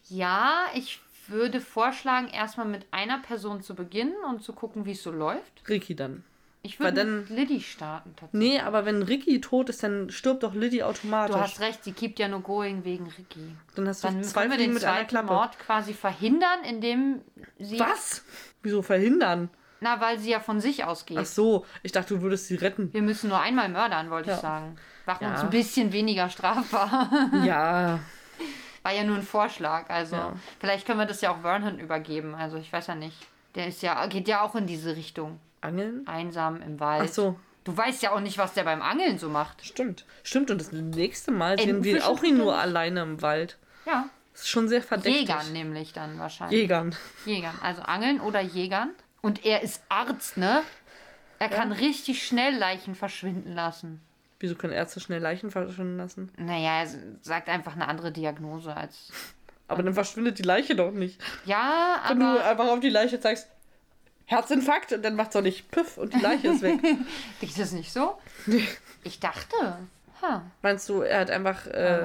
ja, 0.10 0.66
ich 0.74 1.02
würde 1.28 1.60
vorschlagen, 1.60 2.30
erstmal 2.30 2.66
mit 2.68 2.86
einer 2.92 3.20
Person 3.20 3.62
zu 3.62 3.76
beginnen 3.76 4.16
und 4.30 4.42
zu 4.42 4.54
gucken, 4.54 4.86
wie 4.86 4.92
es 4.92 5.04
so 5.04 5.12
läuft. 5.12 5.68
Ricky 5.68 5.96
dann. 5.96 6.24
Ich 6.64 6.80
würde 6.80 7.06
mit 7.06 7.30
Liddy 7.30 7.62
starten 7.62 8.14
tatsächlich. 8.16 8.54
Nee, 8.54 8.60
aber 8.60 8.86
wenn 8.86 9.02
Ricky 9.02 9.40
tot 9.40 9.70
ist, 9.70 9.84
dann 9.84 10.10
stirbt 10.10 10.44
doch 10.44 10.54
Liddy 10.54 10.84
automatisch. 10.84 11.36
Du 11.36 11.42
hast 11.42 11.60
recht, 11.62 11.84
sie 11.84 11.94
keept 11.94 12.20
ja 12.20 12.28
nur 12.28 12.42
going 12.42 12.84
wegen 12.84 13.06
Ricky. 13.18 13.56
dann 13.76 13.88
hast 13.88 14.04
du 14.04 14.08
Dann 14.08 14.24
zwei 14.24 14.42
können 14.42 14.52
wir 14.52 14.58
den 14.58 14.74
mit 14.74 14.84
einer 14.84 14.96
zweiten 14.96 15.08
Klappe. 15.10 15.34
Mord 15.34 15.60
quasi 15.60 15.94
verhindern, 15.94 16.64
indem 16.68 17.22
sie... 17.60 17.80
Was? 17.80 18.24
Wieso 18.64 18.82
verhindern? 18.82 19.50
Na, 19.80 20.02
weil 20.02 20.18
sie 20.20 20.32
ja 20.32 20.40
von 20.40 20.60
sich 20.60 20.84
ausgeht. 20.84 21.20
Ach 21.22 21.26
so, 21.26 21.66
ich 21.84 21.92
dachte, 21.92 22.16
du 22.16 22.22
würdest 22.22 22.48
sie 22.48 22.56
retten. 22.56 22.92
Wir 22.94 23.04
müssen 23.04 23.30
nur 23.30 23.40
einmal 23.40 23.70
mördern, 23.70 24.10
wollte 24.10 24.32
Ja. 24.32 24.36
ich 24.36 24.42
sagen. 24.42 24.76
Machen 25.06 25.24
Ja. 25.24 25.32
uns 25.32 25.42
ein 25.42 25.50
bisschen 25.52 25.94
weniger 25.94 26.30
strafbar. 26.30 27.10
ja, 27.46 28.00
War 28.84 28.94
ja 28.94 29.04
nur 29.04 29.18
ein 29.18 29.22
Vorschlag. 29.24 29.90
Also 29.90 30.16
Ja. 30.16 30.34
vielleicht 30.60 30.86
können 30.88 31.00
wir 31.00 31.06
das 31.06 31.22
ja 31.22 31.32
auch 31.32 31.42
Vernon 31.42 31.78
übergeben. 31.80 32.34
Also 32.36 32.58
ich 32.58 32.74
weiß 32.74 32.88
ja 32.88 32.96
nicht. 32.96 33.16
Der 33.56 33.68
ist 33.68 33.82
ja, 33.84 34.06
geht 34.08 34.28
ja 34.28 34.42
auch 34.42 34.56
in 34.56 34.66
diese 34.66 34.96
Richtung. 34.96 35.40
Angeln? 35.62 36.08
Einsam 36.08 36.62
im 36.62 36.80
Wald. 36.80 37.10
Ach 37.10 37.14
so, 37.14 37.40
Du 37.64 37.76
weißt 37.76 38.02
ja 38.02 38.14
auch 38.14 38.22
nicht, 38.22 38.38
was 38.38 38.54
der 38.54 38.64
beim 38.64 38.82
Angeln 38.82 39.18
so 39.18 39.28
macht. 39.30 39.66
stimmt. 39.66 40.06
Stimmt, 40.24 40.52
und 40.52 40.62
das 40.62 40.72
nächste 40.72 41.32
Mal 41.32 41.60
sehen 41.60 41.84
wir 41.84 42.08
auch 42.08 42.24
ihn 42.24 42.38
nur 42.38 42.58
alleine 42.58 43.02
im 43.02 43.22
Wald. 43.22 43.58
Ja. 43.86 44.08
Das 44.32 44.44
ist 44.44 44.50
schon 44.50 44.70
sehr 44.70 44.82
verdächtig. 44.82 45.28
Jägern 45.28 45.52
nämlich 45.52 45.92
dann 45.92 46.18
wahrscheinlich. 46.18 46.62
Jägern. 46.62 46.96
Jägern. 47.26 47.56
Also 47.62 47.82
Angeln 47.82 48.22
oder 48.22 48.40
Jägern. 48.40 48.92
Und 49.22 49.46
er 49.46 49.64
ist 49.64 49.82
Arzt, 49.90 50.38
ne? 50.38 50.62
Er 51.40 51.50
kann 51.50 51.72
richtig 51.74 52.26
schnell 52.26 52.56
Leichen 52.56 52.96
verschwinden 52.96 53.54
lassen. 53.54 54.00
Wieso 54.40 54.56
können 54.56 54.74
Ärzte 54.74 55.00
schnell 55.02 55.20
Leichen 55.22 55.52
verschwinden 55.52 55.98
lassen? 55.98 56.32
Naja, 56.38 56.84
er 56.84 56.88
sagt 57.22 57.50
einfach 57.50 57.74
eine 57.76 57.88
andere 57.88 58.12
Diagnose 58.14 58.76
als. 58.78 59.12
Aber 59.68 59.84
dann 59.84 59.94
verschwindet 59.94 60.40
die 60.40 60.44
Leiche 60.44 60.76
doch 60.76 60.92
nicht. 60.92 61.20
Ja, 61.46 62.00
Wenn 62.08 62.22
du 62.22 62.26
aber. 62.26 62.46
einfach 62.46 62.68
auf 62.68 62.80
die 62.80 62.90
Leiche 62.90 63.20
zeigst, 63.20 63.50
Herzinfarkt, 64.28 64.92
und 64.92 65.04
dann 65.04 65.16
macht's 65.16 65.34
doch 65.34 65.42
nicht 65.42 65.72
Püff 65.72 65.98
und 65.98 66.14
die 66.14 66.20
Leiche 66.20 66.50
ist 66.50 66.62
weg. 66.62 66.82
Geht 67.40 67.58
das 67.58 67.72
nicht 67.72 67.92
so? 67.92 68.20
Ich 69.04 69.20
dachte. 69.22 69.78
Ha, 70.22 70.44
Meinst 70.62 70.90
du, 70.90 71.02
er 71.02 71.22
hat 71.22 71.32
einfach 71.32 71.66
äh, 71.68 72.04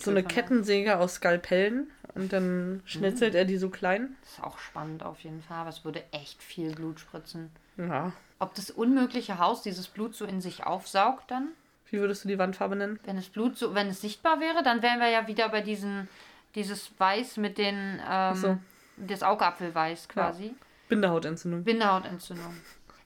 so 0.00 0.10
eine. 0.10 0.22
Kettensäge 0.22 0.98
aus 0.98 1.14
Skalpellen 1.14 1.90
und 2.14 2.32
dann 2.32 2.82
schnitzelt 2.84 3.34
er 3.34 3.46
die 3.46 3.56
so 3.56 3.70
klein? 3.70 4.16
Das 4.22 4.32
ist 4.32 4.44
auch 4.44 4.58
spannend 4.58 5.02
auf 5.02 5.20
jeden 5.20 5.42
Fall, 5.42 5.58
aber 5.58 5.70
es 5.70 5.84
würde 5.84 6.02
echt 6.12 6.42
viel 6.42 6.74
Blut 6.74 7.00
spritzen. 7.00 7.50
Ja. 7.78 8.12
Ob 8.38 8.54
das 8.54 8.70
unmögliche 8.70 9.38
Haus 9.38 9.62
dieses 9.62 9.88
Blut 9.88 10.14
so 10.14 10.26
in 10.26 10.42
sich 10.42 10.64
aufsaugt 10.64 11.30
dann? 11.30 11.48
Wie 11.90 12.00
würdest 12.00 12.24
du 12.24 12.28
die 12.28 12.38
Wandfarbe 12.38 12.76
nennen? 12.76 12.98
Wenn 13.04 13.16
es 13.16 13.28
Blut 13.28 13.56
so, 13.56 13.74
wenn 13.74 13.88
es 13.88 14.02
sichtbar 14.02 14.40
wäre, 14.40 14.62
dann 14.62 14.82
wären 14.82 14.98
wir 14.98 15.08
ja 15.08 15.26
wieder 15.26 15.48
bei 15.48 15.62
diesen, 15.62 16.08
dieses 16.54 16.90
Weiß 16.98 17.38
mit 17.38 17.56
den, 17.58 18.02
ähm, 18.06 18.34
so. 18.34 18.58
das 18.98 19.22
Augapfelweiß 19.22 20.08
quasi. 20.08 20.54
Bindehautentzündung. 20.88 21.64
Bindehautentzündung. 21.64 22.56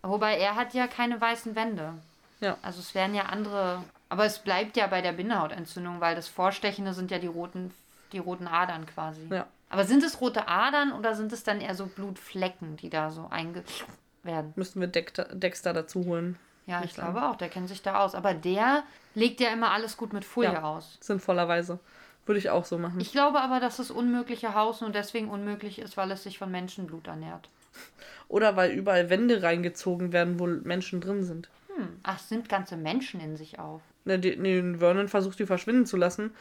Wobei 0.02 0.38
er 0.38 0.54
hat 0.54 0.74
ja 0.74 0.86
keine 0.86 1.20
weißen 1.20 1.54
Wände. 1.54 1.94
Ja. 2.40 2.56
Also 2.62 2.80
es 2.80 2.94
wären 2.94 3.14
ja 3.14 3.24
andere. 3.24 3.82
Aber 4.08 4.24
es 4.24 4.38
bleibt 4.38 4.76
ja 4.76 4.86
bei 4.86 5.02
der 5.02 5.12
Bindehautentzündung, 5.12 6.00
weil 6.00 6.14
das 6.16 6.28
Vorstechende 6.28 6.94
sind 6.94 7.10
ja 7.10 7.18
die 7.18 7.26
roten, 7.26 7.72
die 8.12 8.18
roten 8.18 8.46
Adern 8.48 8.86
quasi. 8.86 9.20
Ja. 9.30 9.46
Aber 9.68 9.84
sind 9.84 10.02
es 10.02 10.20
rote 10.20 10.48
Adern 10.48 10.92
oder 10.92 11.14
sind 11.14 11.32
es 11.32 11.44
dann 11.44 11.60
eher 11.60 11.74
so 11.74 11.86
Blutflecken, 11.86 12.76
die 12.76 12.90
da 12.90 13.10
so 13.10 13.28
einge 13.30 13.62
werden? 14.24 14.52
Müssten 14.56 14.80
wir 14.80 14.88
Dexter, 14.88 15.24
Dexter 15.26 15.72
dazu 15.72 16.04
holen. 16.06 16.36
Ja, 16.66 16.82
ich 16.82 16.94
glaube 16.94 17.22
auch, 17.28 17.36
der 17.36 17.48
kennt 17.48 17.68
sich 17.68 17.82
da 17.82 18.00
aus. 18.00 18.14
Aber 18.14 18.34
der 18.34 18.82
legt 19.14 19.40
ja 19.40 19.50
immer 19.50 19.70
alles 19.70 19.96
gut 19.96 20.12
mit 20.12 20.24
Folie 20.24 20.52
Ja. 20.54 20.62
aus. 20.62 20.98
Sinnvollerweise. 21.00 21.78
Würde 22.26 22.38
ich 22.38 22.50
auch 22.50 22.64
so 22.64 22.78
machen. 22.78 23.00
Ich 23.00 23.12
glaube 23.12 23.40
aber, 23.40 23.60
dass 23.60 23.78
das 23.78 23.90
unmögliche 23.90 24.54
Haus 24.54 24.80
nur 24.80 24.90
deswegen 24.90 25.28
unmöglich 25.30 25.78
ist, 25.78 25.96
weil 25.96 26.10
es 26.10 26.22
sich 26.22 26.38
von 26.38 26.50
Menschenblut 26.50 27.06
ernährt. 27.06 27.48
Oder 28.28 28.56
weil 28.56 28.70
überall 28.70 29.10
Wände 29.10 29.42
reingezogen 29.42 30.12
werden, 30.12 30.38
wo 30.38 30.46
Menschen 30.46 31.00
drin 31.00 31.24
sind. 31.24 31.48
Hm. 31.74 31.88
Ach, 32.02 32.16
es 32.16 32.28
sind 32.28 32.48
ganze 32.48 32.76
Menschen 32.76 33.20
in 33.20 33.36
sich 33.36 33.58
auf. 33.58 33.82
Ne, 34.04 34.18
die, 34.18 34.36
nee, 34.36 34.78
Vernon 34.78 35.08
versucht 35.08 35.38
die 35.38 35.46
verschwinden 35.46 35.86
zu 35.86 35.96
lassen 35.96 36.32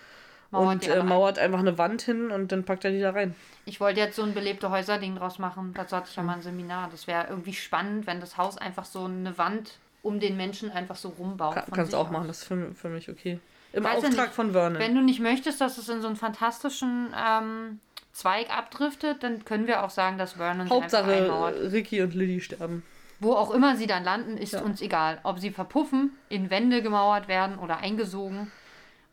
Mauert 0.51 0.87
und 0.87 0.87
äh, 0.87 1.03
mauert 1.03 1.37
einfach 1.37 1.59
eine 1.59 1.77
Wand 1.77 2.01
hin 2.01 2.31
und 2.31 2.51
dann 2.51 2.63
packt 2.63 2.83
er 2.83 2.91
die 2.91 2.99
da 2.99 3.11
rein. 3.11 3.35
Ich 3.65 3.79
wollte 3.79 3.99
jetzt 3.99 4.15
so 4.15 4.23
ein 4.23 4.33
belebte 4.33 4.71
Häuser-Ding 4.71 5.15
draus 5.15 5.37
machen. 5.37 5.73
Dazu 5.75 5.95
hatte 5.95 6.07
ich 6.09 6.15
ja 6.15 6.23
mal 6.23 6.33
ein 6.33 6.41
Seminar. 6.41 6.89
Das 6.89 7.05
wäre 7.05 7.27
irgendwie 7.29 7.53
spannend, 7.53 8.07
wenn 8.07 8.19
das 8.19 8.37
Haus 8.37 8.57
einfach 8.57 8.85
so 8.85 9.05
eine 9.05 9.37
Wand 9.37 9.77
um 10.01 10.19
den 10.19 10.37
Menschen 10.37 10.71
einfach 10.71 10.95
so 10.95 11.09
rumbaut. 11.09 11.53
Ka 11.53 11.61
von 11.63 11.73
kannst 11.73 11.93
auch 11.93 12.07
aus. 12.07 12.11
machen, 12.11 12.27
das 12.27 12.39
ist 12.39 12.45
für, 12.45 12.73
für 12.73 12.89
mich 12.89 13.09
okay. 13.09 13.39
Im 13.73 13.83
Weiß 13.83 13.97
Auftrag 13.97 14.27
nicht. 14.27 14.33
von 14.33 14.53
Vernon. 14.53 14.79
Wenn 14.79 14.95
du 14.95 15.01
nicht 15.01 15.19
möchtest, 15.19 15.61
dass 15.61 15.77
es 15.77 15.87
in 15.87 16.01
so 16.01 16.07
einen 16.07 16.15
fantastischen 16.15 17.13
ähm, 17.15 17.79
Zweig 18.19 18.49
abdriftet, 18.49 19.23
dann 19.23 19.45
können 19.45 19.65
wir 19.65 19.81
auch 19.81 19.89
sagen, 19.89 20.17
dass 20.17 20.33
Vernon 20.33 20.63
einfach 20.63 20.75
Hauptsache 20.75 21.09
einmauert. 21.09 21.55
Ricky 21.71 22.01
und 22.01 22.13
Lily 22.13 22.41
sterben. 22.41 22.83
Wo 23.21 23.33
auch 23.33 23.51
immer 23.51 23.77
sie 23.77 23.87
dann 23.87 24.03
landen, 24.03 24.35
ist 24.37 24.51
Ja. 24.51 24.61
uns 24.61 24.81
egal. 24.81 25.19
Ob 25.23 25.39
sie 25.39 25.51
verpuffen, 25.51 26.11
in 26.27 26.49
Wände 26.49 26.81
gemauert 26.81 27.29
werden 27.29 27.57
oder 27.57 27.77
eingesogen. 27.77 28.51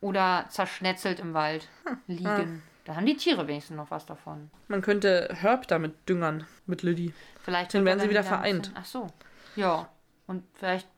Oder 0.00 0.46
zerschnetzelt 0.48 1.20
im 1.20 1.34
Wald 1.34 1.68
liegen. 2.08 2.64
Da 2.84 2.96
haben 2.96 3.06
die 3.06 3.16
Tiere 3.16 3.46
wenigstens 3.46 3.76
noch 3.76 3.92
was 3.92 4.06
davon. 4.06 4.50
Man 4.66 4.82
könnte 4.82 5.28
Herb 5.32 5.68
damit 5.68 6.08
düngern, 6.08 6.44
mit 6.66 6.82
Lilly. 6.82 7.14
Vielleicht 7.44 7.74
Dann 7.74 7.84
werden 7.84 8.00
er 8.00 8.04
sie 8.04 8.10
wieder 8.10 8.20
ein 8.20 8.26
vereint. 8.26 8.72
Ach 8.74 8.84
so. 8.84 9.06
Ja. 9.54 9.88
Und 10.26 10.42
vielleicht 10.54 10.88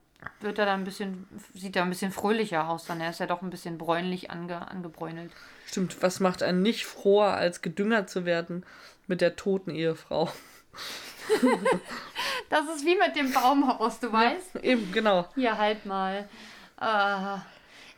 wird 0.41 0.59
er 0.59 0.67
dann 0.67 0.81
ein 0.81 0.85
bisschen, 0.85 1.27
sieht 1.55 1.77
er 1.77 1.83
ein 1.83 1.91
bisschen 1.91 2.13
fröhlicher 2.13 2.69
aus. 2.69 2.87
Dann 2.87 3.01
er 3.01 3.11
ist 3.11 3.21
ja 3.21 3.27
doch 3.27 3.43
ein 3.43 3.51
bisschen 3.51 3.79
bräunlich 3.79 4.31
ange, 4.31 4.69
angebräunelt. 4.69 5.33
Stimmt, 5.67 6.03
was 6.03 6.21
macht 6.21 6.43
einen 6.43 6.63
nicht 6.63 6.87
froher, 6.87 7.35
als 7.35 7.63
gedüngert 7.63 8.11
zu 8.11 8.25
werden 8.25 8.65
mit 9.07 9.21
der 9.21 9.37
toten 9.37 9.71
Ehefrau? 9.71 10.31
Das 12.49 12.67
ist 12.75 12.87
wie 12.87 12.97
mit 12.97 13.15
dem 13.17 13.33
Baumhaus, 13.33 14.01
du 14.01 14.11
weißt. 14.11 14.57
Eben, 14.63 14.91
genau. 14.93 15.29
Hier 15.35 15.59
halt 15.59 15.85
mal. 15.85 16.27
Äh, 16.81 17.39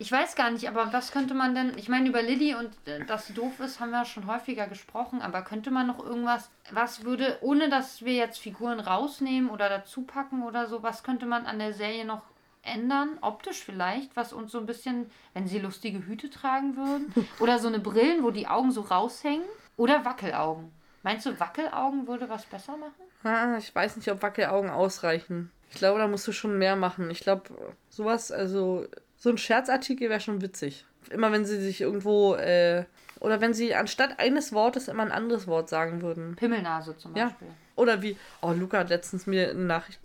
ich 0.01 0.11
weiß 0.11 0.35
gar 0.35 0.51
nicht, 0.51 0.67
aber 0.67 0.95
was 0.95 1.13
könnte 1.13 1.35
man 1.35 1.55
denn. 1.55 1.77
Ich 1.77 1.91
meine, 1.91 2.09
über 2.09 2.23
Lilly 2.23 2.55
und 2.55 2.71
äh, 2.89 3.05
dass 3.05 3.27
sie 3.27 3.35
doof 3.35 3.61
ist, 3.61 3.81
haben 3.81 3.91
wir 3.91 4.07
schon 4.07 4.27
häufiger 4.27 4.67
gesprochen, 4.67 5.21
aber 5.21 5.43
könnte 5.43 5.71
man 5.71 5.87
noch 5.87 6.03
irgendwas. 6.03 6.51
Was 6.71 7.05
würde, 7.05 7.37
ohne 7.43 7.69
dass 7.69 8.03
wir 8.03 8.15
jetzt 8.15 8.39
Figuren 8.39 8.81
rausnehmen 8.81 9.51
oder 9.51 9.69
dazu 9.69 10.03
packen 10.03 10.43
oder 10.43 10.67
so, 10.69 10.83
was 10.83 11.03
könnte 11.03 11.27
man 11.27 11.45
an 11.45 11.59
der 11.59 11.75
Serie 11.75 12.07
noch 12.07 12.23
ändern? 12.63 13.19
Optisch 13.21 13.63
vielleicht, 13.63 14.17
was 14.17 14.33
uns 14.33 14.53
so 14.53 14.59
ein 14.59 14.65
bisschen. 14.65 15.11
Wenn 15.35 15.47
sie 15.47 15.59
lustige 15.59 16.07
Hüte 16.07 16.31
tragen 16.31 16.77
würden. 16.77 17.13
Oder 17.39 17.59
so 17.59 17.69
eine 17.69 17.79
Brillen, 17.79 18.23
wo 18.23 18.31
die 18.31 18.47
Augen 18.47 18.73
so 18.73 18.81
raushängen. 18.81 19.45
Oder 19.77 20.07
Wackelaugen. 20.07 20.73
Meinst 21.03 21.27
du, 21.27 21.39
Wackelaugen 21.39 22.07
würde 22.07 22.31
was 22.31 22.47
besser 22.47 22.79
machen? 22.79 23.03
Ah, 23.23 23.59
ich 23.59 23.75
weiß 23.75 23.97
nicht, 23.97 24.11
ob 24.11 24.23
Wackelaugen 24.23 24.71
ausreichen. 24.71 25.51
Ich 25.71 25.77
glaube, 25.77 25.99
da 25.99 26.09
musst 26.09 26.27
du 26.27 26.33
schon 26.33 26.59
mehr 26.59 26.75
machen. 26.75 27.11
Ich 27.11 27.21
glaube, 27.21 27.75
sowas, 27.91 28.33
also 28.33 28.87
so 29.21 29.31
ein 29.31 29.39
Scherzartikel 29.39 30.11
wäre 30.11 30.19
schon 30.21 30.43
witzig. 30.43 30.85
Immer 31.11 31.31
wenn 31.31 31.45
sie 31.45 31.61
sich 31.61 31.81
irgendwo, 31.81 32.35
äh, 32.35 32.85
oder 33.21 33.41
wenn 33.41 33.55
sie 33.55 33.75
anstatt 33.75 34.19
eines 34.19 34.53
Wortes 34.53 34.89
immer 34.89 35.03
ein 35.05 35.13
anderes 35.13 35.47
Wort 35.47 35.69
sagen 35.69 36.03
würden. 36.03 36.35
Pimmelnase 36.37 36.97
zum 36.97 37.15
Ja. 37.17 37.27
Beispiel. 37.27 37.49
Oder 37.77 38.03
wie, 38.03 38.17
oh, 38.43 38.51
Luca 38.53 38.79
hat 38.79 38.89
letztens 38.89 39.27
mir 39.27 39.51
eine 39.51 39.61
Nachricht 39.61 40.01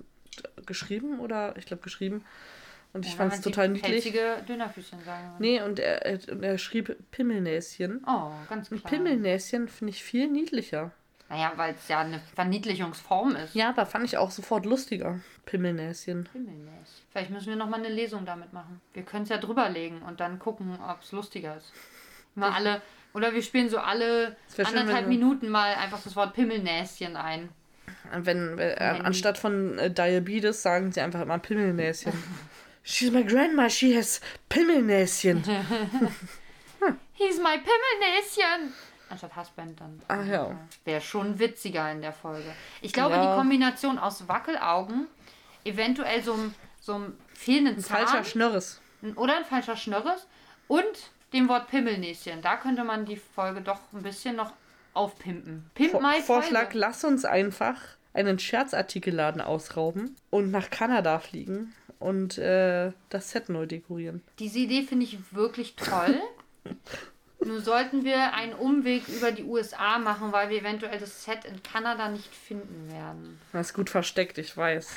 geschrieben, 0.66 1.20
oder 1.20 1.56
ich 1.58 1.66
glaube 1.66 1.82
geschrieben. 1.82 2.24
Und 2.94 3.06
ich 3.06 3.12
Ja, 3.14 3.18
fand 3.18 3.34
es 3.34 3.42
total 3.42 3.70
niedlich. 3.70 4.04
Dönerfüßchen 4.48 5.04
sagen. 5.04 5.32
würde. 5.32 5.42
Nee, 5.42 5.62
und 5.62 5.80
er, 5.80 6.06
er, 6.06 6.34
und 6.34 6.44
er 6.44 6.58
schrieb 6.58 6.96
Pimmelnäschen. 7.12 8.02
Oh, 8.08 8.32
ganz 8.50 8.70
klar. 8.70 8.80
Und 8.82 8.84
Pimmelnäschen 8.86 9.68
finde 9.68 9.92
ich 9.92 10.04
viel 10.04 10.30
niedlicher. 10.30 10.92
Naja, 11.30 11.54
weil 11.56 11.74
es 11.74 11.88
ja 11.88 12.00
eine 12.02 12.20
Verniedlichungsform 12.36 13.36
ist. 13.36 13.56
Ja, 13.56 13.74
da 13.74 13.86
fand 13.86 14.06
ich 14.06 14.18
auch 14.18 14.30
sofort 14.30 14.66
lustiger. 14.66 15.20
Pimmelnäschen. 15.46 16.30
Pimmelnäs. 16.32 17.02
Vielleicht 17.12 17.32
müssen 17.32 17.48
wir 17.48 17.56
nochmal 17.56 17.80
eine 17.80 17.90
Lesung 17.90 18.26
damit 18.26 18.54
machen. 18.54 18.80
Wir 18.94 19.04
können 19.04 19.24
es 19.24 19.30
ja 19.30 19.38
drüberlegen 19.38 20.04
und 20.04 20.20
dann 20.20 20.38
gucken, 20.38 20.78
ob 20.88 21.02
es 21.02 21.12
lustiger 21.12 21.58
ist. 21.58 21.74
Mal 22.36 22.52
alle, 22.52 22.82
oder 23.14 23.34
wir 23.34 23.42
spielen 23.42 23.70
so 23.70 23.80
alle 23.80 24.36
schön, 24.56 24.66
anderthalb 24.68 25.02
wir- 25.06 25.08
Minuten 25.18 25.50
mal 25.50 25.74
einfach 25.76 26.02
das 26.04 26.16
Wort 26.16 26.34
Pimmelnäschen 26.36 27.16
ein. 27.16 27.50
Wenn, 28.14 28.58
wenn 28.58 28.70
äh, 28.78 29.02
anstatt 29.04 29.38
von 29.40 29.80
äh, 29.80 29.90
Diabetes 29.90 30.62
sagen 30.62 30.92
sie 30.92 31.02
einfach 31.02 31.22
immer 31.22 31.40
Pimmelnäschen. 31.40 32.14
She's 32.84 33.12
my 33.12 33.24
grandma, 33.24 33.68
she 33.68 33.98
has 33.98 34.22
Pimmelnäschen. 34.48 35.44
He's 37.14 37.38
my 37.40 37.58
Pimmelnäschen! 37.58 38.74
Anstatt 39.10 39.36
Husband 39.36 39.80
dann. 39.80 40.02
Ah, 40.08 40.24
ja. 40.24 40.58
Wäre 40.84 41.02
schon 41.02 41.38
witziger 41.40 41.92
in 41.92 42.02
der 42.02 42.12
Folge. 42.14 42.52
Ich 42.82 42.92
glaube, 42.94 43.16
Ja. 43.16 43.32
die 43.34 43.38
Kombination 43.40 44.00
aus 44.00 44.28
Wackelaugen, 44.28 45.08
eventuell 45.64 46.24
so 46.24 46.34
einem 46.34 46.54
so 46.80 46.94
einem 46.94 47.18
fehlenden 47.34 47.80
Zahn. 47.80 48.06
Falscher 48.06 48.24
Schnörres. 48.24 48.80
Oder 49.16 49.38
ein 49.38 49.46
falscher 49.46 49.76
Schnörres 49.76 50.28
und 50.68 50.84
dem 51.34 51.50
Wort 51.50 51.68
Pimmelnäschen. 51.68 52.42
Da 52.44 52.58
könnte 52.58 52.84
man 52.84 53.06
die 53.06 53.16
Folge 53.18 53.62
doch 53.62 53.80
ein 53.94 54.04
bisschen 54.04 54.36
noch 54.36 54.54
aufpimpen. 54.94 55.70
Pimp 55.74 55.92
Vor 55.92 56.02
my 56.02 56.22
Vorschlag, 56.22 56.66
Folge. 56.66 56.78
lass 56.80 57.04
uns 57.04 57.26
einfach 57.26 57.82
einen 58.14 58.38
Scherzartikelladen 58.40 59.42
ausrauben 59.42 60.16
und 60.30 60.52
nach 60.52 60.70
Kanada 60.70 61.18
fliegen 61.20 61.74
und 62.00 62.38
äh, 62.38 62.92
das 63.10 63.32
Set 63.32 63.50
neu 63.50 63.66
dekorieren. 63.66 64.22
Diese 64.40 64.60
Idee 64.60 64.84
finde 64.84 65.06
ich 65.06 65.18
wirklich 65.34 65.76
toll. 65.76 66.20
Nur 67.44 67.62
sollten 67.62 68.04
wir 68.04 68.34
einen 68.34 68.54
Umweg 68.54 69.08
über 69.08 69.32
die 69.32 69.44
USA 69.44 70.00
machen, 70.00 70.32
weil 70.32 70.50
wir 70.50 70.60
eventuell 70.60 71.00
das 71.00 71.24
Set 71.26 71.46
in 71.46 71.62
Kanada 71.62 72.10
nicht 72.10 72.34
finden 72.34 72.90
werden. 72.92 73.40
Das 73.54 73.68
ist 73.68 73.74
gut 73.74 73.90
versteckt, 73.90 74.38
ich 74.38 74.56
weiß. 74.56 74.90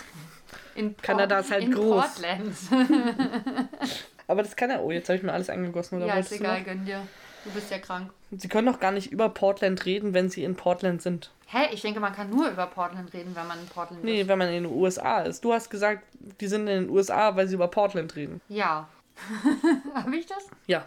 In 0.75 0.97
Kanada 0.97 1.41
ist 1.41 1.51
halt 1.51 1.65
in 1.65 1.73
groß. 1.73 2.05
Portland. 2.05 2.57
Aber 4.29 4.43
das 4.43 4.57
kann 4.57 4.71
er. 4.71 4.83
Oh, 4.83 4.91
jetzt 4.91 5.09
habe 5.09 5.17
ich 5.17 5.23
mir 5.23 5.33
alles 5.33 5.51
angegossen. 5.51 5.99
Oder 5.99 6.07
ja, 6.07 6.15
ist 6.19 6.33
egal, 6.33 6.63
gönn 6.63 6.85
dir. 6.85 7.07
Du 7.45 7.51
bist 7.51 7.71
ja 7.71 7.79
krank. 7.79 8.13
Sie 8.31 8.49
können 8.49 8.67
doch 8.67 8.81
gar 8.81 8.93
nicht 8.93 9.11
über 9.11 9.29
Portland 9.31 9.85
reden, 9.87 10.13
wenn 10.13 10.29
sie 10.29 10.45
in 10.45 10.55
Portland 10.55 11.01
sind. 11.03 11.31
Hä? 11.47 11.69
Ich 11.73 11.81
denke, 11.81 11.99
man 11.99 12.13
kann 12.15 12.29
nur 12.29 12.49
über 12.51 12.67
Portland 12.67 13.13
reden, 13.15 13.35
wenn 13.35 13.47
man 13.47 13.59
in 13.59 13.67
Portland 13.67 14.05
Nee, 14.05 14.23
ist. 14.23 14.29
wenn 14.29 14.39
man 14.39 14.49
in 14.49 14.65
den 14.65 14.73
USA 14.73 15.21
ist. 15.21 15.45
Du 15.45 15.53
hast 15.55 15.71
gesagt, 15.71 16.03
die 16.41 16.47
sind 16.47 16.63
in 16.69 16.83
den 16.85 16.91
USA, 16.91 17.37
weil 17.37 17.49
sie 17.49 17.55
über 17.55 17.69
Portland 17.69 18.15
reden. 18.17 18.43
Ja. 18.49 18.89
Habe 19.95 20.17
ich 20.17 20.27
das? 20.27 20.47
Ja. 20.67 20.87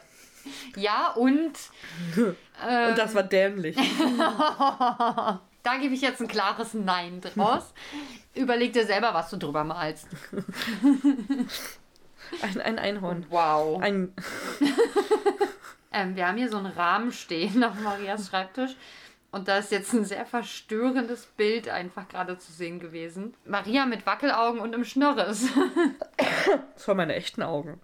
Ja, 0.75 1.11
und 1.11 1.53
Ähm. 2.17 2.35
Und 2.89 2.97
das 2.97 3.15
war 3.15 3.23
dämlich. 3.23 3.75
da 5.63 5.77
gebe 5.79 5.93
ich 5.93 6.01
jetzt 6.01 6.21
ein 6.21 6.27
klares 6.27 6.73
Nein 6.73 7.21
draus. 7.21 7.73
Überleg 8.33 8.73
dir 8.73 8.85
selber, 8.85 9.13
was 9.13 9.29
du 9.29 9.37
drüber 9.37 9.63
malst. 9.63 10.07
Ein, 12.41 12.61
ein 12.61 12.79
Einhorn. 12.79 13.25
Wow. 13.29 13.81
Ein. 13.81 14.13
Ähm, 15.91 16.15
wir 16.15 16.27
haben 16.27 16.37
hier 16.37 16.49
so 16.49 16.55
einen 16.57 16.71
Rahmen 16.71 17.11
stehen 17.11 17.61
auf 17.63 17.75
Marias 17.75 18.29
Schreibtisch. 18.29 18.77
Und 19.31 19.47
da 19.47 19.57
ist 19.57 19.71
jetzt 19.71 19.93
ein 19.93 20.03
sehr 20.03 20.25
verstörendes 20.25 21.25
Bild 21.25 21.69
einfach 21.69 22.07
gerade 22.09 22.37
zu 22.37 22.51
sehen 22.51 22.79
gewesen. 22.79 23.33
Maria 23.45 23.85
mit 23.85 24.05
Wackelaugen 24.05 24.59
und 24.59 24.73
einem 24.73 24.83
Schnörres. 24.83 25.47
Das 26.75 26.87
waren 26.87 26.97
meine 26.97 27.15
echten 27.15 27.41
Augen. 27.41 27.79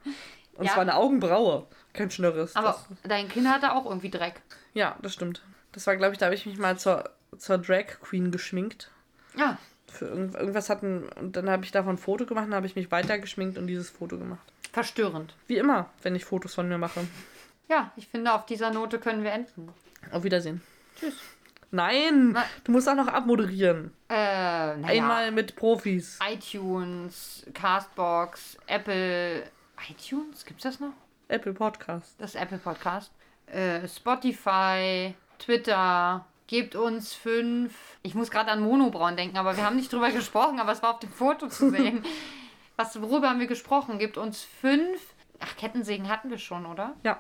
Und 0.57 0.65
Ja. 0.65 0.71
es 0.71 0.75
war 0.77 0.81
eine 0.81 0.95
Augenbraue. 0.95 1.67
Kein 1.93 2.11
Schnörres. 2.11 2.55
Aber 2.55 2.67
Das, 2.69 2.85
dein 3.03 3.29
Kind 3.29 3.47
hatte 3.47 3.73
auch 3.73 3.85
irgendwie 3.85 4.09
Dreck. 4.09 4.41
ja, 4.73 4.95
das 5.01 5.13
stimmt. 5.13 5.43
Das 5.71 5.85
war, 5.87 5.95
glaube 5.95 6.13
ich, 6.13 6.17
da 6.19 6.25
habe 6.25 6.35
ich 6.35 6.45
mich 6.45 6.57
mal 6.57 6.77
zur, 6.77 7.09
zur 7.37 7.57
Drag 7.59 7.85
Queen 8.01 8.31
geschminkt. 8.31 8.89
Ja, 9.37 9.57
Für 9.89 10.05
irgend, 10.05 10.35
irgendwas 10.35 10.69
hatten. 10.69 11.07
Und 11.09 11.35
dann 11.37 11.49
habe 11.49 11.63
ich 11.63 11.71
davon 11.71 11.95
ein 11.95 11.97
Foto 11.97 12.25
gemacht 12.25 12.47
und 12.47 12.55
habe 12.55 12.65
ich 12.67 12.75
mich 12.75 12.91
weiter 12.91 13.17
geschminkt 13.19 13.57
und 13.57 13.67
dieses 13.67 13.89
Foto 13.89 14.17
gemacht. 14.17 14.41
verstörend. 14.73 15.33
Wie 15.47 15.57
immer, 15.57 15.89
wenn 16.03 16.13
ich 16.15 16.25
Fotos 16.25 16.53
von 16.55 16.67
mir 16.67 16.77
mache. 16.77 17.07
Ja, 17.69 17.91
ich 17.95 18.07
finde, 18.07 18.33
auf 18.33 18.45
dieser 18.45 18.69
Note 18.71 18.99
können 18.99 19.23
wir 19.23 19.31
enden. 19.31 19.69
Auf 20.11 20.23
Wiedersehen. 20.23 20.61
Tschüss. 20.99 21.15
Nein! 21.71 22.31
Na- 22.31 22.45
Du 22.63 22.71
musst 22.71 22.87
auch 22.87 22.95
noch 22.95 23.07
abmoderieren. 23.07 23.91
Äh, 24.09 24.13
naja. 24.77 24.85
Einmal 24.85 25.31
mit 25.31 25.55
Profis. 25.55 26.17
iTunes, 26.31 27.45
Castbox, 27.53 28.57
Apple. 28.67 29.43
iTunes? 29.89 30.45
Gibt's 30.45 30.63
das 30.63 30.79
noch? 30.79 30.93
Apple 31.27 31.53
Podcast. 31.53 32.15
Das 32.19 32.35
Apple 32.35 32.57
Podcast. 32.57 33.11
Äh, 33.47 33.87
Spotify, 33.87 35.13
Twitter. 35.39 36.25
Gebt 36.47 36.75
uns 36.75 37.13
fünf. 37.13 37.73
Ich 38.03 38.15
muss 38.15 38.31
gerade 38.31 38.51
an 38.51 38.61
Monobraun 38.61 39.17
denken, 39.17 39.37
aber 39.37 39.57
wir 39.57 39.65
haben 39.65 39.75
nicht 39.75 39.91
drüber 39.91 40.11
gesprochen, 40.11 40.59
aber 40.59 40.71
es 40.71 40.81
war 40.81 40.91
auf 40.93 40.99
dem 40.99 41.11
Foto 41.11 41.47
zu 41.49 41.69
sehen. 41.71 42.03
Was, 42.77 42.99
worüber 43.01 43.29
haben 43.29 43.39
wir 43.39 43.47
gesprochen? 43.47 43.99
Gebt 43.99 44.17
uns 44.17 44.41
fünf. 44.43 45.01
Ach, 45.39 45.55
Kettensägen 45.57 46.07
hatten 46.09 46.29
wir 46.29 46.37
schon, 46.37 46.65
oder? 46.65 46.95
Ja. 47.03 47.19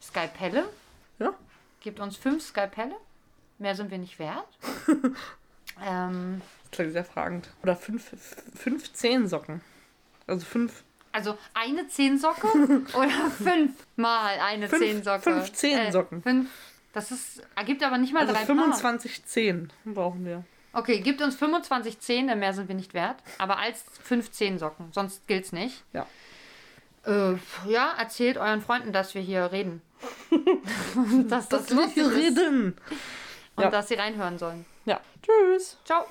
Skalpelle. 0.00 0.68
Ja. 1.18 1.32
Gebt 1.80 1.98
uns 2.00 2.16
fünf 2.16 2.42
Skalpelle. 2.42 2.94
Mehr 3.58 3.74
sind 3.74 3.90
wir 3.90 3.98
nicht 3.98 4.18
wert. 4.18 4.46
ähm, 5.84 6.40
Das 6.64 6.70
klingt 6.72 6.92
sehr 6.92 7.04
fragend. 7.04 7.48
Oder 7.62 7.76
fünf, 7.76 8.12
fünf 8.54 8.92
Zehensocken. 8.92 9.60
Also 10.26 10.46
fünf. 10.46 10.84
Also 11.12 11.36
eine 11.54 11.86
Zehensocke 11.88 12.46
oder 12.94 13.30
fünfmal 13.38 14.38
eine 14.40 14.68
Fünf- 14.68 14.82
Zehensocke? 14.82 15.22
fünf 15.22 15.52
Zehensocken. 15.52 16.18
Äh, 16.18 16.22
fünf. 16.22 16.50
Das 16.92 17.10
ist, 17.10 17.42
ergibt 17.56 17.82
aber 17.82 17.96
nicht 17.98 18.12
mal 18.12 18.20
Also 18.20 18.32
drei 18.34 18.44
25 18.44 19.24
Zehen 19.24 19.72
brauchen 19.84 20.24
wir. 20.26 20.44
Paar. 20.72 20.80
Okay, 20.82 21.00
gibt 21.00 21.20
uns 21.22 21.34
25 21.36 22.00
Zehen, 22.00 22.28
denn 22.28 22.38
mehr 22.38 22.52
sind 22.54 22.68
wir 22.68 22.74
nicht 22.74 22.94
wert. 22.94 23.16
Aber 23.38 23.58
als 23.58 23.84
fünf 24.02 24.30
Zehensocken, 24.30 24.88
sonst 24.92 25.26
gilt's 25.26 25.52
nicht. 25.52 25.82
Ja. 25.92 26.06
Äh, 27.04 27.36
ja, 27.66 27.92
erzählt 27.98 28.38
euren 28.38 28.60
Freunden, 28.62 28.92
dass 28.92 29.14
wir 29.14 29.20
hier 29.22 29.52
reden. 29.52 29.82
dass 31.28 31.48
das, 31.48 31.66
Das 31.66 31.76
wir 31.76 31.86
hier 31.88 32.06
ist 32.06 32.14
reden. 32.16 32.76
und 33.56 33.62
Ja. 33.64 33.70
dass 33.70 33.88
sie 33.88 33.94
reinhören 33.94 34.38
sollen. 34.38 34.64
Ja. 34.84 35.00
Tschüss. 35.22 35.76
Ciao. 35.84 36.06